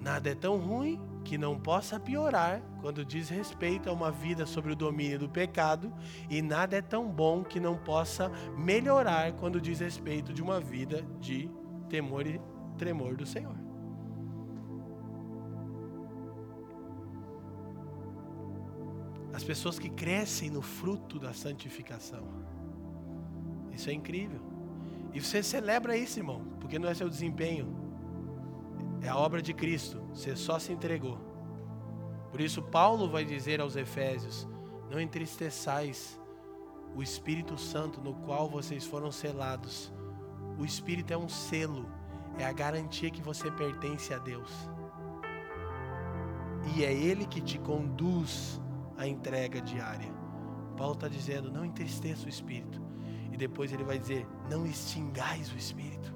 Nada 0.00 0.30
é 0.30 0.34
tão 0.34 0.58
ruim 0.58 1.00
que 1.24 1.38
não 1.38 1.58
possa 1.58 1.98
piorar 1.98 2.62
quando 2.80 3.04
diz 3.04 3.30
respeito 3.30 3.88
a 3.88 3.92
uma 3.92 4.10
vida 4.10 4.44
sobre 4.44 4.72
o 4.72 4.76
domínio 4.76 5.18
do 5.18 5.28
pecado, 5.28 5.90
e 6.28 6.42
nada 6.42 6.76
é 6.76 6.82
tão 6.82 7.08
bom 7.08 7.42
que 7.42 7.58
não 7.58 7.76
possa 7.78 8.30
melhorar 8.56 9.32
quando 9.32 9.60
diz 9.60 9.80
respeito 9.80 10.32
de 10.32 10.42
uma 10.42 10.60
vida 10.60 11.02
de 11.18 11.50
temor 11.88 12.26
e 12.26 12.38
tremor 12.76 13.16
do 13.16 13.24
Senhor. 13.24 13.63
As 19.34 19.42
pessoas 19.42 19.78
que 19.78 19.90
crescem 19.90 20.48
no 20.48 20.62
fruto 20.62 21.18
da 21.18 21.34
santificação. 21.34 22.22
Isso 23.72 23.90
é 23.90 23.92
incrível. 23.92 24.40
E 25.12 25.20
você 25.20 25.42
celebra 25.42 25.96
isso, 25.96 26.20
irmão, 26.20 26.42
porque 26.60 26.78
não 26.78 26.88
é 26.88 26.94
seu 26.94 27.08
desempenho, 27.08 27.84
é 29.02 29.08
a 29.08 29.16
obra 29.16 29.42
de 29.42 29.52
Cristo, 29.52 30.00
você 30.12 30.36
só 30.36 30.58
se 30.58 30.72
entregou. 30.72 31.18
Por 32.30 32.40
isso, 32.40 32.62
Paulo 32.62 33.10
vai 33.10 33.24
dizer 33.24 33.60
aos 33.60 33.76
Efésios: 33.76 34.48
Não 34.90 35.00
entristeçais 35.00 36.18
o 36.94 37.02
Espírito 37.02 37.58
Santo 37.58 38.00
no 38.00 38.14
qual 38.14 38.48
vocês 38.48 38.86
foram 38.86 39.10
selados. 39.10 39.92
O 40.58 40.64
Espírito 40.64 41.12
é 41.12 41.18
um 41.18 41.28
selo, 41.28 41.88
é 42.38 42.44
a 42.44 42.52
garantia 42.52 43.10
que 43.10 43.20
você 43.20 43.50
pertence 43.50 44.14
a 44.14 44.18
Deus. 44.18 44.50
E 46.74 46.84
é 46.84 46.92
Ele 46.92 47.26
que 47.26 47.40
te 47.40 47.58
conduz 47.58 48.60
à 48.96 49.06
entrega 49.06 49.60
diária. 49.60 50.12
Paulo 50.76 50.94
está 50.94 51.08
dizendo: 51.08 51.50
não 51.50 51.64
entristeça 51.64 52.26
o 52.26 52.28
Espírito. 52.28 52.80
E 53.32 53.36
depois 53.36 53.72
ele 53.72 53.84
vai 53.84 53.98
dizer: 53.98 54.26
Não 54.48 54.64
extingais 54.64 55.52
o 55.52 55.56
Espírito. 55.56 56.14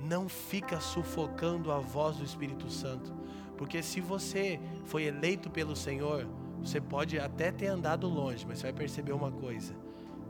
Não 0.00 0.28
fica 0.28 0.80
sufocando 0.80 1.70
a 1.70 1.78
voz 1.78 2.16
do 2.16 2.24
Espírito 2.24 2.70
Santo. 2.70 3.12
Porque 3.56 3.82
se 3.82 4.00
você 4.00 4.60
foi 4.84 5.04
eleito 5.04 5.50
pelo 5.50 5.74
Senhor, 5.74 6.26
você 6.60 6.80
pode 6.80 7.18
até 7.18 7.50
ter 7.52 7.66
andado 7.66 8.08
longe, 8.08 8.44
mas 8.46 8.58
você 8.58 8.64
vai 8.64 8.72
perceber 8.72 9.12
uma 9.12 9.30
coisa: 9.30 9.74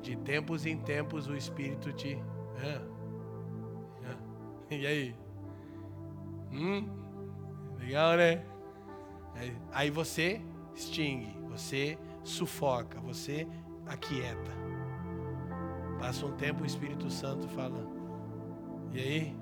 de 0.03 0.16
tempos 0.16 0.66
em 0.66 0.76
tempos 0.76 1.26
o 1.26 1.36
Espírito 1.36 1.92
te. 1.92 2.18
Ah, 2.62 2.82
ah, 4.11 4.74
e 4.74 4.86
aí? 4.86 5.14
Hum? 6.53 6.88
Legal, 7.78 8.16
né? 8.16 8.44
Aí 9.72 9.90
você 9.90 10.40
extingue, 10.74 11.34
você 11.59 11.98
sufoca, 12.22 13.00
você 13.00 13.46
aquieta. 13.86 14.52
Passa 15.98 16.24
um 16.24 16.32
tempo, 16.32 16.62
o 16.62 16.66
Espírito 16.66 17.11
Santo 17.11 17.48
fala: 17.48 17.84
E 18.92 19.00
aí? 19.00 19.36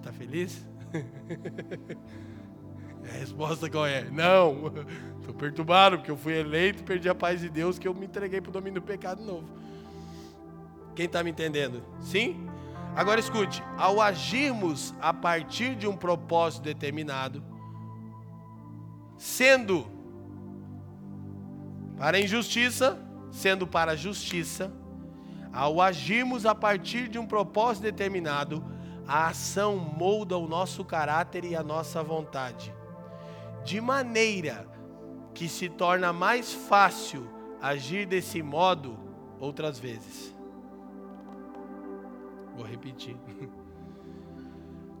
Tá 0.00 0.12
feliz? 0.12 0.66
a 3.02 3.18
resposta 3.18 3.68
qual 3.68 3.86
é? 3.86 4.04
Não, 4.04 4.72
estou 5.18 5.34
perturbado 5.34 5.98
porque 5.98 6.10
eu 6.10 6.16
fui 6.16 6.38
eleito, 6.38 6.84
perdi 6.84 7.08
a 7.08 7.14
paz 7.14 7.40
de 7.40 7.48
Deus, 7.48 7.78
que 7.78 7.88
eu 7.88 7.94
me 7.94 8.06
entreguei 8.06 8.40
para 8.40 8.50
o 8.50 8.52
domínio 8.52 8.80
do 8.80 8.86
pecado 8.86 9.22
novo. 9.22 9.48
Quem 10.94 11.06
está 11.06 11.24
me 11.24 11.30
entendendo? 11.30 11.82
Sim? 12.00 12.48
Agora 12.94 13.18
escute: 13.18 13.60
ao 13.76 14.00
agirmos 14.00 14.94
a 15.00 15.12
partir 15.12 15.74
de 15.74 15.88
um 15.88 15.96
propósito 15.96 16.62
determinado, 16.62 17.42
sendo 19.18 19.95
para 21.96 22.16
a 22.16 22.20
injustiça, 22.20 22.98
sendo 23.30 23.66
para 23.66 23.92
a 23.92 23.96
justiça, 23.96 24.72
ao 25.52 25.80
agirmos 25.80 26.44
a 26.44 26.54
partir 26.54 27.08
de 27.08 27.18
um 27.18 27.26
propósito 27.26 27.84
determinado, 27.84 28.62
a 29.06 29.28
ação 29.28 29.76
molda 29.76 30.36
o 30.36 30.46
nosso 30.46 30.84
caráter 30.84 31.44
e 31.44 31.56
a 31.56 31.62
nossa 31.62 32.02
vontade, 32.02 32.74
de 33.64 33.80
maneira 33.80 34.68
que 35.32 35.48
se 35.48 35.68
torna 35.68 36.12
mais 36.12 36.52
fácil 36.52 37.28
agir 37.60 38.06
desse 38.06 38.42
modo 38.42 38.98
outras 39.38 39.78
vezes. 39.78 40.34
Vou 42.54 42.66
repetir. 42.66 43.16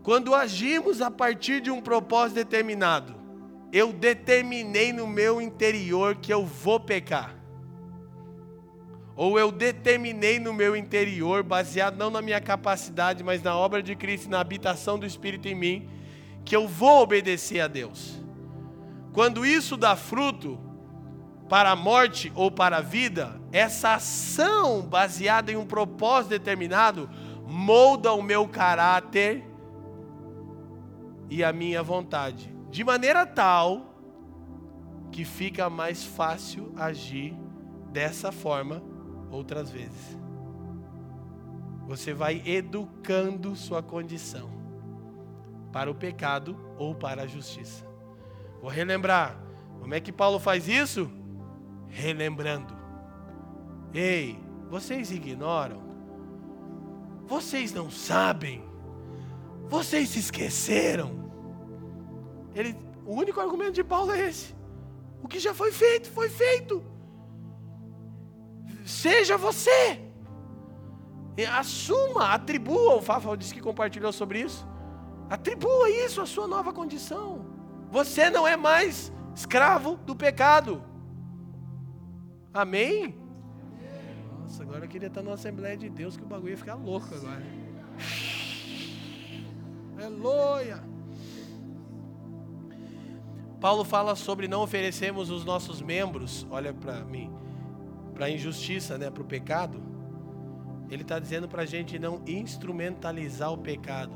Quando 0.02 0.34
agimos 0.34 1.02
a 1.02 1.10
partir 1.10 1.60
de 1.60 1.70
um 1.70 1.80
propósito 1.80 2.36
determinado, 2.36 3.25
eu 3.76 3.92
determinei 3.92 4.92
no 4.92 5.06
meu 5.06 5.40
interior 5.40 6.16
que 6.16 6.32
eu 6.32 6.46
vou 6.46 6.80
pecar 6.80 7.36
ou 9.14 9.38
eu 9.38 9.50
determinei 9.50 10.38
no 10.38 10.52
meu 10.52 10.76
interior, 10.76 11.42
baseado 11.42 11.96
não 11.96 12.10
na 12.10 12.20
minha 12.20 12.40
capacidade, 12.40 13.24
mas 13.24 13.42
na 13.42 13.56
obra 13.56 13.82
de 13.82 13.96
Cristo, 13.96 14.28
na 14.28 14.40
habitação 14.40 14.98
do 14.98 15.06
Espírito 15.06 15.48
em 15.48 15.54
mim, 15.54 15.88
que 16.44 16.54
eu 16.54 16.68
vou 16.68 17.02
obedecer 17.02 17.60
a 17.60 17.66
Deus. 17.66 18.22
Quando 19.14 19.44
isso 19.44 19.76
dá 19.76 19.96
fruto 19.96 20.58
para 21.48 21.70
a 21.70 21.76
morte 21.76 22.30
ou 22.34 22.50
para 22.50 22.78
a 22.78 22.82
vida, 22.82 23.40
essa 23.50 23.94
ação 23.94 24.82
baseada 24.82 25.50
em 25.50 25.56
um 25.56 25.66
propósito 25.66 26.30
determinado 26.30 27.08
molda 27.46 28.12
o 28.12 28.22
meu 28.22 28.46
caráter 28.46 29.44
e 31.30 31.42
a 31.42 31.52
minha 31.52 31.82
vontade, 31.82 32.55
de 32.70 32.84
maneira 32.84 33.24
tal 33.26 33.94
que 35.12 35.24
fica 35.24 35.70
mais 35.70 36.04
fácil 36.04 36.72
agir 36.76 37.34
dessa 37.92 38.30
forma 38.30 38.82
outras 39.30 39.70
vezes. 39.70 40.18
Você 41.86 42.12
vai 42.12 42.42
educando 42.46 43.54
sua 43.56 43.82
condição. 43.82 44.54
para 45.72 45.90
o 45.90 45.94
pecado 45.94 46.58
ou 46.78 46.94
para 46.94 47.24
a 47.24 47.26
justiça. 47.26 47.84
Vou 48.62 48.70
relembrar. 48.70 49.38
Como 49.78 49.92
é 49.92 50.00
que 50.00 50.10
Paulo 50.10 50.38
faz 50.38 50.68
isso? 50.68 51.10
Relembrando. 51.88 52.74
Ei, 53.92 54.38
vocês 54.70 55.10
ignoram? 55.10 55.82
Vocês 57.26 57.74
não 57.74 57.90
sabem? 57.90 58.64
Vocês 59.68 60.08
se 60.08 60.18
esqueceram? 60.18 61.25
Ele, 62.56 62.74
o 63.04 63.14
único 63.14 63.38
argumento 63.38 63.72
de 63.72 63.84
Paulo 63.84 64.10
é 64.12 64.28
esse. 64.28 64.54
O 65.22 65.28
que 65.28 65.38
já 65.38 65.52
foi 65.52 65.70
feito, 65.70 66.08
foi 66.10 66.30
feito. 66.30 66.82
Seja 68.84 69.36
você. 69.36 70.00
Assuma, 71.58 72.30
atribua. 72.32 72.94
O 72.96 73.02
Fafa 73.02 73.36
disse 73.36 73.52
que 73.52 73.60
compartilhou 73.60 74.10
sobre 74.10 74.40
isso. 74.40 74.66
Atribua 75.28 75.90
isso 75.90 76.20
à 76.22 76.26
sua 76.26 76.48
nova 76.48 76.72
condição. 76.72 77.44
Você 77.90 78.30
não 78.30 78.48
é 78.48 78.56
mais 78.56 79.12
escravo 79.34 79.96
do 79.98 80.16
pecado. 80.16 80.82
Amém? 82.54 83.14
Nossa, 84.40 84.62
agora 84.62 84.86
eu 84.86 84.88
queria 84.88 85.08
estar 85.08 85.22
na 85.22 85.34
Assembleia 85.34 85.76
de 85.76 85.90
Deus 85.90 86.16
que 86.16 86.22
o 86.22 86.26
bagulho 86.26 86.52
ia 86.52 86.56
ficar 86.56 86.76
louco 86.76 87.14
agora. 87.14 87.42
Aleluia. 89.98 90.95
Paulo 93.60 93.84
fala 93.84 94.14
sobre 94.14 94.48
não 94.48 94.62
oferecermos 94.62 95.30
os 95.30 95.44
nossos 95.44 95.80
membros, 95.80 96.46
olha 96.50 96.74
para 96.74 97.04
mim, 97.04 97.32
para 98.14 98.26
a 98.26 98.30
injustiça, 98.30 98.98
né, 98.98 99.10
para 99.10 99.22
o 99.22 99.26
pecado. 99.26 99.82
Ele 100.90 101.02
está 101.02 101.18
dizendo 101.18 101.48
para 101.48 101.62
a 101.62 101.66
gente 101.66 101.98
não 101.98 102.22
instrumentalizar 102.26 103.52
o 103.52 103.58
pecado. 103.58 104.12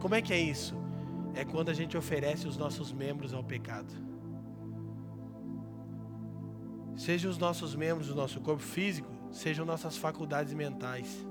Como 0.00 0.14
é 0.14 0.20
que 0.20 0.32
é 0.32 0.38
isso? 0.38 0.74
É 1.34 1.44
quando 1.44 1.68
a 1.70 1.74
gente 1.74 1.96
oferece 1.96 2.46
os 2.46 2.56
nossos 2.56 2.92
membros 2.92 3.32
ao 3.32 3.44
pecado. 3.44 3.92
Seja 6.96 7.28
os 7.28 7.38
nossos 7.38 7.74
membros 7.74 8.08
do 8.08 8.14
nosso 8.14 8.40
corpo 8.40 8.62
físico, 8.62 9.08
sejam 9.30 9.64
nossas 9.64 9.96
faculdades 9.96 10.52
mentais. 10.52 11.26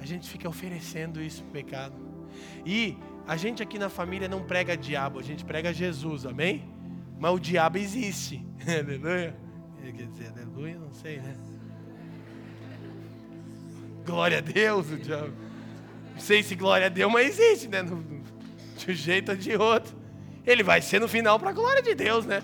A 0.00 0.06
gente 0.06 0.28
fica 0.28 0.48
oferecendo 0.48 1.20
isso 1.20 1.42
para 1.42 1.50
o 1.50 1.52
pecado. 1.52 1.96
E 2.64 2.96
a 3.26 3.36
gente 3.36 3.62
aqui 3.62 3.78
na 3.78 3.88
família 3.88 4.28
não 4.28 4.42
prega 4.42 4.76
diabo, 4.76 5.18
a 5.18 5.22
gente 5.22 5.44
prega 5.44 5.72
Jesus, 5.72 6.26
amém? 6.26 6.68
Mas 7.18 7.32
o 7.32 7.38
diabo 7.38 7.78
existe, 7.78 8.44
aleluia. 8.66 9.36
Quer 9.80 10.06
dizer, 10.06 10.32
aleluia, 10.34 10.78
não 10.78 10.92
sei, 10.92 11.18
né? 11.18 11.36
Glória 14.04 14.38
a 14.38 14.40
Deus, 14.40 14.90
o 14.90 14.96
diabo. 14.96 15.32
Não 16.12 16.20
sei 16.20 16.42
se 16.42 16.54
glória 16.54 16.86
a 16.86 16.88
Deus, 16.88 17.12
mas 17.12 17.38
existe, 17.38 17.68
né? 17.68 17.82
De 17.82 17.92
um 17.92 18.94
jeito 18.94 19.30
ou 19.30 19.36
de 19.36 19.56
outro. 19.56 19.96
Ele 20.46 20.62
vai 20.62 20.80
ser 20.82 21.00
no 21.00 21.08
final 21.08 21.38
para 21.38 21.50
a 21.50 21.52
glória 21.52 21.82
de 21.82 21.94
Deus, 21.94 22.26
né? 22.26 22.42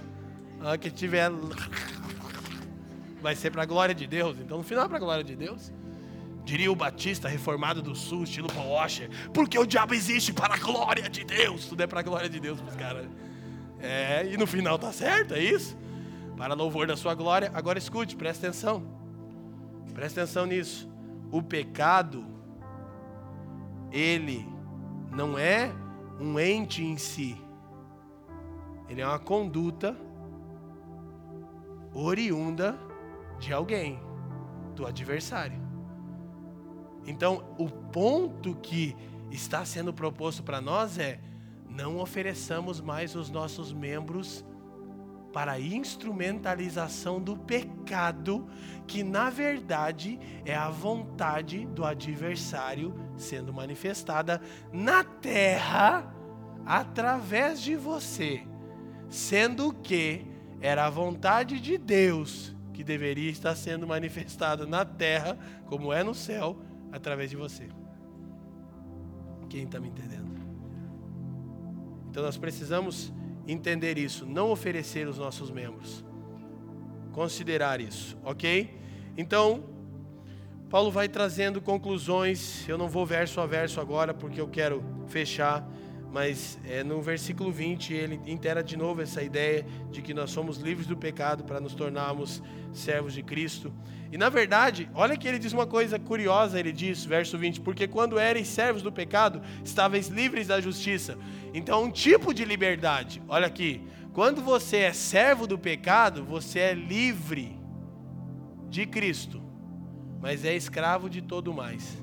A 0.60 0.76
que 0.76 0.90
tiver. 0.90 1.30
Vai 3.20 3.36
ser 3.36 3.50
para 3.50 3.64
a 3.64 3.66
glória 3.66 3.94
de 3.94 4.06
Deus. 4.06 4.38
Então 4.40 4.56
no 4.56 4.64
final 4.64 4.86
é 4.86 4.88
para 4.88 4.96
a 4.96 5.00
glória 5.00 5.22
de 5.22 5.36
Deus. 5.36 5.70
Diria 6.44 6.70
o 6.70 6.74
Batista 6.74 7.28
reformado 7.28 7.82
do 7.82 7.94
Sul, 7.94 8.24
estilo 8.24 8.48
Paul 8.52 8.70
Washer, 8.70 9.10
porque 9.32 9.58
o 9.58 9.66
diabo 9.66 9.94
existe 9.94 10.32
para 10.32 10.54
a 10.54 10.58
glória 10.58 11.08
de 11.08 11.24
Deus. 11.24 11.66
Tudo 11.66 11.82
é 11.82 11.86
para 11.86 12.00
a 12.00 12.02
glória 12.02 12.28
de 12.28 12.40
Deus 12.40 12.60
os 12.60 12.74
caras. 12.76 13.06
É, 13.78 14.26
e 14.26 14.36
no 14.36 14.46
final 14.46 14.78
tá 14.78 14.92
certo, 14.92 15.34
é 15.34 15.42
isso? 15.42 15.76
Para 16.36 16.54
louvor 16.54 16.86
da 16.86 16.96
sua 16.96 17.14
glória. 17.14 17.50
Agora 17.54 17.78
escute, 17.78 18.16
presta 18.16 18.46
atenção. 18.46 18.82
Presta 19.94 20.22
atenção 20.22 20.46
nisso. 20.46 20.88
O 21.30 21.42
pecado, 21.42 22.24
ele 23.92 24.46
não 25.10 25.38
é 25.38 25.70
um 26.18 26.38
ente 26.38 26.82
em 26.82 26.96
si. 26.96 27.36
Ele 28.88 29.00
é 29.00 29.06
uma 29.06 29.18
conduta 29.18 29.96
oriunda 31.94 32.78
de 33.38 33.52
alguém, 33.52 34.00
do 34.74 34.86
adversário. 34.86 35.69
Então, 37.06 37.54
o 37.58 37.68
ponto 37.68 38.54
que 38.56 38.96
está 39.30 39.64
sendo 39.64 39.92
proposto 39.92 40.42
para 40.42 40.60
nós 40.60 40.98
é: 40.98 41.20
não 41.68 41.98
ofereçamos 41.98 42.80
mais 42.80 43.14
os 43.14 43.30
nossos 43.30 43.72
membros 43.72 44.44
para 45.32 45.52
a 45.52 45.60
instrumentalização 45.60 47.20
do 47.20 47.36
pecado, 47.36 48.48
que 48.86 49.02
na 49.02 49.30
verdade 49.30 50.18
é 50.44 50.54
a 50.54 50.68
vontade 50.68 51.66
do 51.66 51.84
adversário 51.84 52.94
sendo 53.16 53.52
manifestada 53.52 54.40
na 54.72 55.04
terra 55.04 56.12
através 56.66 57.60
de 57.62 57.76
você, 57.76 58.42
sendo 59.08 59.72
que 59.72 60.26
era 60.60 60.86
a 60.86 60.90
vontade 60.90 61.60
de 61.60 61.78
Deus 61.78 62.54
que 62.72 62.84
deveria 62.84 63.30
estar 63.30 63.54
sendo 63.54 63.86
manifestada 63.86 64.66
na 64.66 64.84
terra, 64.84 65.38
como 65.66 65.92
é 65.92 66.02
no 66.02 66.14
céu, 66.14 66.58
através 66.92 67.30
de 67.30 67.36
você. 67.36 67.68
Quem 69.48 69.64
está 69.64 69.80
me 69.80 69.88
entendendo? 69.88 70.30
Então 72.08 72.22
nós 72.22 72.36
precisamos 72.36 73.12
entender 73.46 73.98
isso, 73.98 74.26
não 74.26 74.50
oferecer 74.50 75.08
os 75.08 75.18
nossos 75.18 75.50
membros. 75.50 76.04
Considerar 77.12 77.80
isso, 77.80 78.16
ok? 78.24 78.78
Então, 79.16 79.64
Paulo 80.68 80.90
vai 80.90 81.08
trazendo 81.08 81.60
conclusões. 81.60 82.68
Eu 82.68 82.78
não 82.78 82.88
vou 82.88 83.04
verso 83.04 83.40
a 83.40 83.46
verso 83.46 83.80
agora, 83.80 84.14
porque 84.14 84.40
eu 84.40 84.48
quero 84.48 84.84
fechar. 85.08 85.68
Mas 86.12 86.58
é, 86.64 86.82
no 86.82 87.00
versículo 87.00 87.52
20 87.52 87.94
ele 87.94 88.20
intera 88.26 88.64
de 88.64 88.76
novo 88.76 89.00
essa 89.00 89.22
ideia 89.22 89.64
de 89.90 90.02
que 90.02 90.12
nós 90.12 90.30
somos 90.30 90.58
livres 90.58 90.86
do 90.86 90.96
pecado 90.96 91.44
para 91.44 91.60
nos 91.60 91.74
tornarmos 91.74 92.42
servos 92.72 93.14
de 93.14 93.22
Cristo. 93.22 93.72
E 94.12 94.18
na 94.18 94.28
verdade, 94.28 94.90
olha 94.92 95.16
que 95.16 95.28
ele 95.28 95.38
diz 95.38 95.52
uma 95.52 95.66
coisa 95.66 95.98
curiosa, 95.98 96.58
ele 96.58 96.72
diz, 96.72 97.04
verso 97.04 97.38
20, 97.38 97.60
porque 97.60 97.86
quando 97.86 98.18
eres 98.18 98.48
servos 98.48 98.82
do 98.82 98.90
pecado, 98.90 99.40
estáveis 99.64 100.08
livres 100.08 100.48
da 100.48 100.60
justiça. 100.60 101.16
Então, 101.54 101.84
um 101.84 101.90
tipo 101.90 102.34
de 102.34 102.44
liberdade. 102.44 103.22
Olha 103.28 103.46
aqui, 103.46 103.80
quando 104.12 104.42
você 104.42 104.78
é 104.78 104.92
servo 104.92 105.46
do 105.46 105.56
pecado, 105.56 106.24
você 106.24 106.58
é 106.58 106.74
livre 106.74 107.56
de 108.68 108.84
Cristo, 108.84 109.40
mas 110.20 110.44
é 110.44 110.56
escravo 110.56 111.08
de 111.08 111.22
todo 111.22 111.54
mais. 111.54 111.96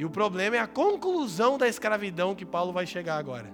E 0.00 0.04
o 0.06 0.08
problema 0.08 0.56
é 0.56 0.58
a 0.60 0.66
conclusão 0.66 1.58
da 1.58 1.68
escravidão 1.68 2.34
que 2.34 2.46
Paulo 2.46 2.72
vai 2.72 2.86
chegar 2.86 3.18
agora. 3.18 3.52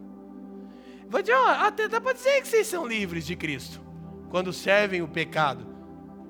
Vai 1.08 1.20
dizer, 1.20 1.34
ó, 1.34 1.48
até 1.66 1.88
dá 1.88 2.00
para 2.00 2.12
dizer 2.12 2.40
que 2.40 2.46
vocês 2.46 2.68
são 2.68 2.86
livres 2.86 3.26
de 3.26 3.34
Cristo, 3.34 3.82
quando 4.30 4.52
servem 4.52 5.02
o 5.02 5.08
pecado 5.08 5.74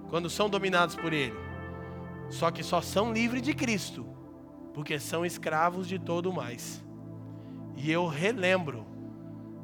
quando 0.09 0.31
são 0.31 0.49
dominados 0.49 0.97
por 0.97 1.13
ele. 1.13 1.37
Só 2.31 2.51
que 2.51 2.63
só 2.63 2.81
são 2.81 3.13
livres 3.13 3.43
de 3.43 3.53
Cristo, 3.53 4.07
porque 4.73 4.99
são 4.99 5.27
escravos 5.27 5.87
de 5.87 5.99
todo 5.99 6.33
mais. 6.33 6.83
E 7.77 7.93
eu 7.93 8.07
relembro, 8.07 8.87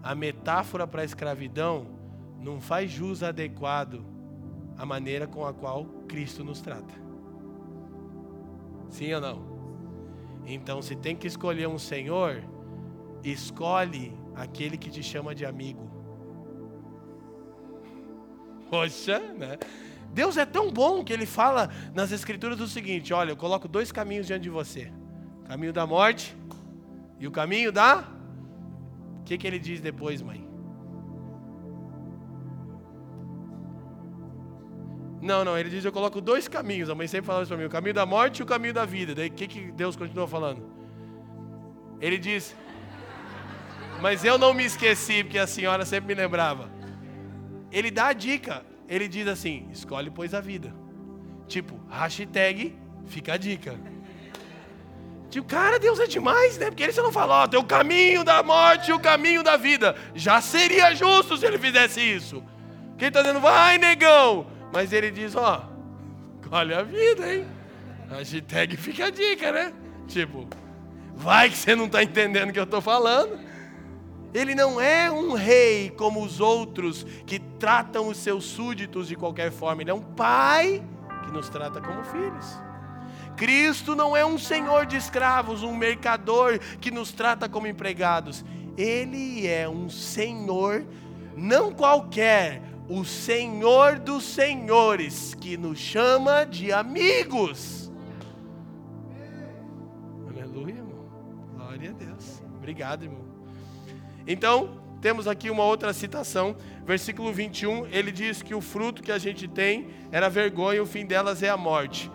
a 0.03 0.15
metáfora 0.15 0.87
para 0.87 1.01
a 1.01 1.07
escravidão 1.07 1.87
não 2.39 2.61
faz 2.61 2.91
jus 2.91 3.23
adequado 3.23 4.05
à 4.77 4.85
maneira 4.85 5.27
com 5.27 5.47
a 5.47 5.55
qual 5.55 5.87
Cristo 6.07 6.45
nos 6.45 6.61
trata. 6.61 6.95
Sim 8.91 9.15
ou 9.15 9.21
não? 9.23 9.52
Então, 10.47 10.83
se 10.83 10.97
tem 10.97 11.15
que 11.17 11.27
escolher 11.27 11.69
um 11.69 11.79
Senhor, 11.79 12.43
escolhe 13.23 14.13
aquele 14.35 14.77
que 14.77 14.91
te 14.91 15.03
chama 15.03 15.35
de 15.35 15.45
amigo. 15.45 15.91
Poxa, 18.71 19.19
né? 19.19 19.59
Deus 20.13 20.37
é 20.37 20.45
tão 20.45 20.71
bom 20.71 21.03
que 21.03 21.13
ele 21.13 21.27
fala 21.27 21.71
nas 21.95 22.13
escrituras 22.13 22.61
o 22.61 22.67
seguinte: 22.67 23.13
olha, 23.15 23.31
eu 23.31 23.37
coloco 23.37 23.69
dois 23.69 23.93
caminhos 23.93 24.27
diante 24.27 24.43
de 24.43 24.51
você: 24.51 24.93
o 25.45 25.49
caminho 25.49 25.73
da 25.73 25.87
morte 25.87 26.37
e 27.19 27.27
o 27.27 27.31
caminho 27.31 27.71
da. 27.71 28.09
O 29.21 29.25
que, 29.25 29.39
que 29.39 29.47
ele 29.47 29.59
diz 29.59 29.81
depois, 29.81 30.21
mãe? 30.21 30.52
Não, 35.23 35.45
não, 35.45 35.57
ele 35.57 35.71
diz: 35.71 35.85
eu 35.85 35.93
coloco 35.93 36.21
dois 36.21 36.49
caminhos. 36.49 36.91
A 36.91 36.95
mãe 36.97 37.07
sempre 37.07 37.27
fala 37.27 37.43
isso 37.43 37.49
para 37.49 37.57
mim: 37.57 37.65
o 37.65 37.71
caminho 37.71 37.95
da 37.95 38.05
morte 38.05 38.41
e 38.41 38.43
o 38.43 38.47
caminho 38.47 38.75
da 38.75 38.85
vida. 38.85 39.15
Daí 39.15 39.29
o 39.29 39.33
que, 39.33 39.47
que 39.47 39.71
Deus 39.71 39.95
continua 39.95 40.27
falando? 40.27 40.61
Ele 42.01 42.19
diz: 42.19 42.57
mas 44.01 44.25
eu 44.25 44.37
não 44.37 44.53
me 44.53 44.65
esqueci, 44.65 45.23
porque 45.23 45.39
a 45.39 45.47
senhora 45.47 45.85
sempre 45.85 46.13
me 46.13 46.21
lembrava. 46.21 46.69
Ele 47.71 47.89
dá 47.89 48.09
a 48.09 48.13
dica: 48.13 48.67
ele 48.89 49.07
diz 49.07 49.29
assim: 49.29 49.69
escolhe, 49.71 50.11
pois, 50.11 50.35
a 50.35 50.41
vida. 50.41 50.75
Tipo, 51.47 51.81
hashtag, 51.89 52.77
fica 53.07 53.35
a 53.35 53.37
dica. 53.37 53.79
Tipo, 55.31 55.47
cara, 55.47 55.79
Deus 55.79 56.01
é 56.01 56.07
demais, 56.07 56.59
né? 56.59 56.67
Porque 56.67 56.83
ele 56.83 56.93
só 56.93 57.03
não 57.03 57.13
fala, 57.13 57.45
ó, 57.45 57.47
tem 57.47 57.59
o 57.59 57.65
caminho 57.65 58.23
da 58.23 58.43
morte 58.43 58.91
e 58.91 58.93
o 58.93 58.99
caminho 58.99 59.43
da 59.43 59.57
vida. 59.57 59.97
Já 60.15 60.41
seria 60.43 60.95
justo 60.95 61.37
se 61.37 61.47
ele 61.47 61.59
fizesse 61.59 62.01
isso. 62.01 62.45
Quem 62.99 63.09
está 63.09 63.23
dizendo, 63.23 63.41
vai, 63.41 63.79
negão. 63.79 64.47
Mas 64.73 64.93
ele 64.93 65.11
diz, 65.11 65.37
ó, 65.37 65.69
escolhe 66.41 66.75
a 66.75 66.83
vida, 66.83 67.35
hein? 67.35 67.47
Hashtag 68.09 68.77
fica 68.77 69.07
a 69.07 69.11
dica, 69.11 69.53
né? 69.53 69.73
Tipo, 70.09 70.49
Vai 71.15 71.51
que 71.51 71.57
você 71.57 71.77
não 71.77 71.87
está 71.87 72.03
entendendo 72.03 72.51
o 72.51 72.53
que 72.53 72.59
eu 72.59 72.65
estou 72.65 72.81
falando. 72.81 73.39
Ele 74.35 74.55
não 74.55 74.81
é 74.81 75.11
um 75.11 75.35
rei 75.35 75.91
como 75.91 76.23
os 76.23 76.41
outros 76.41 77.05
que 77.27 77.39
tratam 77.39 78.09
os 78.09 78.17
seus 78.17 78.45
súditos 78.45 79.09
de 79.09 79.15
qualquer 79.15 79.51
forma. 79.51 79.83
Ele 79.83 79.91
é 79.91 79.95
um 79.95 80.01
pai 80.01 80.83
que 81.25 81.31
nos 81.31 81.49
trata 81.49 81.81
como 81.81 82.03
filhos. 82.05 82.59
Cristo 83.37 83.95
não 83.95 84.17
é 84.17 84.25
um 84.25 84.39
senhor 84.39 84.87
de 84.87 84.97
escravos, 84.97 85.63
um 85.63 85.77
mercador 85.77 86.59
que 86.81 86.91
nos 86.91 87.13
trata 87.13 87.49
como 87.49 87.67
empregados. 87.67 88.45
Ele 88.77 89.47
é 89.47 89.69
um 89.69 89.91
senhor, 89.91 90.85
não 91.37 91.73
qualquer, 91.73 92.63
o 92.95 93.07
Senhor 93.07 93.99
dos 93.99 94.23
senhores, 94.23 95.33
que 95.33 95.57
nos 95.57 95.79
chama 95.79 96.45
de 96.45 96.71
amigos. 96.71 97.91
Aleluia, 100.29 100.75
irmão. 100.75 101.07
Glória 101.57 101.89
a 101.89 101.93
Deus. 101.95 102.43
Obrigado, 102.59 103.05
irmão. 103.05 103.25
Então, 104.27 104.79
temos 105.01 105.27
aqui 105.27 105.49
uma 105.49 105.65
outra 105.65 105.91
citação, 105.95 106.55
versículo 106.85 107.33
21, 107.33 107.87
ele 107.87 108.13
diz 108.13 108.43
que 108.43 108.55
o 108.55 108.61
fruto 108.61 109.03
que 109.03 109.11
a 109.11 109.17
gente 109.17 109.49
tem 109.49 109.89
era 110.11 110.29
vergonha, 110.29 110.83
o 110.83 110.87
fim 110.87 111.07
delas 111.07 111.43
é 111.43 111.49
a 111.49 111.57
morte. 111.57 112.11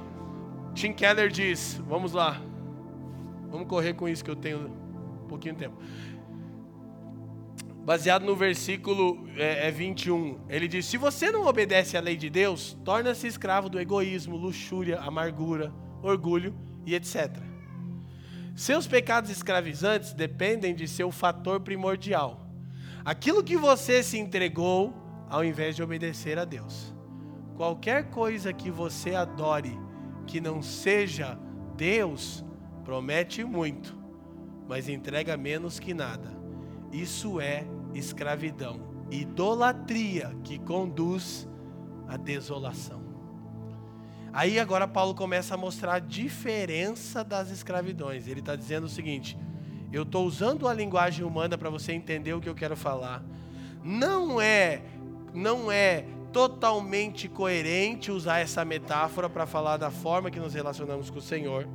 Tim 0.76 0.94
Keller 0.94 1.32
diz: 1.32 1.82
Vamos 1.88 2.14
lá, 2.14 2.40
vamos 3.50 3.68
correr 3.68 3.96
com 3.96 4.08
isso 4.08 4.24
que 4.24 4.30
eu 4.30 4.36
tenho 4.36 4.68
um 5.24 5.28
pouquinho 5.28 5.56
de 5.56 5.60
tempo. 5.62 5.78
Baseado 7.88 8.26
no 8.26 8.36
versículo 8.36 9.30
é, 9.38 9.70
é 9.70 9.72
21, 9.72 10.42
ele 10.50 10.68
diz: 10.68 10.86
Se 10.86 10.98
você 10.98 11.32
não 11.32 11.46
obedece 11.46 11.96
à 11.96 12.02
lei 12.02 12.18
de 12.18 12.30
Deus, 12.30 12.78
torna-se 12.84 13.26
escravo 13.26 13.70
do 13.70 13.80
egoísmo, 13.80 14.36
luxúria, 14.36 15.00
amargura, 15.00 15.74
orgulho 16.04 16.54
e 16.86 16.94
etc. 16.94 17.38
Seus 18.58 18.86
pecados 18.88 19.30
escravizantes 19.30 20.12
dependem 20.12 20.76
de 20.76 20.86
seu 20.86 21.14
fator 21.14 21.62
primordial. 21.62 22.46
Aquilo 23.06 23.42
que 23.42 23.56
você 23.56 24.04
se 24.04 24.18
entregou 24.18 24.94
ao 25.30 25.46
invés 25.46 25.74
de 25.74 25.82
obedecer 25.82 26.38
a 26.38 26.44
Deus. 26.44 26.94
Qualquer 27.56 28.10
coisa 28.10 28.52
que 28.52 28.70
você 28.70 29.16
adore 29.16 29.80
que 30.26 30.42
não 30.42 30.62
seja 30.62 31.40
Deus, 31.78 32.44
promete 32.84 33.46
muito, 33.46 33.98
mas 34.68 34.90
entrega 34.90 35.38
menos 35.38 35.80
que 35.80 35.94
nada. 35.94 36.36
Isso 36.92 37.40
é 37.40 37.66
escravidão, 37.94 38.80
idolatria 39.10 40.36
que 40.44 40.60
conduz 40.60 41.48
à 42.08 42.18
desolação. 42.18 43.02
Aí 44.34 44.60
agora 44.60 44.88
Paulo 44.88 45.16
começa 45.16 45.56
a 45.56 45.58
mostrar 45.58 45.96
a 45.96 46.00
diferença 46.00 47.24
das 47.24 47.50
escravidões. 47.50 48.28
Ele 48.28 48.40
está 48.40 48.56
dizendo 48.56 48.86
o 48.86 48.90
seguinte: 48.90 49.38
eu 49.92 50.04
estou 50.04 50.26
usando 50.26 50.68
a 50.68 50.74
linguagem 50.74 51.26
humana 51.26 51.58
para 51.58 51.70
você 51.70 51.94
entender 51.94 52.34
o 52.34 52.42
que 52.42 52.50
eu 52.50 52.56
quero 52.56 52.76
falar. 52.76 53.24
Não 53.84 54.40
é, 54.40 54.82
não 55.34 55.72
é 55.72 56.06
totalmente 56.32 57.28
coerente 57.28 58.12
usar 58.12 58.40
essa 58.40 58.64
metáfora 58.66 59.30
para 59.30 59.46
falar 59.46 59.78
da 59.78 59.90
forma 59.90 60.30
que 60.30 60.40
nos 60.40 60.54
relacionamos 60.54 61.10
com 61.10 61.20
o 61.20 61.22
Senhor, 61.22 61.68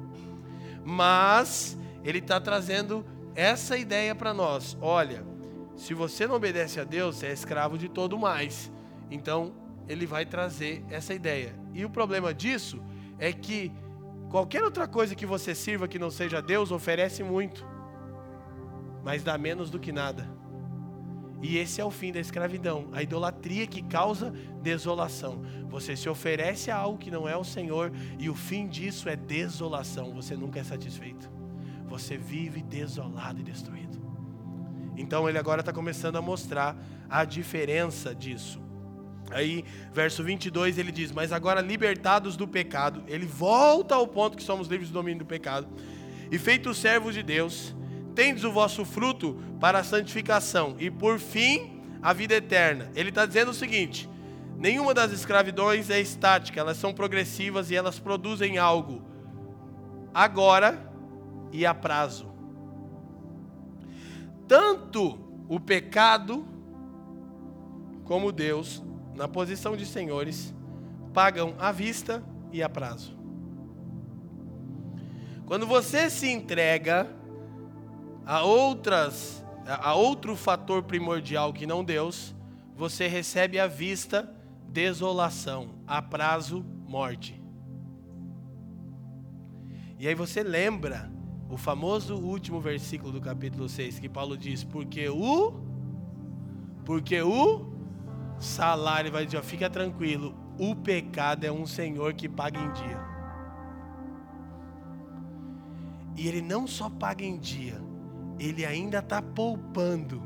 mas 0.84 1.76
ele 2.04 2.18
está 2.18 2.38
trazendo 2.40 3.04
essa 3.34 3.76
ideia 3.76 4.14
para 4.14 4.34
nós. 4.34 4.76
Olha, 4.80 5.24
se 5.76 5.94
você 5.94 6.26
não 6.26 6.36
obedece 6.36 6.80
a 6.80 6.84
Deus, 6.84 7.16
você 7.16 7.26
é 7.26 7.32
escravo 7.32 7.78
de 7.78 7.88
todo 7.88 8.18
mais. 8.18 8.70
Então, 9.10 9.52
ele 9.88 10.06
vai 10.06 10.24
trazer 10.24 10.84
essa 10.90 11.14
ideia. 11.14 11.54
E 11.74 11.84
o 11.84 11.90
problema 11.90 12.32
disso 12.32 12.82
é 13.18 13.32
que 13.32 13.72
qualquer 14.30 14.62
outra 14.62 14.86
coisa 14.86 15.14
que 15.14 15.26
você 15.26 15.54
sirva 15.54 15.88
que 15.88 15.98
não 15.98 16.10
seja 16.10 16.40
Deus 16.40 16.70
oferece 16.70 17.22
muito, 17.22 17.66
mas 19.04 19.22
dá 19.22 19.36
menos 19.36 19.70
do 19.70 19.78
que 19.78 19.92
nada. 19.92 20.28
E 21.42 21.58
esse 21.58 21.80
é 21.80 21.84
o 21.84 21.90
fim 21.90 22.12
da 22.12 22.20
escravidão, 22.20 22.88
a 22.92 23.02
idolatria 23.02 23.66
que 23.66 23.82
causa 23.82 24.32
desolação. 24.62 25.42
Você 25.68 25.96
se 25.96 26.08
oferece 26.08 26.70
a 26.70 26.76
algo 26.76 26.98
que 26.98 27.10
não 27.10 27.28
é 27.28 27.36
o 27.36 27.42
Senhor 27.42 27.90
e 28.16 28.30
o 28.30 28.34
fim 28.34 28.68
disso 28.68 29.08
é 29.08 29.16
desolação. 29.16 30.14
Você 30.14 30.36
nunca 30.36 30.60
é 30.60 30.64
satisfeito. 30.64 31.28
Você 31.86 32.16
vive 32.16 32.62
desolado 32.62 33.40
e 33.40 33.42
destruído. 33.42 33.91
Então 34.96 35.28
ele 35.28 35.38
agora 35.38 35.60
está 35.60 35.72
começando 35.72 36.16
a 36.16 36.22
mostrar 36.22 36.76
a 37.08 37.24
diferença 37.24 38.14
disso. 38.14 38.60
Aí, 39.30 39.64
verso 39.92 40.22
22, 40.22 40.78
ele 40.78 40.92
diz: 40.92 41.10
Mas 41.10 41.32
agora 41.32 41.60
libertados 41.60 42.36
do 42.36 42.46
pecado, 42.46 43.02
ele 43.06 43.26
volta 43.26 43.94
ao 43.94 44.06
ponto 44.06 44.36
que 44.36 44.42
somos 44.42 44.68
livres 44.68 44.90
do 44.90 44.94
domínio 44.94 45.20
do 45.20 45.26
pecado, 45.26 45.66
e 46.30 46.38
feitos 46.38 46.78
servos 46.78 47.14
de 47.14 47.22
Deus 47.22 47.74
tendes 48.14 48.44
o 48.44 48.52
vosso 48.52 48.84
fruto 48.84 49.40
para 49.58 49.78
a 49.78 49.84
santificação 49.84 50.76
e 50.78 50.90
por 50.90 51.18
fim 51.18 51.80
a 52.02 52.12
vida 52.12 52.34
eterna. 52.34 52.90
Ele 52.94 53.08
está 53.08 53.24
dizendo 53.24 53.50
o 53.50 53.54
seguinte: 53.54 54.08
nenhuma 54.58 54.92
das 54.92 55.12
escravidões 55.12 55.88
é 55.88 56.00
estática, 56.00 56.60
elas 56.60 56.76
são 56.76 56.92
progressivas 56.92 57.70
e 57.70 57.76
elas 57.76 57.98
produzem 57.98 58.58
algo 58.58 59.02
agora 60.12 60.90
e 61.52 61.64
a 61.64 61.74
prazo. 61.74 62.31
Tanto 64.52 65.18
o 65.48 65.58
pecado 65.58 66.46
como 68.04 68.30
Deus, 68.30 68.82
na 69.14 69.26
posição 69.26 69.74
de 69.74 69.86
senhores, 69.86 70.54
pagam 71.14 71.54
à 71.58 71.72
vista 71.72 72.22
e 72.52 72.62
a 72.62 72.68
prazo. 72.68 73.16
Quando 75.46 75.66
você 75.66 76.10
se 76.10 76.28
entrega 76.28 77.08
a 78.26 78.42
outras 78.42 79.42
a 79.64 79.94
outro 79.94 80.36
fator 80.36 80.82
primordial 80.82 81.54
que 81.54 81.66
não 81.66 81.82
Deus, 81.82 82.34
você 82.76 83.08
recebe 83.08 83.58
à 83.58 83.66
vista 83.66 84.30
desolação, 84.68 85.76
a 85.86 86.02
prazo 86.02 86.62
morte. 86.86 87.42
E 89.98 90.06
aí 90.06 90.14
você 90.14 90.42
lembra 90.42 91.10
o 91.52 91.56
famoso 91.58 92.16
último 92.16 92.62
versículo 92.62 93.12
do 93.12 93.20
capítulo 93.20 93.68
6 93.68 93.98
que 93.98 94.08
Paulo 94.08 94.38
diz: 94.38 94.64
"Porque 94.64 95.06
o 95.10 95.52
porque 96.82 97.20
o 97.20 97.70
salário 98.38 99.12
vai 99.12 99.26
dizer, 99.26 99.42
fica 99.42 99.68
tranquilo, 99.68 100.34
o 100.58 100.74
pecado 100.74 101.44
é 101.44 101.52
um 101.52 101.66
senhor 101.66 102.14
que 102.14 102.28
paga 102.28 102.58
em 102.58 102.72
dia. 102.72 103.00
E 106.16 106.26
ele 106.26 106.42
não 106.42 106.66
só 106.66 106.90
paga 106.90 107.24
em 107.24 107.38
dia, 107.38 107.80
ele 108.38 108.64
ainda 108.64 108.98
está 108.98 109.22
poupando 109.22 110.22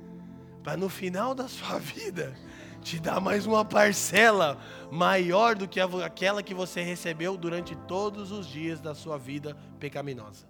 para 0.62 0.76
no 0.76 0.88
final 0.88 1.34
da 1.34 1.48
sua 1.48 1.78
vida 1.78 2.34
te 2.80 2.98
dar 2.98 3.20
mais 3.20 3.44
uma 3.44 3.64
parcela 3.64 4.58
maior 4.90 5.54
do 5.54 5.68
que 5.68 5.80
aquela 5.80 6.42
que 6.42 6.54
você 6.54 6.80
recebeu 6.80 7.36
durante 7.36 7.76
todos 7.76 8.32
os 8.32 8.46
dias 8.46 8.80
da 8.80 8.94
sua 8.94 9.18
vida 9.18 9.54
pecaminosa. 9.78 10.49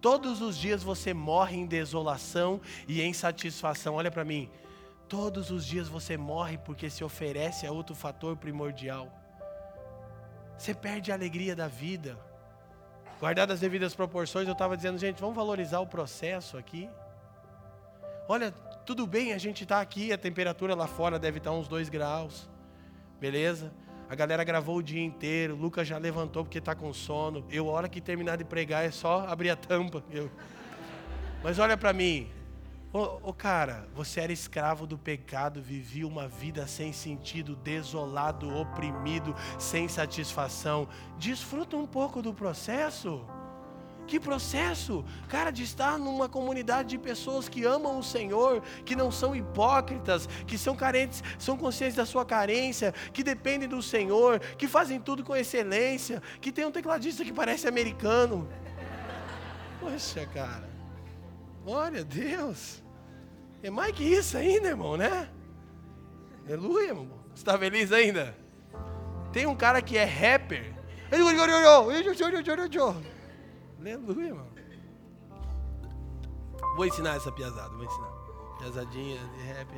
Todos 0.00 0.40
os 0.40 0.56
dias 0.56 0.82
você 0.82 1.12
morre 1.12 1.56
em 1.56 1.66
desolação 1.66 2.60
e 2.88 3.02
em 3.02 3.12
satisfação. 3.12 3.94
Olha 3.94 4.10
para 4.10 4.24
mim. 4.24 4.50
Todos 5.08 5.50
os 5.50 5.66
dias 5.66 5.88
você 5.88 6.16
morre 6.16 6.56
porque 6.58 6.88
se 6.88 7.02
oferece 7.02 7.66
a 7.66 7.72
outro 7.72 7.94
fator 7.94 8.36
primordial. 8.36 9.12
Você 10.56 10.74
perde 10.74 11.10
a 11.10 11.14
alegria 11.14 11.54
da 11.56 11.68
vida 11.68 12.18
guardado 13.20 13.52
as 13.52 13.60
devidas 13.60 13.94
proporções, 13.94 14.46
eu 14.46 14.54
estava 14.54 14.74
dizendo, 14.74 14.98
gente, 14.98 15.20
vamos 15.20 15.36
valorizar 15.36 15.78
o 15.80 15.86
processo 15.86 16.56
aqui. 16.56 16.88
Olha, 18.26 18.50
tudo 18.86 19.06
bem, 19.06 19.34
a 19.34 19.38
gente 19.38 19.64
está 19.64 19.80
aqui, 19.80 20.10
a 20.10 20.16
temperatura 20.16 20.74
lá 20.74 20.86
fora 20.86 21.18
deve 21.18 21.36
estar 21.36 21.50
tá 21.50 21.56
uns 21.56 21.68
2 21.68 21.90
graus, 21.90 22.48
beleza? 23.20 23.70
A 24.10 24.14
galera 24.16 24.42
gravou 24.42 24.78
o 24.78 24.82
dia 24.82 25.00
inteiro, 25.00 25.54
o 25.54 25.56
Lucas 25.56 25.86
já 25.86 25.96
levantou 25.96 26.42
porque 26.42 26.58
está 26.58 26.74
com 26.74 26.92
sono. 26.92 27.44
Eu, 27.48 27.70
a 27.70 27.72
hora 27.72 27.88
que 27.88 28.00
terminar 28.00 28.36
de 28.36 28.44
pregar, 28.44 28.84
é 28.84 28.90
só 28.90 29.24
abrir 29.28 29.50
a 29.50 29.54
tampa. 29.54 30.02
Eu... 30.10 30.28
Mas 31.44 31.60
olha 31.60 31.76
para 31.76 31.92
mim, 31.92 32.28
Ô, 32.92 33.20
oh, 33.22 33.32
cara, 33.32 33.86
você 33.94 34.18
era 34.18 34.32
escravo 34.32 34.84
do 34.84 34.98
pecado, 34.98 35.62
vivia 35.62 36.04
uma 36.04 36.26
vida 36.26 36.66
sem 36.66 36.92
sentido, 36.92 37.54
desolado, 37.54 38.52
oprimido, 38.52 39.32
sem 39.60 39.86
satisfação. 39.86 40.88
Desfruta 41.16 41.76
um 41.76 41.86
pouco 41.86 42.20
do 42.20 42.34
processo. 42.34 43.24
Que 44.10 44.18
processo? 44.18 45.04
Cara, 45.28 45.52
de 45.52 45.62
estar 45.62 45.96
numa 45.96 46.28
comunidade 46.28 46.88
de 46.88 46.98
pessoas 46.98 47.48
que 47.48 47.64
amam 47.64 47.96
o 47.96 48.02
Senhor, 48.02 48.60
que 48.84 48.96
não 48.96 49.08
são 49.08 49.36
hipócritas, 49.36 50.28
que 50.48 50.58
são 50.58 50.74
carentes, 50.74 51.22
são 51.38 51.56
conscientes 51.56 51.94
da 51.94 52.04
sua 52.04 52.26
carência, 52.26 52.92
que 53.12 53.22
dependem 53.22 53.68
do 53.68 53.80
Senhor, 53.80 54.40
que 54.58 54.66
fazem 54.66 54.98
tudo 54.98 55.22
com 55.22 55.36
excelência, 55.36 56.20
que 56.40 56.50
tem 56.50 56.64
um 56.64 56.72
tecladista 56.72 57.24
que 57.24 57.32
parece 57.32 57.68
americano. 57.68 58.48
Poxa, 59.78 60.26
cara. 60.26 60.68
Glória 61.64 62.00
a 62.00 62.02
Deus. 62.02 62.82
É 63.62 63.70
mais 63.70 63.92
que 63.92 64.02
isso 64.02 64.36
ainda, 64.36 64.70
irmão, 64.70 64.96
né? 64.96 65.28
Aleluia, 66.44 66.88
irmão. 66.88 67.08
Você 67.28 67.42
está 67.42 67.56
feliz 67.56 67.92
ainda? 67.92 68.36
Tem 69.32 69.46
um 69.46 69.54
cara 69.54 69.80
que 69.80 69.96
é 69.96 70.04
rapper. 70.04 70.74
Vou 76.76 76.86
ensinar 76.86 77.16
essa 77.16 77.32
piazada, 77.32 77.70
vou 77.70 77.84
ensinar. 77.84 78.10
Piazadinha 78.58 79.18
de 79.18 79.42
rap. 79.42 79.68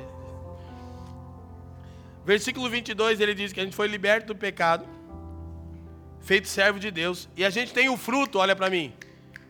Versículo 2.25 2.69
22, 2.69 3.19
ele 3.19 3.33
diz 3.33 3.51
que 3.51 3.59
a 3.59 3.63
gente 3.63 3.75
foi 3.75 3.87
liberto 3.87 4.27
do 4.27 4.35
pecado, 4.35 4.85
feito 6.21 6.47
servo 6.47 6.79
de 6.79 6.91
Deus, 6.91 7.27
e 7.35 7.43
a 7.43 7.49
gente 7.49 7.73
tem 7.73 7.89
o 7.89 7.97
fruto, 7.97 8.39
olha 8.39 8.55
para 8.55 8.69
mim, 8.69 8.93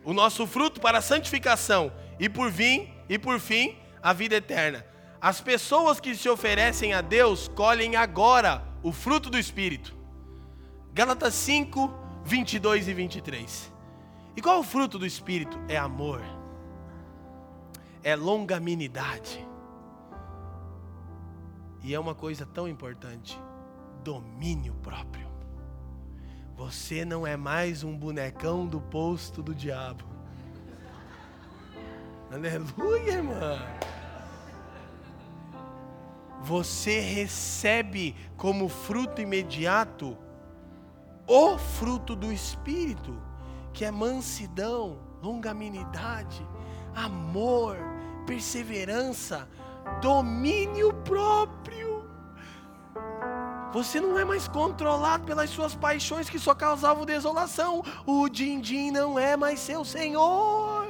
o 0.04 0.12
nosso 0.12 0.46
fruto 0.46 0.80
para 0.80 0.98
a 0.98 1.02
santificação, 1.02 1.92
e 2.18 2.28
por 2.28 2.50
fim, 2.50 2.92
e 3.08 3.18
por 3.18 3.38
fim, 3.38 3.76
a 4.02 4.12
vida 4.12 4.36
eterna. 4.36 4.84
As 5.20 5.40
pessoas 5.40 6.00
que 6.00 6.14
se 6.14 6.28
oferecem 6.28 6.92
a 6.92 7.00
Deus 7.00 7.48
colhem 7.48 7.96
agora 7.96 8.62
o 8.82 8.92
fruto 8.92 9.30
do 9.30 9.38
Espírito. 9.38 9.94
Gálatas 10.92 11.34
5, 11.34 11.92
22 12.24 12.88
e 12.88 12.94
23. 12.94 13.73
E 14.36 14.42
qual 14.42 14.56
é 14.56 14.58
o 14.60 14.64
fruto 14.64 14.98
do 14.98 15.06
Espírito? 15.06 15.58
É 15.68 15.76
amor, 15.76 16.22
é 18.02 18.16
longanimidade. 18.16 19.46
E 21.82 21.94
é 21.94 22.00
uma 22.00 22.14
coisa 22.14 22.46
tão 22.46 22.66
importante: 22.66 23.38
domínio 24.02 24.74
próprio. 24.82 25.28
Você 26.56 27.04
não 27.04 27.26
é 27.26 27.36
mais 27.36 27.82
um 27.82 27.96
bonecão 27.96 28.66
do 28.66 28.80
posto 28.80 29.42
do 29.42 29.54
diabo. 29.54 30.04
Aleluia, 32.32 33.12
irmã. 33.12 33.58
Você 36.42 37.00
recebe 37.00 38.14
como 38.36 38.68
fruto 38.68 39.20
imediato 39.20 40.16
o 41.26 41.56
fruto 41.56 42.14
do 42.14 42.30
Espírito, 42.32 43.18
que 43.74 43.84
é 43.84 43.90
mansidão, 43.90 45.00
longanimidade, 45.20 46.46
amor, 46.94 47.76
perseverança, 48.24 49.48
domínio 50.00 50.94
próprio. 51.02 52.08
Você 53.72 54.00
não 54.00 54.16
é 54.16 54.24
mais 54.24 54.46
controlado 54.46 55.24
pelas 55.24 55.50
suas 55.50 55.74
paixões 55.74 56.30
que 56.30 56.38
só 56.38 56.54
causavam 56.54 57.04
desolação. 57.04 57.82
O 58.06 58.28
din-din 58.28 58.92
não 58.92 59.18
é 59.18 59.36
mais 59.36 59.58
seu 59.58 59.84
Senhor. 59.84 60.86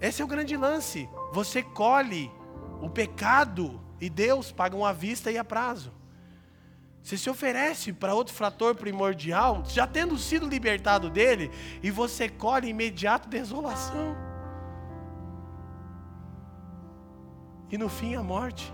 Esse 0.00 0.20
é 0.20 0.24
o 0.24 0.28
grande 0.28 0.56
lance. 0.56 1.08
Você 1.32 1.62
colhe 1.62 2.28
o 2.82 2.90
pecado 2.90 3.80
e 4.00 4.10
Deus 4.10 4.50
paga 4.50 4.76
uma 4.76 4.92
vista 4.92 5.30
e 5.30 5.38
a 5.38 5.44
prazo. 5.44 5.99
Você 7.02 7.16
se 7.16 7.30
oferece 7.30 7.92
para 7.92 8.14
outro 8.14 8.34
frator 8.34 8.74
primordial, 8.74 9.64
já 9.66 9.86
tendo 9.86 10.18
sido 10.18 10.46
libertado 10.46 11.08
dele, 11.08 11.50
e 11.82 11.90
você 11.90 12.28
colhe 12.28 12.68
imediato 12.68 13.28
desolação. 13.28 14.16
E 17.70 17.78
no 17.78 17.88
fim 17.88 18.14
a 18.14 18.22
morte. 18.22 18.72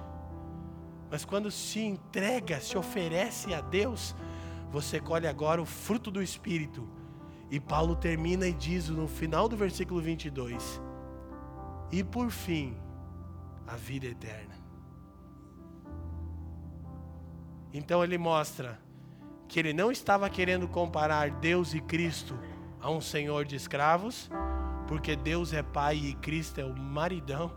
Mas 1.10 1.24
quando 1.24 1.50
se 1.50 1.80
entrega, 1.80 2.60
se 2.60 2.76
oferece 2.76 3.54
a 3.54 3.60
Deus, 3.60 4.14
você 4.70 4.98
colhe 4.98 5.28
agora 5.28 5.62
o 5.62 5.66
fruto 5.66 6.10
do 6.10 6.22
Espírito. 6.22 6.88
E 7.48 7.60
Paulo 7.60 7.94
termina 7.94 8.46
e 8.48 8.52
diz 8.52 8.88
no 8.88 9.06
final 9.06 9.48
do 9.48 9.56
versículo 9.56 10.00
22: 10.00 10.80
E 11.92 12.02
por 12.02 12.30
fim, 12.30 12.76
a 13.66 13.76
vida 13.76 14.06
eterna. 14.06 14.55
Então 17.72 18.02
ele 18.02 18.18
mostra 18.18 18.78
que 19.48 19.58
ele 19.58 19.72
não 19.72 19.90
estava 19.90 20.28
querendo 20.28 20.66
comparar 20.68 21.30
Deus 21.30 21.74
e 21.74 21.80
Cristo 21.80 22.38
a 22.80 22.90
um 22.90 23.00
senhor 23.00 23.44
de 23.44 23.56
escravos, 23.56 24.30
porque 24.86 25.16
Deus 25.16 25.52
é 25.52 25.62
pai 25.62 25.96
e 25.96 26.14
Cristo 26.14 26.60
é 26.60 26.64
o 26.64 26.76
maridão 26.76 27.52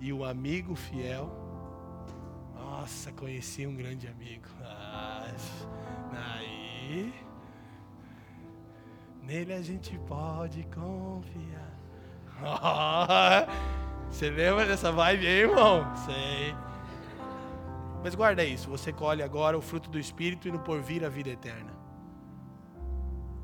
e 0.00 0.12
o 0.12 0.24
amigo 0.24 0.74
fiel. 0.74 1.30
Nossa, 2.54 3.12
conheci 3.12 3.66
um 3.66 3.76
grande 3.76 4.08
amigo. 4.08 4.48
Ah, 4.62 5.26
aí, 6.38 7.14
nele 9.22 9.52
a 9.52 9.62
gente 9.62 9.96
pode 10.00 10.64
confiar. 10.64 11.72
você 14.10 14.30
lembra 14.30 14.66
dessa 14.66 14.90
vibe 14.90 15.26
aí, 15.26 15.40
irmão? 15.40 15.84
Sei. 16.04 16.71
Mas 18.02 18.16
guarda 18.16 18.44
isso, 18.44 18.68
você 18.68 18.92
colhe 18.92 19.22
agora 19.22 19.56
o 19.56 19.62
fruto 19.62 19.88
do 19.88 19.98
Espírito 19.98 20.48
e 20.48 20.50
no 20.50 20.58
porvir 20.58 21.04
a 21.04 21.08
vida 21.08 21.30
eterna. 21.30 21.72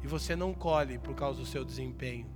E 0.02 0.06
você 0.08 0.34
não 0.34 0.52
colhe 0.52 0.98
por 0.98 1.14
causa 1.14 1.38
do 1.38 1.46
seu 1.46 1.64
desempenho. 1.64 2.26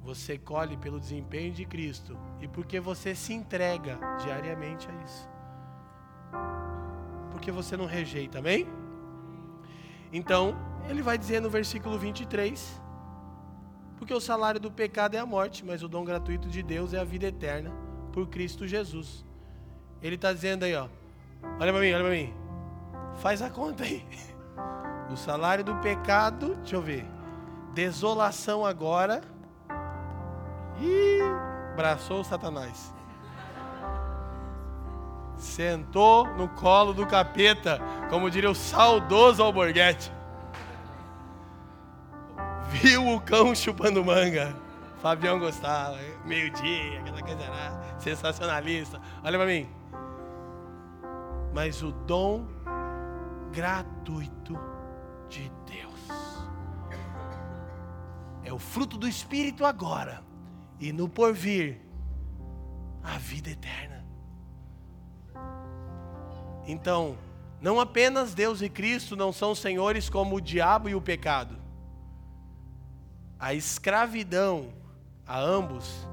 Você 0.00 0.38
colhe 0.38 0.76
pelo 0.76 0.98
desempenho 0.98 1.52
de 1.52 1.66
Cristo 1.66 2.16
e 2.40 2.48
porque 2.48 2.80
você 2.80 3.14
se 3.14 3.34
entrega 3.34 3.98
diariamente 4.22 4.88
a 4.88 5.04
isso. 5.04 5.28
Porque 7.30 7.50
você 7.50 7.76
não 7.76 7.84
rejeita, 7.84 8.38
amém? 8.38 8.66
Então, 10.12 10.56
ele 10.88 11.02
vai 11.02 11.18
dizer 11.18 11.40
no 11.40 11.50
versículo 11.50 11.98
23: 11.98 12.80
Porque 13.98 14.14
o 14.14 14.20
salário 14.20 14.60
do 14.60 14.70
pecado 14.70 15.14
é 15.14 15.18
a 15.18 15.26
morte, 15.26 15.64
mas 15.64 15.82
o 15.82 15.88
dom 15.88 16.04
gratuito 16.04 16.48
de 16.48 16.62
Deus 16.62 16.94
é 16.94 17.00
a 17.00 17.04
vida 17.04 17.26
eterna 17.26 17.70
por 18.12 18.28
Cristo 18.28 18.66
Jesus. 18.66 19.24
Ele 20.00 20.14
está 20.14 20.32
dizendo 20.32 20.64
aí, 20.64 20.74
ó 20.74 20.88
Olha 21.60 21.72
para 21.72 21.80
mim, 21.80 21.92
olha 21.92 22.04
para 22.04 22.12
mim. 22.12 22.34
Faz 23.16 23.40
a 23.42 23.50
conta 23.50 23.84
aí. 23.84 24.04
O 25.10 25.16
salário 25.16 25.62
do 25.62 25.74
pecado, 25.76 26.56
deixa 26.56 26.76
eu 26.76 26.82
ver. 26.82 27.06
Desolação 27.72 28.64
agora. 28.64 29.22
E 30.80 31.20
abraçou 31.72 32.20
o 32.20 32.24
Satanás. 32.24 32.92
Sentou 35.36 36.26
no 36.34 36.48
colo 36.48 36.92
do 36.92 37.06
capeta, 37.06 37.80
como 38.08 38.30
diria 38.30 38.50
o 38.50 38.54
saudoso 38.54 39.42
Alborguete. 39.42 40.12
Viu 42.68 43.08
o 43.08 43.20
cão 43.20 43.54
chupando 43.54 44.04
manga. 44.04 44.54
Fabião 45.00 45.38
gostava, 45.38 45.98
meio-dia, 46.24 47.00
aquela 47.00 47.20
coisa 47.20 47.42
era 47.42 47.98
sensacionalista. 47.98 49.00
Olha 49.22 49.38
para 49.38 49.46
mim 49.46 49.83
mas 51.54 51.84
o 51.84 51.92
dom 51.92 52.46
gratuito 53.52 54.58
de 55.28 55.50
Deus. 55.64 56.08
É 58.42 58.52
o 58.52 58.58
fruto 58.58 58.98
do 58.98 59.06
Espírito 59.06 59.64
agora 59.64 60.22
e 60.80 60.92
no 60.92 61.08
porvir 61.08 61.80
a 63.04 63.16
vida 63.18 63.50
eterna. 63.50 64.04
Então, 66.66 67.16
não 67.60 67.78
apenas 67.78 68.34
Deus 68.34 68.60
e 68.60 68.68
Cristo 68.68 69.14
não 69.14 69.32
são 69.32 69.54
senhores 69.54 70.10
como 70.10 70.36
o 70.36 70.40
diabo 70.40 70.88
e 70.88 70.94
o 70.94 71.00
pecado. 71.00 71.56
A 73.38 73.54
escravidão 73.54 74.72
a 75.24 75.38
ambos 75.38 76.08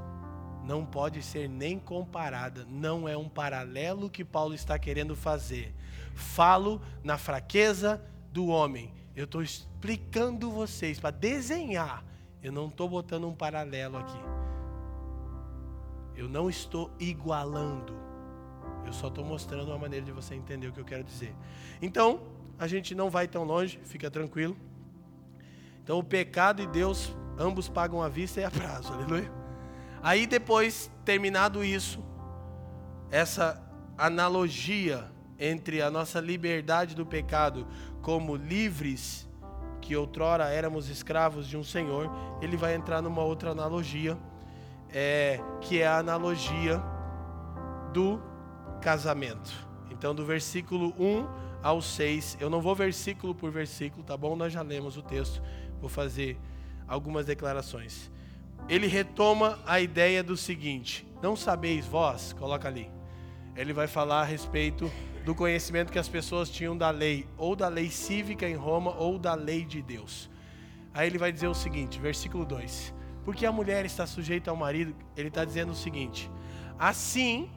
não 0.63 0.85
pode 0.85 1.21
ser 1.23 1.49
nem 1.49 1.79
comparada, 1.79 2.65
não 2.69 3.07
é 3.07 3.17
um 3.17 3.27
paralelo 3.27 4.09
que 4.09 4.23
Paulo 4.23 4.53
está 4.53 4.77
querendo 4.77 5.15
fazer. 5.15 5.73
Falo 6.13 6.81
na 7.03 7.17
fraqueza 7.17 8.01
do 8.31 8.47
homem. 8.47 8.93
Eu 9.15 9.25
estou 9.25 9.41
explicando 9.41 10.51
vocês 10.51 10.99
para 10.99 11.11
desenhar. 11.11 12.03
Eu 12.41 12.51
não 12.51 12.67
estou 12.67 12.87
botando 12.87 13.27
um 13.27 13.33
paralelo 13.33 13.97
aqui. 13.97 14.19
Eu 16.15 16.29
não 16.29 16.49
estou 16.49 16.91
igualando. 16.99 17.93
Eu 18.85 18.93
só 18.93 19.07
estou 19.07 19.23
mostrando 19.23 19.69
uma 19.69 19.77
maneira 19.77 20.05
de 20.05 20.11
você 20.11 20.35
entender 20.35 20.67
o 20.67 20.73
que 20.73 20.79
eu 20.79 20.85
quero 20.85 21.03
dizer. 21.03 21.35
Então, 21.81 22.21
a 22.57 22.67
gente 22.67 22.93
não 22.93 23.09
vai 23.09 23.27
tão 23.27 23.43
longe, 23.43 23.79
fica 23.83 24.09
tranquilo. 24.09 24.55
Então, 25.83 25.97
o 25.97 26.03
pecado 26.03 26.61
e 26.61 26.67
Deus, 26.67 27.15
ambos 27.37 27.67
pagam 27.67 28.01
a 28.01 28.09
vista 28.09 28.39
e 28.39 28.43
a 28.43 28.51
prazo, 28.51 28.93
aleluia. 28.93 29.40
Aí 30.03 30.25
depois, 30.25 30.91
terminado 31.05 31.63
isso, 31.63 32.03
essa 33.11 33.61
analogia 33.97 35.05
entre 35.37 35.81
a 35.81 35.91
nossa 35.91 36.19
liberdade 36.19 36.95
do 36.95 37.05
pecado 37.05 37.67
como 38.01 38.35
livres 38.35 39.29
que 39.79 39.95
outrora 39.95 40.49
éramos 40.49 40.89
escravos 40.89 41.47
de 41.47 41.57
um 41.57 41.63
senhor, 41.63 42.09
ele 42.41 42.57
vai 42.57 42.75
entrar 42.75 43.01
numa 43.01 43.23
outra 43.23 43.51
analogia, 43.51 44.17
é, 44.89 45.39
que 45.61 45.81
é 45.81 45.87
a 45.87 45.97
analogia 45.97 46.81
do 47.93 48.21
casamento. 48.81 49.51
Então, 49.89 50.15
do 50.15 50.25
versículo 50.25 50.93
1 50.99 51.27
ao 51.61 51.81
6, 51.81 52.37
eu 52.39 52.49
não 52.49 52.61
vou 52.61 52.75
versículo 52.75 53.35
por 53.35 53.51
versículo, 53.51 54.03
tá 54.03 54.17
bom? 54.17 54.35
Nós 54.35 54.53
já 54.53 54.61
lemos 54.61 54.97
o 54.97 55.01
texto, 55.01 55.41
vou 55.79 55.89
fazer 55.89 56.39
algumas 56.87 57.25
declarações 57.25 58.10
ele 58.67 58.87
retoma 58.87 59.59
a 59.65 59.79
ideia 59.79 60.23
do 60.23 60.37
seguinte: 60.37 61.07
não 61.21 61.35
sabeis 61.35 61.85
vós, 61.85 62.33
coloca 62.33 62.67
ali. 62.67 62.89
Ele 63.55 63.73
vai 63.73 63.87
falar 63.87 64.21
a 64.21 64.25
respeito 64.25 64.91
do 65.25 65.35
conhecimento 65.35 65.91
que 65.91 65.99
as 65.99 66.09
pessoas 66.09 66.49
tinham 66.49 66.75
da 66.75 66.89
lei, 66.89 67.27
ou 67.37 67.55
da 67.55 67.67
lei 67.67 67.89
cívica 67.89 68.47
em 68.47 68.55
Roma, 68.55 68.95
ou 68.97 69.19
da 69.19 69.33
lei 69.33 69.65
de 69.65 69.81
Deus. 69.81 70.29
Aí 70.93 71.07
ele 71.07 71.17
vai 71.17 71.31
dizer 71.31 71.47
o 71.47 71.53
seguinte, 71.53 71.99
versículo 71.99 72.45
2: 72.45 72.93
porque 73.23 73.45
a 73.45 73.51
mulher 73.51 73.85
está 73.85 74.05
sujeita 74.07 74.49
ao 74.49 74.57
marido, 74.57 74.95
ele 75.15 75.27
está 75.27 75.45
dizendo 75.45 75.71
o 75.71 75.75
seguinte: 75.75 76.29
assim, 76.77 77.49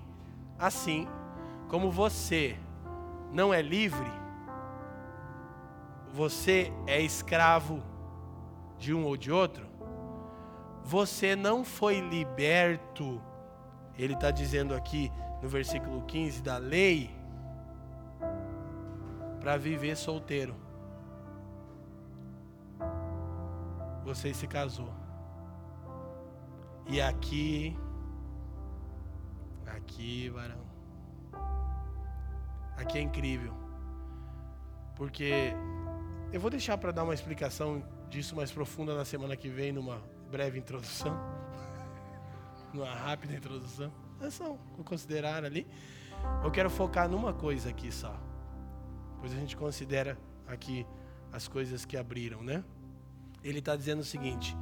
assim, 0.58 1.08
como 1.68 1.90
você 1.90 2.56
não 3.32 3.52
é 3.52 3.62
livre, 3.62 4.10
você 6.12 6.72
é 6.86 7.00
escravo 7.00 7.82
de 8.78 8.92
um 8.92 9.04
ou 9.04 9.16
de 9.16 9.32
outro, 9.32 9.66
você 10.84 11.34
não 11.34 11.64
foi 11.64 11.98
liberto, 11.98 13.20
ele 13.98 14.12
está 14.12 14.30
dizendo 14.30 14.74
aqui 14.74 15.10
no 15.42 15.48
versículo 15.48 16.02
15 16.02 16.42
da 16.42 16.58
lei, 16.58 17.10
para 19.40 19.56
viver 19.56 19.96
solteiro. 19.96 20.54
Você 24.04 24.34
se 24.34 24.46
casou. 24.46 24.92
E 26.86 27.00
aqui, 27.00 27.74
aqui, 29.66 30.28
varão, 30.28 30.66
aqui 32.76 32.98
é 32.98 33.00
incrível, 33.00 33.54
porque 34.94 35.54
eu 36.30 36.38
vou 36.38 36.50
deixar 36.50 36.76
para 36.76 36.92
dar 36.92 37.04
uma 37.04 37.14
explicação 37.14 37.82
disso 38.10 38.36
mais 38.36 38.52
profunda 38.52 38.94
na 38.94 39.06
semana 39.06 39.34
que 39.34 39.48
vem, 39.48 39.72
numa 39.72 40.02
breve 40.34 40.58
introdução, 40.58 41.16
numa 42.74 42.92
rápida 42.92 43.36
introdução. 43.36 43.92
É 44.20 44.28
só 44.30 44.58
considerar 44.84 45.44
ali. 45.44 45.64
Eu 46.42 46.50
quero 46.50 46.68
focar 46.68 47.08
numa 47.08 47.32
coisa 47.32 47.70
aqui 47.70 47.92
só. 47.92 48.20
Pois 49.20 49.32
a 49.32 49.36
gente 49.36 49.56
considera 49.56 50.18
aqui 50.48 50.84
as 51.32 51.46
coisas 51.46 51.84
que 51.84 51.96
abriram, 51.96 52.42
né? 52.42 52.64
Ele 53.44 53.60
está 53.60 53.76
dizendo 53.76 54.00
o 54.00 54.04
seguinte: 54.04 54.56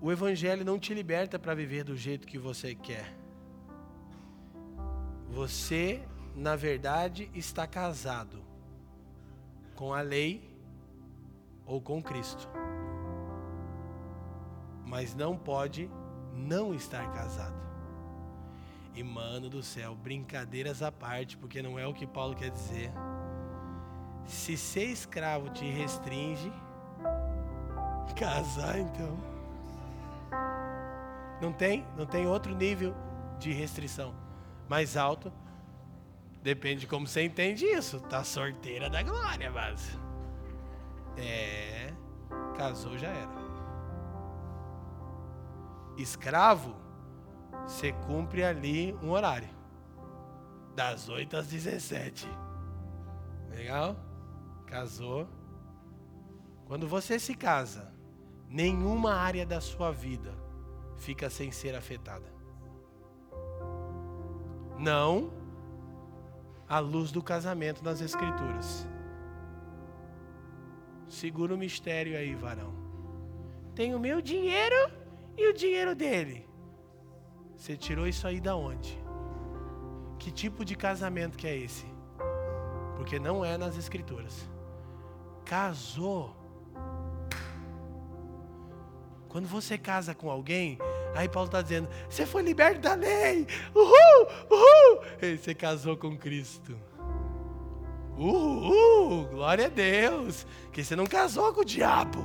o 0.00 0.12
Evangelho 0.12 0.64
não 0.64 0.78
te 0.78 0.94
liberta 0.94 1.36
para 1.36 1.52
viver 1.52 1.82
do 1.82 1.96
jeito 1.96 2.28
que 2.28 2.38
você 2.38 2.76
quer. 2.76 3.12
Você, 5.30 6.00
na 6.32 6.54
verdade, 6.54 7.28
está 7.34 7.66
casado 7.66 8.40
com 9.74 9.92
a 9.92 10.00
lei 10.00 10.48
ou 11.66 11.80
com 11.80 12.00
Cristo. 12.00 12.48
Mas 14.86 15.14
não 15.14 15.36
pode 15.36 15.90
não 16.32 16.74
estar 16.74 17.10
casado. 17.12 17.62
E 18.94 19.02
mano 19.02 19.48
do 19.48 19.62
céu, 19.62 19.94
brincadeiras 19.94 20.82
à 20.82 20.92
parte, 20.92 21.36
porque 21.36 21.60
não 21.62 21.78
é 21.78 21.86
o 21.86 21.94
que 21.94 22.06
Paulo 22.06 22.34
quer 22.34 22.50
dizer. 22.50 22.92
Se 24.26 24.56
ser 24.56 24.86
escravo 24.86 25.50
te 25.50 25.64
restringe, 25.64 26.52
casar 28.16 28.78
então. 28.78 29.18
Não 31.40 31.52
tem? 31.52 31.84
Não 31.96 32.06
tem 32.06 32.26
outro 32.26 32.54
nível 32.54 32.94
de 33.38 33.52
restrição 33.52 34.14
mais 34.68 34.96
alto. 34.96 35.32
Depende 36.42 36.80
de 36.80 36.86
como 36.86 37.06
você 37.06 37.22
entende 37.22 37.64
isso. 37.64 38.00
Tá 38.00 38.22
sorteira 38.22 38.88
da 38.88 39.02
glória, 39.02 39.50
mas. 39.50 39.98
É. 41.16 41.92
Casou 42.56 42.96
já 42.98 43.08
era. 43.08 43.43
Escravo, 45.96 46.74
você 47.66 47.92
cumpre 47.92 48.42
ali 48.44 48.92
um 49.02 49.10
horário. 49.10 49.48
Das 50.74 51.08
8 51.08 51.36
às 51.36 51.46
17. 51.46 52.28
Legal? 53.50 53.96
Casou. 54.66 55.28
Quando 56.66 56.88
você 56.88 57.18
se 57.18 57.34
casa, 57.34 57.92
nenhuma 58.48 59.14
área 59.14 59.46
da 59.46 59.60
sua 59.60 59.92
vida 59.92 60.34
fica 60.96 61.30
sem 61.30 61.52
ser 61.52 61.74
afetada. 61.74 62.32
Não 64.78 65.32
a 66.68 66.78
luz 66.78 67.12
do 67.12 67.22
casamento 67.22 67.84
nas 67.84 68.00
escrituras. 68.00 68.86
Segura 71.06 71.54
o 71.54 71.58
mistério 71.58 72.16
aí, 72.16 72.34
varão. 72.34 72.74
Tem 73.74 73.94
o 73.94 74.00
meu 74.00 74.20
dinheiro 74.20 75.03
e 75.36 75.48
o 75.48 75.52
dinheiro 75.52 75.94
dele. 75.94 76.48
Você 77.56 77.76
tirou 77.76 78.06
isso 78.06 78.26
aí 78.26 78.40
da 78.40 78.56
onde? 78.56 78.98
Que 80.18 80.30
tipo 80.30 80.64
de 80.64 80.74
casamento 80.74 81.36
que 81.36 81.46
é 81.46 81.56
esse? 81.56 81.86
Porque 82.96 83.18
não 83.18 83.44
é 83.44 83.56
nas 83.56 83.76
escrituras. 83.76 84.48
Casou. 85.44 86.34
Quando 89.28 89.46
você 89.48 89.76
casa 89.76 90.14
com 90.14 90.30
alguém, 90.30 90.78
aí 91.14 91.28
Paulo 91.28 91.48
está 91.48 91.60
dizendo: 91.60 91.88
você 92.08 92.24
foi 92.24 92.42
liberto 92.42 92.80
da 92.80 92.94
lei, 92.94 93.46
uhul, 93.74 94.28
uhul. 94.50 95.04
E 95.20 95.36
você 95.36 95.54
casou 95.54 95.96
com 95.96 96.16
Cristo. 96.16 96.78
Uhul, 98.16 99.26
glória 99.26 99.66
a 99.66 99.68
Deus. 99.68 100.46
Que 100.72 100.84
você 100.84 100.94
não 100.94 101.06
casou 101.06 101.52
com 101.52 101.62
o 101.62 101.64
diabo. 101.64 102.24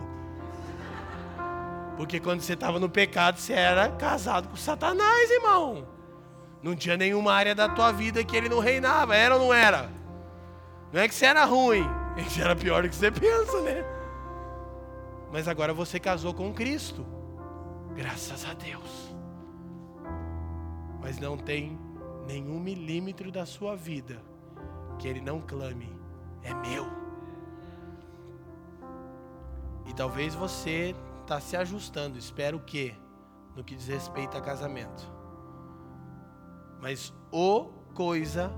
Porque 2.00 2.18
quando 2.18 2.40
você 2.40 2.54
estava 2.54 2.80
no 2.80 2.90
pecado, 2.90 3.38
você 3.38 3.52
era 3.52 3.90
casado 3.90 4.48
com 4.48 4.56
Satanás, 4.56 5.30
irmão. 5.32 5.86
Não 6.64 6.74
tinha 6.74 6.96
nenhuma 6.96 7.34
área 7.34 7.54
da 7.54 7.68
tua 7.68 7.92
vida 7.92 8.24
que 8.24 8.38
ele 8.38 8.48
não 8.48 8.60
reinava, 8.60 9.18
era 9.18 9.36
ou 9.36 9.42
não 9.42 9.54
era? 9.54 9.90
Não 10.94 11.02
é 11.02 11.10
que 11.10 11.14
você 11.14 11.26
era 11.26 11.44
ruim, 11.44 11.86
é 12.16 12.24
que 12.24 12.32
você 12.32 12.42
era 12.42 12.56
pior 12.56 12.84
do 12.84 12.90
que 12.90 12.96
você 12.96 13.12
pensa, 13.12 13.62
né? 13.64 13.84
Mas 15.30 15.46
agora 15.50 15.74
você 15.74 16.00
casou 16.00 16.34
com 16.34 16.54
Cristo. 16.54 17.06
Graças 17.94 18.46
a 18.46 18.54
Deus. 18.54 19.14
Mas 21.02 21.20
não 21.20 21.38
tem 21.38 21.78
nenhum 22.26 22.62
milímetro 22.62 23.30
da 23.30 23.46
sua 23.46 23.76
vida 23.76 24.22
que 24.98 25.06
ele 25.06 25.20
não 25.20 25.42
clame: 25.42 25.94
é 26.44 26.54
meu. 26.54 26.88
E 29.86 29.94
talvez 29.94 30.34
você 30.34 30.96
está 31.30 31.40
se 31.40 31.56
ajustando, 31.56 32.18
espero 32.18 32.58
o 32.58 32.60
quê? 32.60 32.96
No 33.56 33.64
que 33.64 33.76
diz 33.76 33.88
respeito 33.88 34.36
a 34.36 34.42
casamento. 34.42 35.08
Mas 36.82 37.14
o 37.32 37.66
coisa 37.94 38.52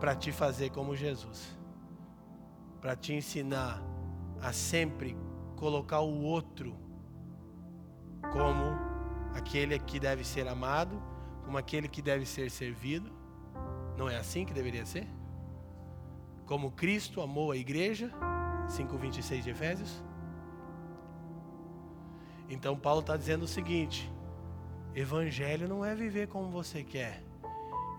para 0.00 0.16
te 0.16 0.32
fazer 0.32 0.70
como 0.70 0.96
Jesus. 0.96 1.56
Para 2.80 2.96
te 2.96 3.12
ensinar 3.12 3.80
a 4.42 4.52
sempre 4.52 5.16
colocar 5.54 6.00
o 6.00 6.22
outro 6.22 6.76
como 8.32 8.76
aquele 9.32 9.78
que 9.78 10.00
deve 10.00 10.24
ser 10.24 10.48
amado, 10.48 11.00
como 11.44 11.56
aquele 11.56 11.86
que 11.86 12.02
deve 12.02 12.26
ser 12.26 12.50
servido. 12.50 13.12
Não 13.96 14.10
é 14.10 14.16
assim 14.16 14.44
que 14.44 14.52
deveria 14.52 14.84
ser? 14.84 15.06
Como 16.46 16.72
Cristo 16.72 17.20
amou 17.20 17.52
a 17.52 17.56
igreja, 17.56 18.10
5,26 18.66 19.42
de 19.42 19.50
Efésios. 19.50 20.07
Então 22.48 22.76
Paulo 22.76 23.00
está 23.00 23.16
dizendo 23.16 23.42
o 23.42 23.48
seguinte: 23.48 24.10
Evangelho 24.94 25.68
não 25.68 25.84
é 25.84 25.94
viver 25.94 26.28
como 26.28 26.50
você 26.50 26.82
quer. 26.82 27.22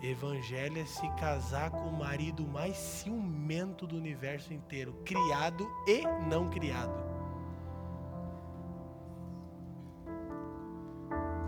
Evangelho 0.02 0.80
é 0.80 0.86
se 0.86 1.08
casar 1.16 1.72
com 1.72 1.90
o 1.90 1.98
marido 1.98 2.48
mais 2.48 2.78
ciumento 2.78 3.86
do 3.86 3.98
universo 3.98 4.54
inteiro, 4.54 4.94
criado 5.06 5.70
e 5.86 6.04
não 6.30 6.50
criado. 6.50 7.10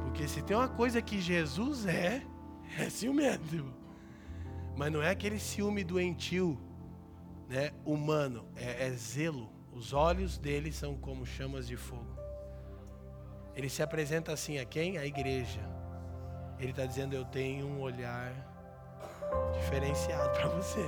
Porque 0.03 0.27
se 0.27 0.41
tem 0.41 0.55
uma 0.55 0.67
coisa 0.67 1.01
que 1.01 1.21
Jesus 1.21 1.85
é, 1.85 2.21
é 2.77 2.89
ciumento. 2.89 3.73
Mas 4.77 4.91
não 4.91 5.01
é 5.01 5.09
aquele 5.09 5.39
ciúme 5.39 5.83
doentio 5.83 6.59
né, 7.47 7.71
humano, 7.85 8.45
é, 8.55 8.87
é 8.87 8.91
zelo. 8.91 9.49
Os 9.71 9.93
olhos 9.93 10.37
dele 10.37 10.71
são 10.73 10.97
como 10.97 11.25
chamas 11.25 11.67
de 11.67 11.77
fogo. 11.77 12.10
Ele 13.61 13.69
se 13.69 13.83
apresenta 13.83 14.33
assim 14.33 14.57
a 14.57 14.65
quem? 14.65 14.97
A 14.97 15.05
igreja. 15.05 15.59
Ele 16.59 16.71
está 16.71 16.83
dizendo: 16.83 17.13
Eu 17.13 17.23
tenho 17.25 17.67
um 17.67 17.79
olhar 17.79 18.33
diferenciado 19.53 20.31
para 20.31 20.47
você. 20.47 20.83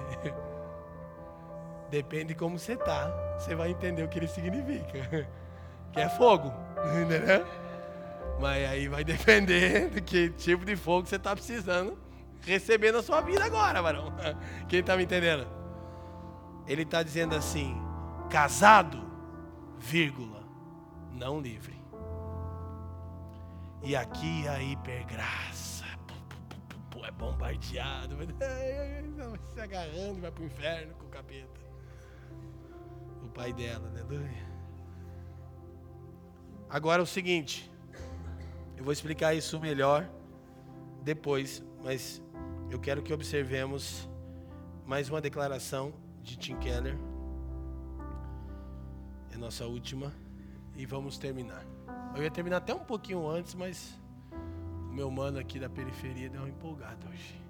Depende 1.91 2.29
de 2.29 2.35
como 2.35 2.57
você 2.57 2.75
tá, 2.75 3.11
você 3.37 3.53
vai 3.53 3.69
entender 3.69 4.01
o 4.01 4.09
que 4.09 4.17
ele 4.17 4.27
significa. 4.27 5.29
Que 5.93 5.99
é 5.99 6.09
fogo, 6.09 6.51
entendeu? 6.99 7.45
Mas 8.41 8.67
aí 8.67 8.87
vai 8.87 9.03
depender 9.03 9.89
do 9.89 10.01
que 10.01 10.31
tipo 10.31 10.65
de 10.65 10.75
fogo 10.75 11.07
você 11.07 11.17
está 11.17 11.35
precisando 11.35 11.95
receber 12.41 12.91
na 12.91 13.03
sua 13.03 13.21
vida 13.21 13.45
agora, 13.45 13.79
varão. 13.79 14.11
Quem 14.67 14.79
está 14.79 14.97
me 14.97 15.03
entendendo? 15.03 15.45
Ele 16.65 16.81
está 16.81 17.03
dizendo 17.03 17.35
assim: 17.35 17.77
casado, 18.31 19.07
vírgula, 19.77 20.41
não 21.11 21.39
livre. 21.39 21.82
E 23.83 23.95
aqui 23.95 24.47
a 24.47 24.63
hipergraça 24.63 25.83
é 27.05 27.11
bombardeado, 27.11 28.15
se 29.53 29.59
agarrando 29.59 30.21
vai 30.21 30.31
para 30.31 30.41
o 30.41 30.45
inferno 30.45 30.93
com 30.95 31.05
o 31.05 31.09
capeta. 31.09 31.59
O 33.21 33.27
pai 33.27 33.51
dela, 33.51 33.89
aleluia. 33.89 34.53
Agora 36.69 37.01
é 37.01 37.03
o 37.03 37.05
seguinte, 37.05 37.69
eu 38.77 38.83
vou 38.85 38.93
explicar 38.93 39.35
isso 39.35 39.59
melhor 39.59 40.09
depois, 41.03 41.61
mas 41.83 42.21
eu 42.71 42.79
quero 42.79 43.03
que 43.03 43.13
observemos 43.13 44.09
mais 44.85 45.09
uma 45.09 45.19
declaração 45.19 45.93
de 46.21 46.37
Tim 46.37 46.57
Keller. 46.57 46.97
É 49.33 49.37
nossa 49.37 49.65
última 49.65 50.13
e 50.75 50.85
vamos 50.85 51.17
terminar. 51.17 51.72
Eu 52.15 52.23
ia 52.23 52.29
terminar 52.31 52.57
até 52.57 52.73
um 52.73 52.79
pouquinho 52.79 53.27
antes, 53.27 53.55
mas 53.55 53.99
o 54.89 54.93
meu 54.93 55.09
mano 55.09 55.39
aqui 55.39 55.59
da 55.59 55.69
periferia 55.69 56.29
deu 56.29 56.41
uma 56.41 56.49
empolgada 56.49 57.07
hoje. 57.09 57.41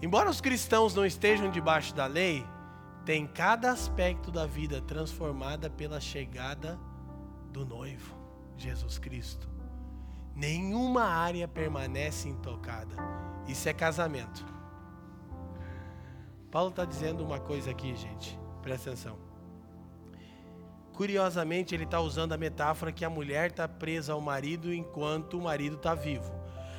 Embora 0.00 0.30
os 0.30 0.40
cristãos 0.40 0.94
não 0.94 1.04
estejam 1.04 1.50
debaixo 1.50 1.94
da 1.94 2.06
lei, 2.06 2.44
tem 3.04 3.26
cada 3.26 3.72
aspecto 3.72 4.30
da 4.30 4.46
vida 4.46 4.80
transformada 4.80 5.68
pela 5.68 6.00
chegada 6.00 6.78
do 7.52 7.64
noivo, 7.64 8.14
Jesus 8.56 8.98
Cristo. 8.98 9.48
Nenhuma 10.34 11.02
área 11.02 11.48
permanece 11.48 12.28
intocada. 12.28 12.94
Isso 13.48 13.68
é 13.68 13.72
casamento. 13.72 14.46
Paulo 16.50 16.70
está 16.70 16.84
dizendo 16.84 17.24
uma 17.24 17.40
coisa 17.40 17.72
aqui, 17.72 17.96
gente. 17.96 18.38
Presta 18.62 18.90
atenção. 18.90 19.27
Curiosamente, 20.98 21.76
ele 21.76 21.84
está 21.84 22.00
usando 22.00 22.32
a 22.32 22.36
metáfora 22.36 22.90
que 22.90 23.04
a 23.04 23.08
mulher 23.08 23.50
está 23.50 23.68
presa 23.68 24.14
ao 24.14 24.20
marido 24.20 24.74
enquanto 24.74 25.38
o 25.38 25.40
marido 25.40 25.76
está 25.76 25.94
vivo. 25.94 26.34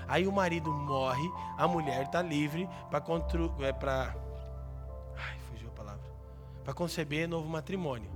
Aí 0.10 0.28
o 0.28 0.32
marido 0.34 0.74
morre, 0.74 1.26
a 1.58 1.66
mulher 1.66 2.04
está 2.04 2.22
livre 2.22 2.68
para 2.92 3.02
é, 3.62 3.72
para 3.72 4.14
Ai, 5.18 5.38
fugiu 5.50 5.70
a 5.70 5.72
palavra. 5.72 6.04
Para 6.66 6.74
conceber 6.74 7.30
novo 7.30 7.48
matrimônio. 7.48 8.12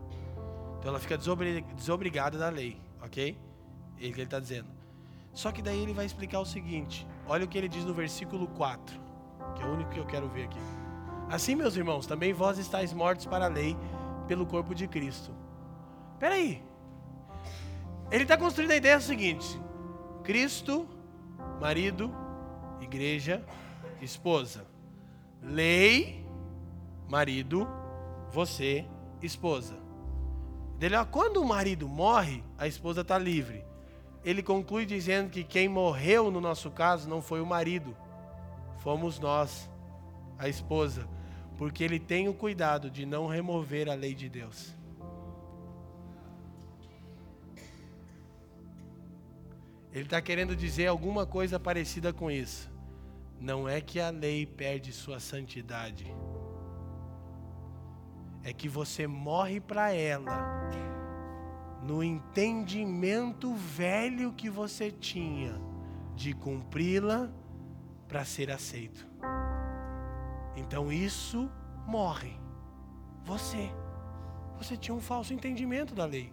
Então 0.78 0.90
ela 0.90 1.00
fica 1.00 1.18
desobrigada 1.18 2.38
da 2.38 2.50
lei, 2.50 2.82
ok? 3.02 3.40
É 3.98 4.04
ele 4.04 4.12
que 4.12 4.20
ele 4.20 4.28
está 4.28 4.42
dizendo. 4.42 4.68
Só 5.32 5.54
que 5.54 5.62
daí 5.62 5.80
ele 5.80 5.94
vai 5.94 6.06
explicar 6.06 6.42
o 6.42 6.46
seguinte: 6.46 7.08
olha 7.26 7.46
o 7.46 7.48
que 7.48 7.58
ele 7.58 7.70
diz 7.70 7.86
no 7.86 7.94
versículo 7.94 8.48
4, 8.48 9.00
que 9.56 9.64
é 9.64 9.66
o 9.66 9.72
único 9.72 9.92
que 9.92 10.00
eu 10.02 10.06
quero 10.06 10.28
ver 10.28 10.48
aqui. 10.48 10.60
Assim, 11.30 11.56
meus 11.56 11.78
irmãos, 11.78 12.06
também 12.06 12.34
vós 12.34 12.58
estáis 12.58 12.92
mortos 12.92 13.26
para 13.26 13.46
a 13.46 13.48
lei 13.48 13.78
pelo 14.28 14.46
corpo 14.46 14.76
de 14.76 14.86
Cristo. 14.86 15.43
Espera 16.24 16.36
aí. 16.36 16.64
Ele 18.10 18.24
está 18.24 18.38
construindo 18.38 18.72
a 18.72 18.78
ideia 18.78 18.98
seguinte: 19.02 19.60
Cristo, 20.24 20.88
marido, 21.60 22.16
igreja, 22.80 23.44
esposa. 24.02 24.66
Lei, 25.42 26.26
marido, 27.10 27.68
você, 28.32 28.86
esposa. 29.22 29.76
Dele, 30.80 30.96
quando 31.12 31.42
o 31.42 31.46
marido 31.46 31.90
morre, 31.90 32.42
a 32.58 32.68
esposa 32.68 33.02
está 33.02 33.18
livre 33.18 33.66
ele 34.24 34.42
conclui 34.42 34.86
dizendo 34.86 35.30
que 35.30 35.44
quem 35.44 35.68
morreu 35.68 36.32
no 36.32 36.40
nosso 36.40 36.72
caso 36.72 37.10
não 37.10 37.22
foi 37.22 37.42
o 37.42 37.46
marido, 37.46 37.94
fomos 38.78 39.20
nós, 39.20 39.70
a 40.40 40.48
esposa, 40.48 41.06
porque 41.58 41.84
ele 41.84 42.00
tem 42.00 42.30
o 42.30 42.34
cuidado 42.34 42.90
de 42.90 43.06
não 43.06 43.28
remover 43.28 43.90
a 43.90 43.94
lei 43.94 44.16
de 44.16 44.30
Deus. 44.30 44.74
Ele 49.94 50.06
está 50.06 50.20
querendo 50.20 50.56
dizer 50.56 50.88
alguma 50.88 51.24
coisa 51.24 51.60
parecida 51.60 52.12
com 52.12 52.32
isso. 52.32 52.70
Não 53.40 53.70
é 53.70 53.80
que 53.80 54.00
a 54.00 54.10
lei 54.10 54.46
perde 54.46 54.92
sua 54.92 55.20
santidade, 55.20 56.06
é 58.44 58.52
que 58.52 58.68
você 58.68 59.06
morre 59.06 59.60
para 59.60 59.94
ela 59.94 60.70
no 61.84 62.04
entendimento 62.04 63.54
velho 63.54 64.34
que 64.34 64.50
você 64.50 64.90
tinha 64.90 65.62
de 66.16 66.34
cumpri-la 66.34 67.30
para 68.08 68.26
ser 68.26 68.50
aceito. 68.50 69.06
Então 70.56 70.92
isso 70.92 71.52
morre. 71.86 72.40
Você. 73.26 73.70
Você 74.58 74.78
tinha 74.78 74.96
um 74.96 75.02
falso 75.02 75.34
entendimento 75.34 75.94
da 75.94 76.06
lei, 76.06 76.32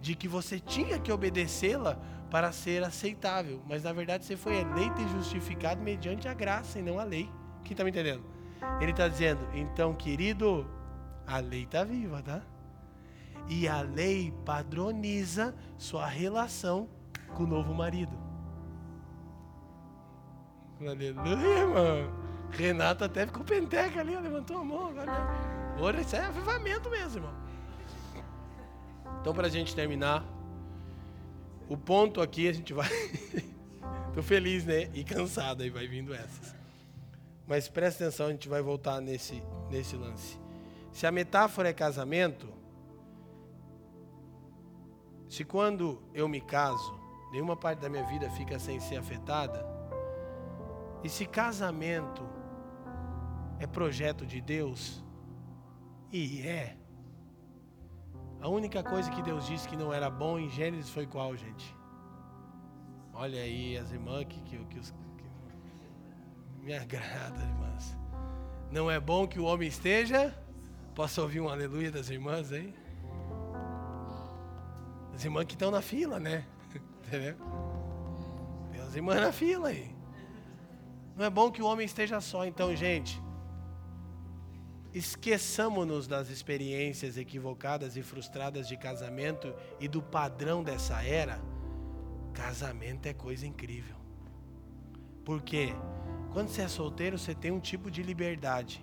de 0.00 0.14
que 0.14 0.28
você 0.28 0.58
tinha 0.60 0.98
que 0.98 1.10
obedecê-la 1.10 1.98
para 2.30 2.52
ser 2.52 2.82
aceitável, 2.84 3.62
mas 3.66 3.84
na 3.84 3.92
verdade 3.92 4.24
você 4.24 4.36
foi 4.36 4.60
eleito 4.60 5.00
e 5.00 5.08
justificado 5.08 5.80
mediante 5.80 6.28
a 6.28 6.34
graça 6.34 6.78
e 6.78 6.82
não 6.82 6.98
a 6.98 7.04
lei. 7.04 7.30
Quem 7.62 7.72
está 7.72 7.84
me 7.84 7.90
entendendo? 7.90 8.24
Ele 8.80 8.90
está 8.90 9.08
dizendo, 9.08 9.40
então, 9.54 9.94
querido, 9.94 10.68
a 11.26 11.38
lei 11.38 11.64
está 11.64 11.84
viva, 11.84 12.22
tá? 12.22 12.42
E 13.48 13.68
a 13.68 13.80
lei 13.80 14.32
padroniza 14.44 15.54
sua 15.78 16.06
relação 16.06 16.88
com 17.34 17.44
o 17.44 17.46
novo 17.46 17.72
marido. 17.74 18.16
Aleluia, 20.80 21.58
irmão. 21.58 22.26
Renato 22.50 23.04
até 23.04 23.26
ficou 23.26 23.44
penteca 23.44 24.00
ali, 24.00 24.16
levantou 24.16 24.58
a 24.58 24.64
mão. 24.64 24.92
Agora 25.76 26.00
isso 26.00 26.16
é 26.16 26.24
avivamento 26.24 26.90
mesmo, 26.90 27.18
irmão. 27.18 27.45
Então, 29.26 29.34
para 29.34 29.48
a 29.48 29.50
gente 29.50 29.74
terminar, 29.74 30.24
o 31.68 31.76
ponto 31.76 32.20
aqui 32.20 32.46
a 32.46 32.52
gente 32.52 32.72
vai. 32.72 32.88
Tô 34.14 34.22
feliz, 34.22 34.64
né? 34.64 34.88
E 34.94 35.02
cansado 35.02 35.64
aí, 35.64 35.68
vai 35.68 35.88
vindo 35.88 36.14
essas. 36.14 36.54
Mas 37.44 37.66
presta 37.66 38.04
atenção, 38.04 38.28
a 38.28 38.30
gente 38.30 38.48
vai 38.48 38.62
voltar 38.62 39.00
nesse, 39.00 39.42
nesse 39.68 39.96
lance. 39.96 40.38
Se 40.92 41.08
a 41.08 41.10
metáfora 41.10 41.70
é 41.70 41.72
casamento, 41.72 42.46
se 45.28 45.44
quando 45.44 46.00
eu 46.14 46.28
me 46.28 46.40
caso, 46.40 46.96
nenhuma 47.32 47.56
parte 47.56 47.80
da 47.80 47.88
minha 47.88 48.04
vida 48.04 48.30
fica 48.30 48.60
sem 48.60 48.78
ser 48.78 48.94
afetada, 48.94 49.66
e 51.02 51.08
se 51.08 51.26
casamento 51.26 52.22
é 53.58 53.66
projeto 53.66 54.24
de 54.24 54.40
Deus, 54.40 55.04
e 56.12 56.42
é, 56.42 56.76
a 58.46 58.48
única 58.48 58.80
coisa 58.80 59.10
que 59.10 59.20
Deus 59.22 59.44
disse 59.44 59.68
que 59.68 59.76
não 59.76 59.92
era 59.92 60.08
bom 60.08 60.38
em 60.38 60.48
Gênesis 60.48 60.88
foi 60.88 61.04
qual, 61.04 61.36
gente? 61.36 61.76
Olha 63.12 63.40
aí 63.40 63.76
as 63.76 63.90
irmãs 63.90 64.24
que, 64.28 64.40
que, 64.42 64.56
que, 64.66 64.80
que 64.80 66.62
me 66.62 66.72
agrada, 66.72 67.42
irmãs. 67.42 67.98
Não 68.70 68.88
é 68.88 69.00
bom 69.00 69.26
que 69.26 69.40
o 69.40 69.44
homem 69.46 69.66
esteja. 69.66 70.32
Posso 70.94 71.20
ouvir 71.22 71.40
um 71.40 71.48
aleluia 71.48 71.90
das 71.90 72.08
irmãs 72.08 72.52
aí? 72.52 72.72
As 75.12 75.24
irmãs 75.24 75.46
que 75.46 75.54
estão 75.54 75.72
na 75.72 75.82
fila, 75.82 76.20
né? 76.20 76.46
Entendeu? 77.04 77.36
Tem 78.70 78.80
as 78.80 78.94
irmãs 78.94 79.20
na 79.22 79.32
fila 79.32 79.70
aí. 79.70 79.92
Não 81.16 81.24
é 81.24 81.30
bom 81.30 81.50
que 81.50 81.60
o 81.60 81.66
homem 81.66 81.84
esteja 81.84 82.20
só, 82.20 82.46
então, 82.46 82.76
gente. 82.76 83.20
Esqueçamos-nos 84.96 86.06
das 86.06 86.30
experiências 86.30 87.18
equivocadas 87.18 87.98
e 87.98 88.02
frustradas 88.02 88.66
de 88.66 88.78
casamento 88.78 89.54
e 89.78 89.86
do 89.86 90.00
padrão 90.00 90.64
dessa 90.64 91.02
era. 91.02 91.38
Casamento 92.32 93.04
é 93.04 93.12
coisa 93.12 93.46
incrível. 93.46 93.94
Porque 95.22 95.74
quando 96.32 96.48
você 96.48 96.62
é 96.62 96.68
solteiro, 96.68 97.18
você 97.18 97.34
tem 97.34 97.50
um 97.50 97.60
tipo 97.60 97.90
de 97.90 98.02
liberdade. 98.02 98.82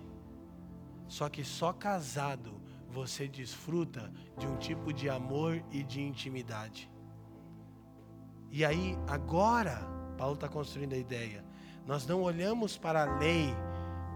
Só 1.08 1.28
que 1.28 1.42
só 1.42 1.72
casado 1.72 2.62
você 2.88 3.26
desfruta 3.26 4.08
de 4.38 4.46
um 4.46 4.56
tipo 4.56 4.92
de 4.92 5.10
amor 5.10 5.64
e 5.72 5.82
de 5.82 6.00
intimidade. 6.00 6.88
E 8.52 8.64
aí, 8.64 8.96
agora, 9.08 9.84
Paulo 10.16 10.34
está 10.34 10.48
construindo 10.48 10.92
a 10.92 10.96
ideia. 10.96 11.44
Nós 11.84 12.06
não 12.06 12.22
olhamos 12.22 12.78
para 12.78 13.02
a 13.02 13.18
lei 13.18 13.52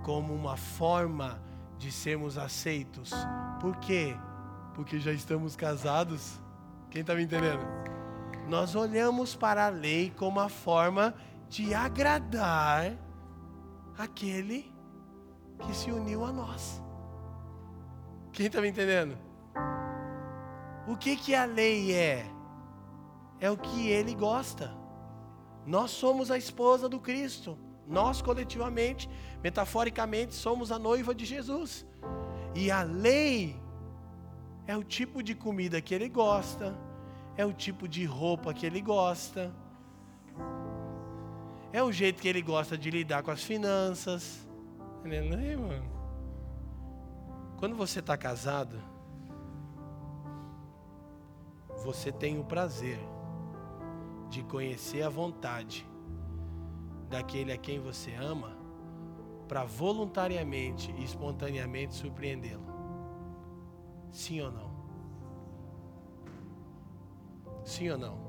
como 0.04 0.32
uma 0.32 0.56
forma 0.56 1.47
de 1.78 1.92
sermos 1.92 2.36
aceitos. 2.36 3.12
Por 3.60 3.76
quê? 3.76 4.16
Porque 4.74 4.98
já 4.98 5.12
estamos 5.12 5.56
casados. 5.56 6.38
Quem 6.90 7.02
está 7.02 7.14
me 7.14 7.22
entendendo? 7.22 7.62
Nós 8.48 8.74
olhamos 8.74 9.36
para 9.36 9.66
a 9.66 9.68
lei 9.68 10.10
como 10.16 10.40
a 10.40 10.48
forma 10.48 11.14
de 11.48 11.74
agradar 11.74 12.96
aquele 13.96 14.72
que 15.60 15.74
se 15.74 15.90
uniu 15.90 16.24
a 16.24 16.32
nós. 16.32 16.82
Quem 18.32 18.46
está 18.46 18.60
me 18.60 18.68
entendendo? 18.68 19.18
O 20.86 20.96
que, 20.96 21.16
que 21.16 21.34
a 21.34 21.44
lei 21.44 21.92
é? 21.92 22.26
É 23.40 23.50
o 23.50 23.56
que 23.56 23.88
ele 23.88 24.14
gosta. 24.14 24.74
Nós 25.66 25.90
somos 25.90 26.30
a 26.30 26.38
esposa 26.38 26.88
do 26.88 26.98
Cristo. 26.98 27.58
Nós 27.88 28.20
coletivamente, 28.20 29.08
metaforicamente, 29.42 30.34
somos 30.34 30.70
a 30.70 30.78
noiva 30.78 31.14
de 31.14 31.24
Jesus. 31.24 31.86
E 32.54 32.70
a 32.70 32.82
lei 32.82 33.56
é 34.66 34.76
o 34.76 34.84
tipo 34.84 35.22
de 35.22 35.34
comida 35.34 35.80
que 35.80 35.94
ele 35.94 36.08
gosta, 36.08 36.78
é 37.36 37.46
o 37.46 37.52
tipo 37.52 37.88
de 37.88 38.04
roupa 38.04 38.52
que 38.52 38.66
ele 38.66 38.82
gosta, 38.82 39.50
é 41.72 41.82
o 41.82 41.90
jeito 41.90 42.20
que 42.20 42.28
ele 42.28 42.42
gosta 42.42 42.76
de 42.76 42.90
lidar 42.90 43.22
com 43.22 43.30
as 43.30 43.42
finanças. 43.42 44.46
Entendeu, 45.04 45.60
mano? 45.60 45.98
Quando 47.58 47.74
você 47.74 48.00
está 48.00 48.16
casado, 48.16 48.78
você 51.82 52.12
tem 52.12 52.38
o 52.38 52.44
prazer 52.44 52.98
de 54.28 54.42
conhecer 54.42 55.02
a 55.02 55.08
vontade 55.08 55.87
daquele 57.08 57.52
a 57.52 57.56
quem 57.56 57.78
você 57.78 58.14
ama 58.14 58.56
para 59.48 59.64
voluntariamente 59.64 60.92
e 60.98 61.04
espontaneamente 61.04 61.94
surpreendê-lo? 61.94 62.66
Sim 64.12 64.42
ou 64.42 64.52
não? 64.52 64.70
Sim 67.64 67.90
ou 67.90 67.98
não? 67.98 68.28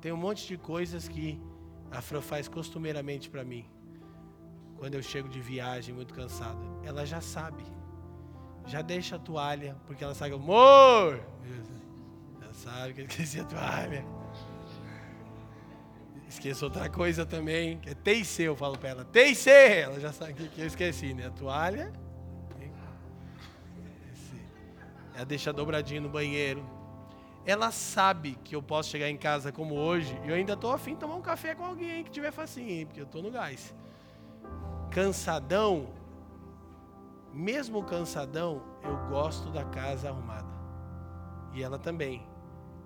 Tem 0.00 0.12
um 0.12 0.16
monte 0.16 0.46
de 0.46 0.56
coisas 0.56 1.08
que 1.08 1.40
a 1.90 2.00
Fran 2.00 2.20
faz 2.20 2.48
costumeiramente 2.48 3.28
para 3.28 3.44
mim. 3.44 3.66
Quando 4.76 4.94
eu 4.94 5.02
chego 5.02 5.28
de 5.28 5.40
viagem 5.40 5.94
muito 5.94 6.14
cansado, 6.14 6.60
ela 6.84 7.04
já 7.06 7.20
sabe. 7.20 7.64
Já 8.66 8.82
deixa 8.82 9.16
a 9.16 9.18
toalha, 9.18 9.76
porque 9.86 10.04
ela 10.04 10.14
sabe, 10.14 10.34
amor! 10.34 11.20
Ela 12.42 12.52
sabe 12.52 12.94
que 12.94 13.00
eu 13.00 13.06
esqueci 13.06 13.40
a 13.40 13.44
toalha. 13.44 14.04
Esqueço 16.28 16.64
outra 16.64 16.90
coisa 16.90 17.24
também, 17.24 17.78
que 17.78 17.90
é 17.90 17.94
TIC, 17.94 18.42
eu 18.42 18.56
falo 18.56 18.76
para 18.76 18.88
ela. 18.90 19.04
TIC! 19.04 19.48
Ela 19.48 20.00
já 20.00 20.12
sabe 20.12 20.34
que 20.34 20.60
eu 20.60 20.66
esqueci, 20.66 21.14
né? 21.14 21.26
A 21.26 21.30
toalha. 21.30 21.92
Ela 25.14 25.24
deixa 25.24 25.52
dobradinho 25.52 26.02
no 26.02 26.08
banheiro. 26.08 26.62
Ela 27.46 27.70
sabe 27.70 28.36
que 28.44 28.56
eu 28.56 28.62
posso 28.62 28.90
chegar 28.90 29.08
em 29.08 29.16
casa 29.16 29.52
como 29.52 29.76
hoje 29.76 30.20
e 30.24 30.28
eu 30.28 30.34
ainda 30.34 30.54
estou 30.54 30.72
afim 30.72 30.94
de 30.94 31.00
tomar 31.00 31.14
um 31.14 31.22
café 31.22 31.54
com 31.54 31.64
alguém 31.64 32.02
que 32.02 32.10
tiver 32.10 32.32
facinho, 32.32 32.86
porque 32.86 33.00
eu 33.00 33.04
estou 33.04 33.22
no 33.22 33.30
gás. 33.30 33.74
Cansadão, 34.90 35.88
mesmo 37.32 37.84
cansadão, 37.84 38.62
eu 38.82 38.96
gosto 39.08 39.48
da 39.50 39.64
casa 39.64 40.08
arrumada. 40.08 40.48
E 41.54 41.62
ela 41.62 41.78
também. 41.78 42.26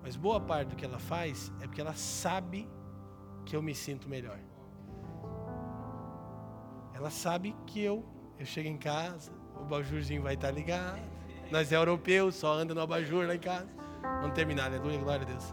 Mas 0.02 0.14
boa 0.14 0.40
parte 0.40 0.68
do 0.68 0.76
que 0.76 0.84
ela 0.84 0.98
faz 0.98 1.50
é 1.60 1.66
porque 1.66 1.80
ela 1.80 1.94
sabe 1.94 2.68
que 3.50 3.56
eu 3.56 3.62
me 3.62 3.74
sinto 3.74 4.08
melhor. 4.08 4.38
Ela 6.94 7.10
sabe 7.10 7.52
que 7.66 7.80
eu, 7.80 8.04
eu 8.38 8.46
chego 8.46 8.68
em 8.68 8.78
casa, 8.78 9.32
o 9.60 9.64
bajurzinho 9.64 10.22
vai 10.22 10.34
estar 10.34 10.52
ligado. 10.52 11.02
Nós 11.50 11.72
é 11.72 11.76
europeus, 11.76 12.36
só 12.36 12.52
anda 12.52 12.72
no 12.72 12.80
abajur 12.80 13.26
lá 13.26 13.34
em 13.34 13.40
casa. 13.40 13.68
Vamos 14.20 14.34
terminar, 14.36 14.66
aleluia, 14.66 14.98
glória 14.98 15.26
a 15.26 15.28
Deus. 15.28 15.52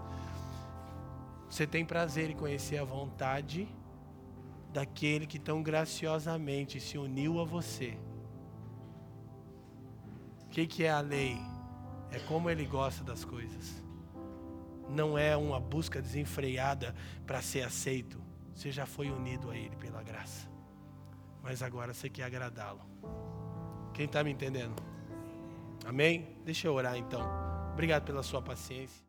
Você 1.50 1.66
tem 1.66 1.84
prazer 1.84 2.30
em 2.30 2.36
conhecer 2.36 2.78
a 2.78 2.84
vontade 2.84 3.68
daquele 4.72 5.26
que 5.26 5.40
tão 5.40 5.64
graciosamente 5.64 6.80
se 6.80 7.00
uniu 7.00 7.42
a 7.42 7.46
você. 7.46 7.98
O 10.46 10.50
que, 10.50 10.68
que 10.68 10.84
é 10.84 10.92
a 10.92 11.00
lei? 11.00 11.36
É 12.12 12.20
como 12.20 12.48
ele 12.48 12.66
gosta 12.66 13.04
das 13.04 13.26
coisas 13.26 13.87
não 14.90 15.18
é 15.18 15.36
uma 15.36 15.60
busca 15.60 16.02
desenfreada 16.02 16.96
para 17.26 17.42
ser 17.42 17.64
aceito. 17.64 18.22
Você 18.54 18.72
já 18.72 18.86
foi 18.86 19.10
unido 19.10 19.50
a 19.52 19.58
Ele 19.58 19.76
pela 19.76 20.02
graça. 20.02 20.50
Mas 21.44 21.62
agora 21.62 21.94
você 21.94 22.10
quer 22.10 22.24
agradá-lo. 22.24 22.82
Quem 23.94 24.06
está 24.06 24.24
me 24.24 24.32
entendendo? 24.32 24.76
Amém? 25.86 26.38
Deixa 26.44 26.68
eu 26.68 26.74
orar 26.74 26.98
então. 26.98 27.22
Obrigado 27.72 28.04
pela 28.04 28.24
sua 28.24 28.42
paciência. 28.42 29.07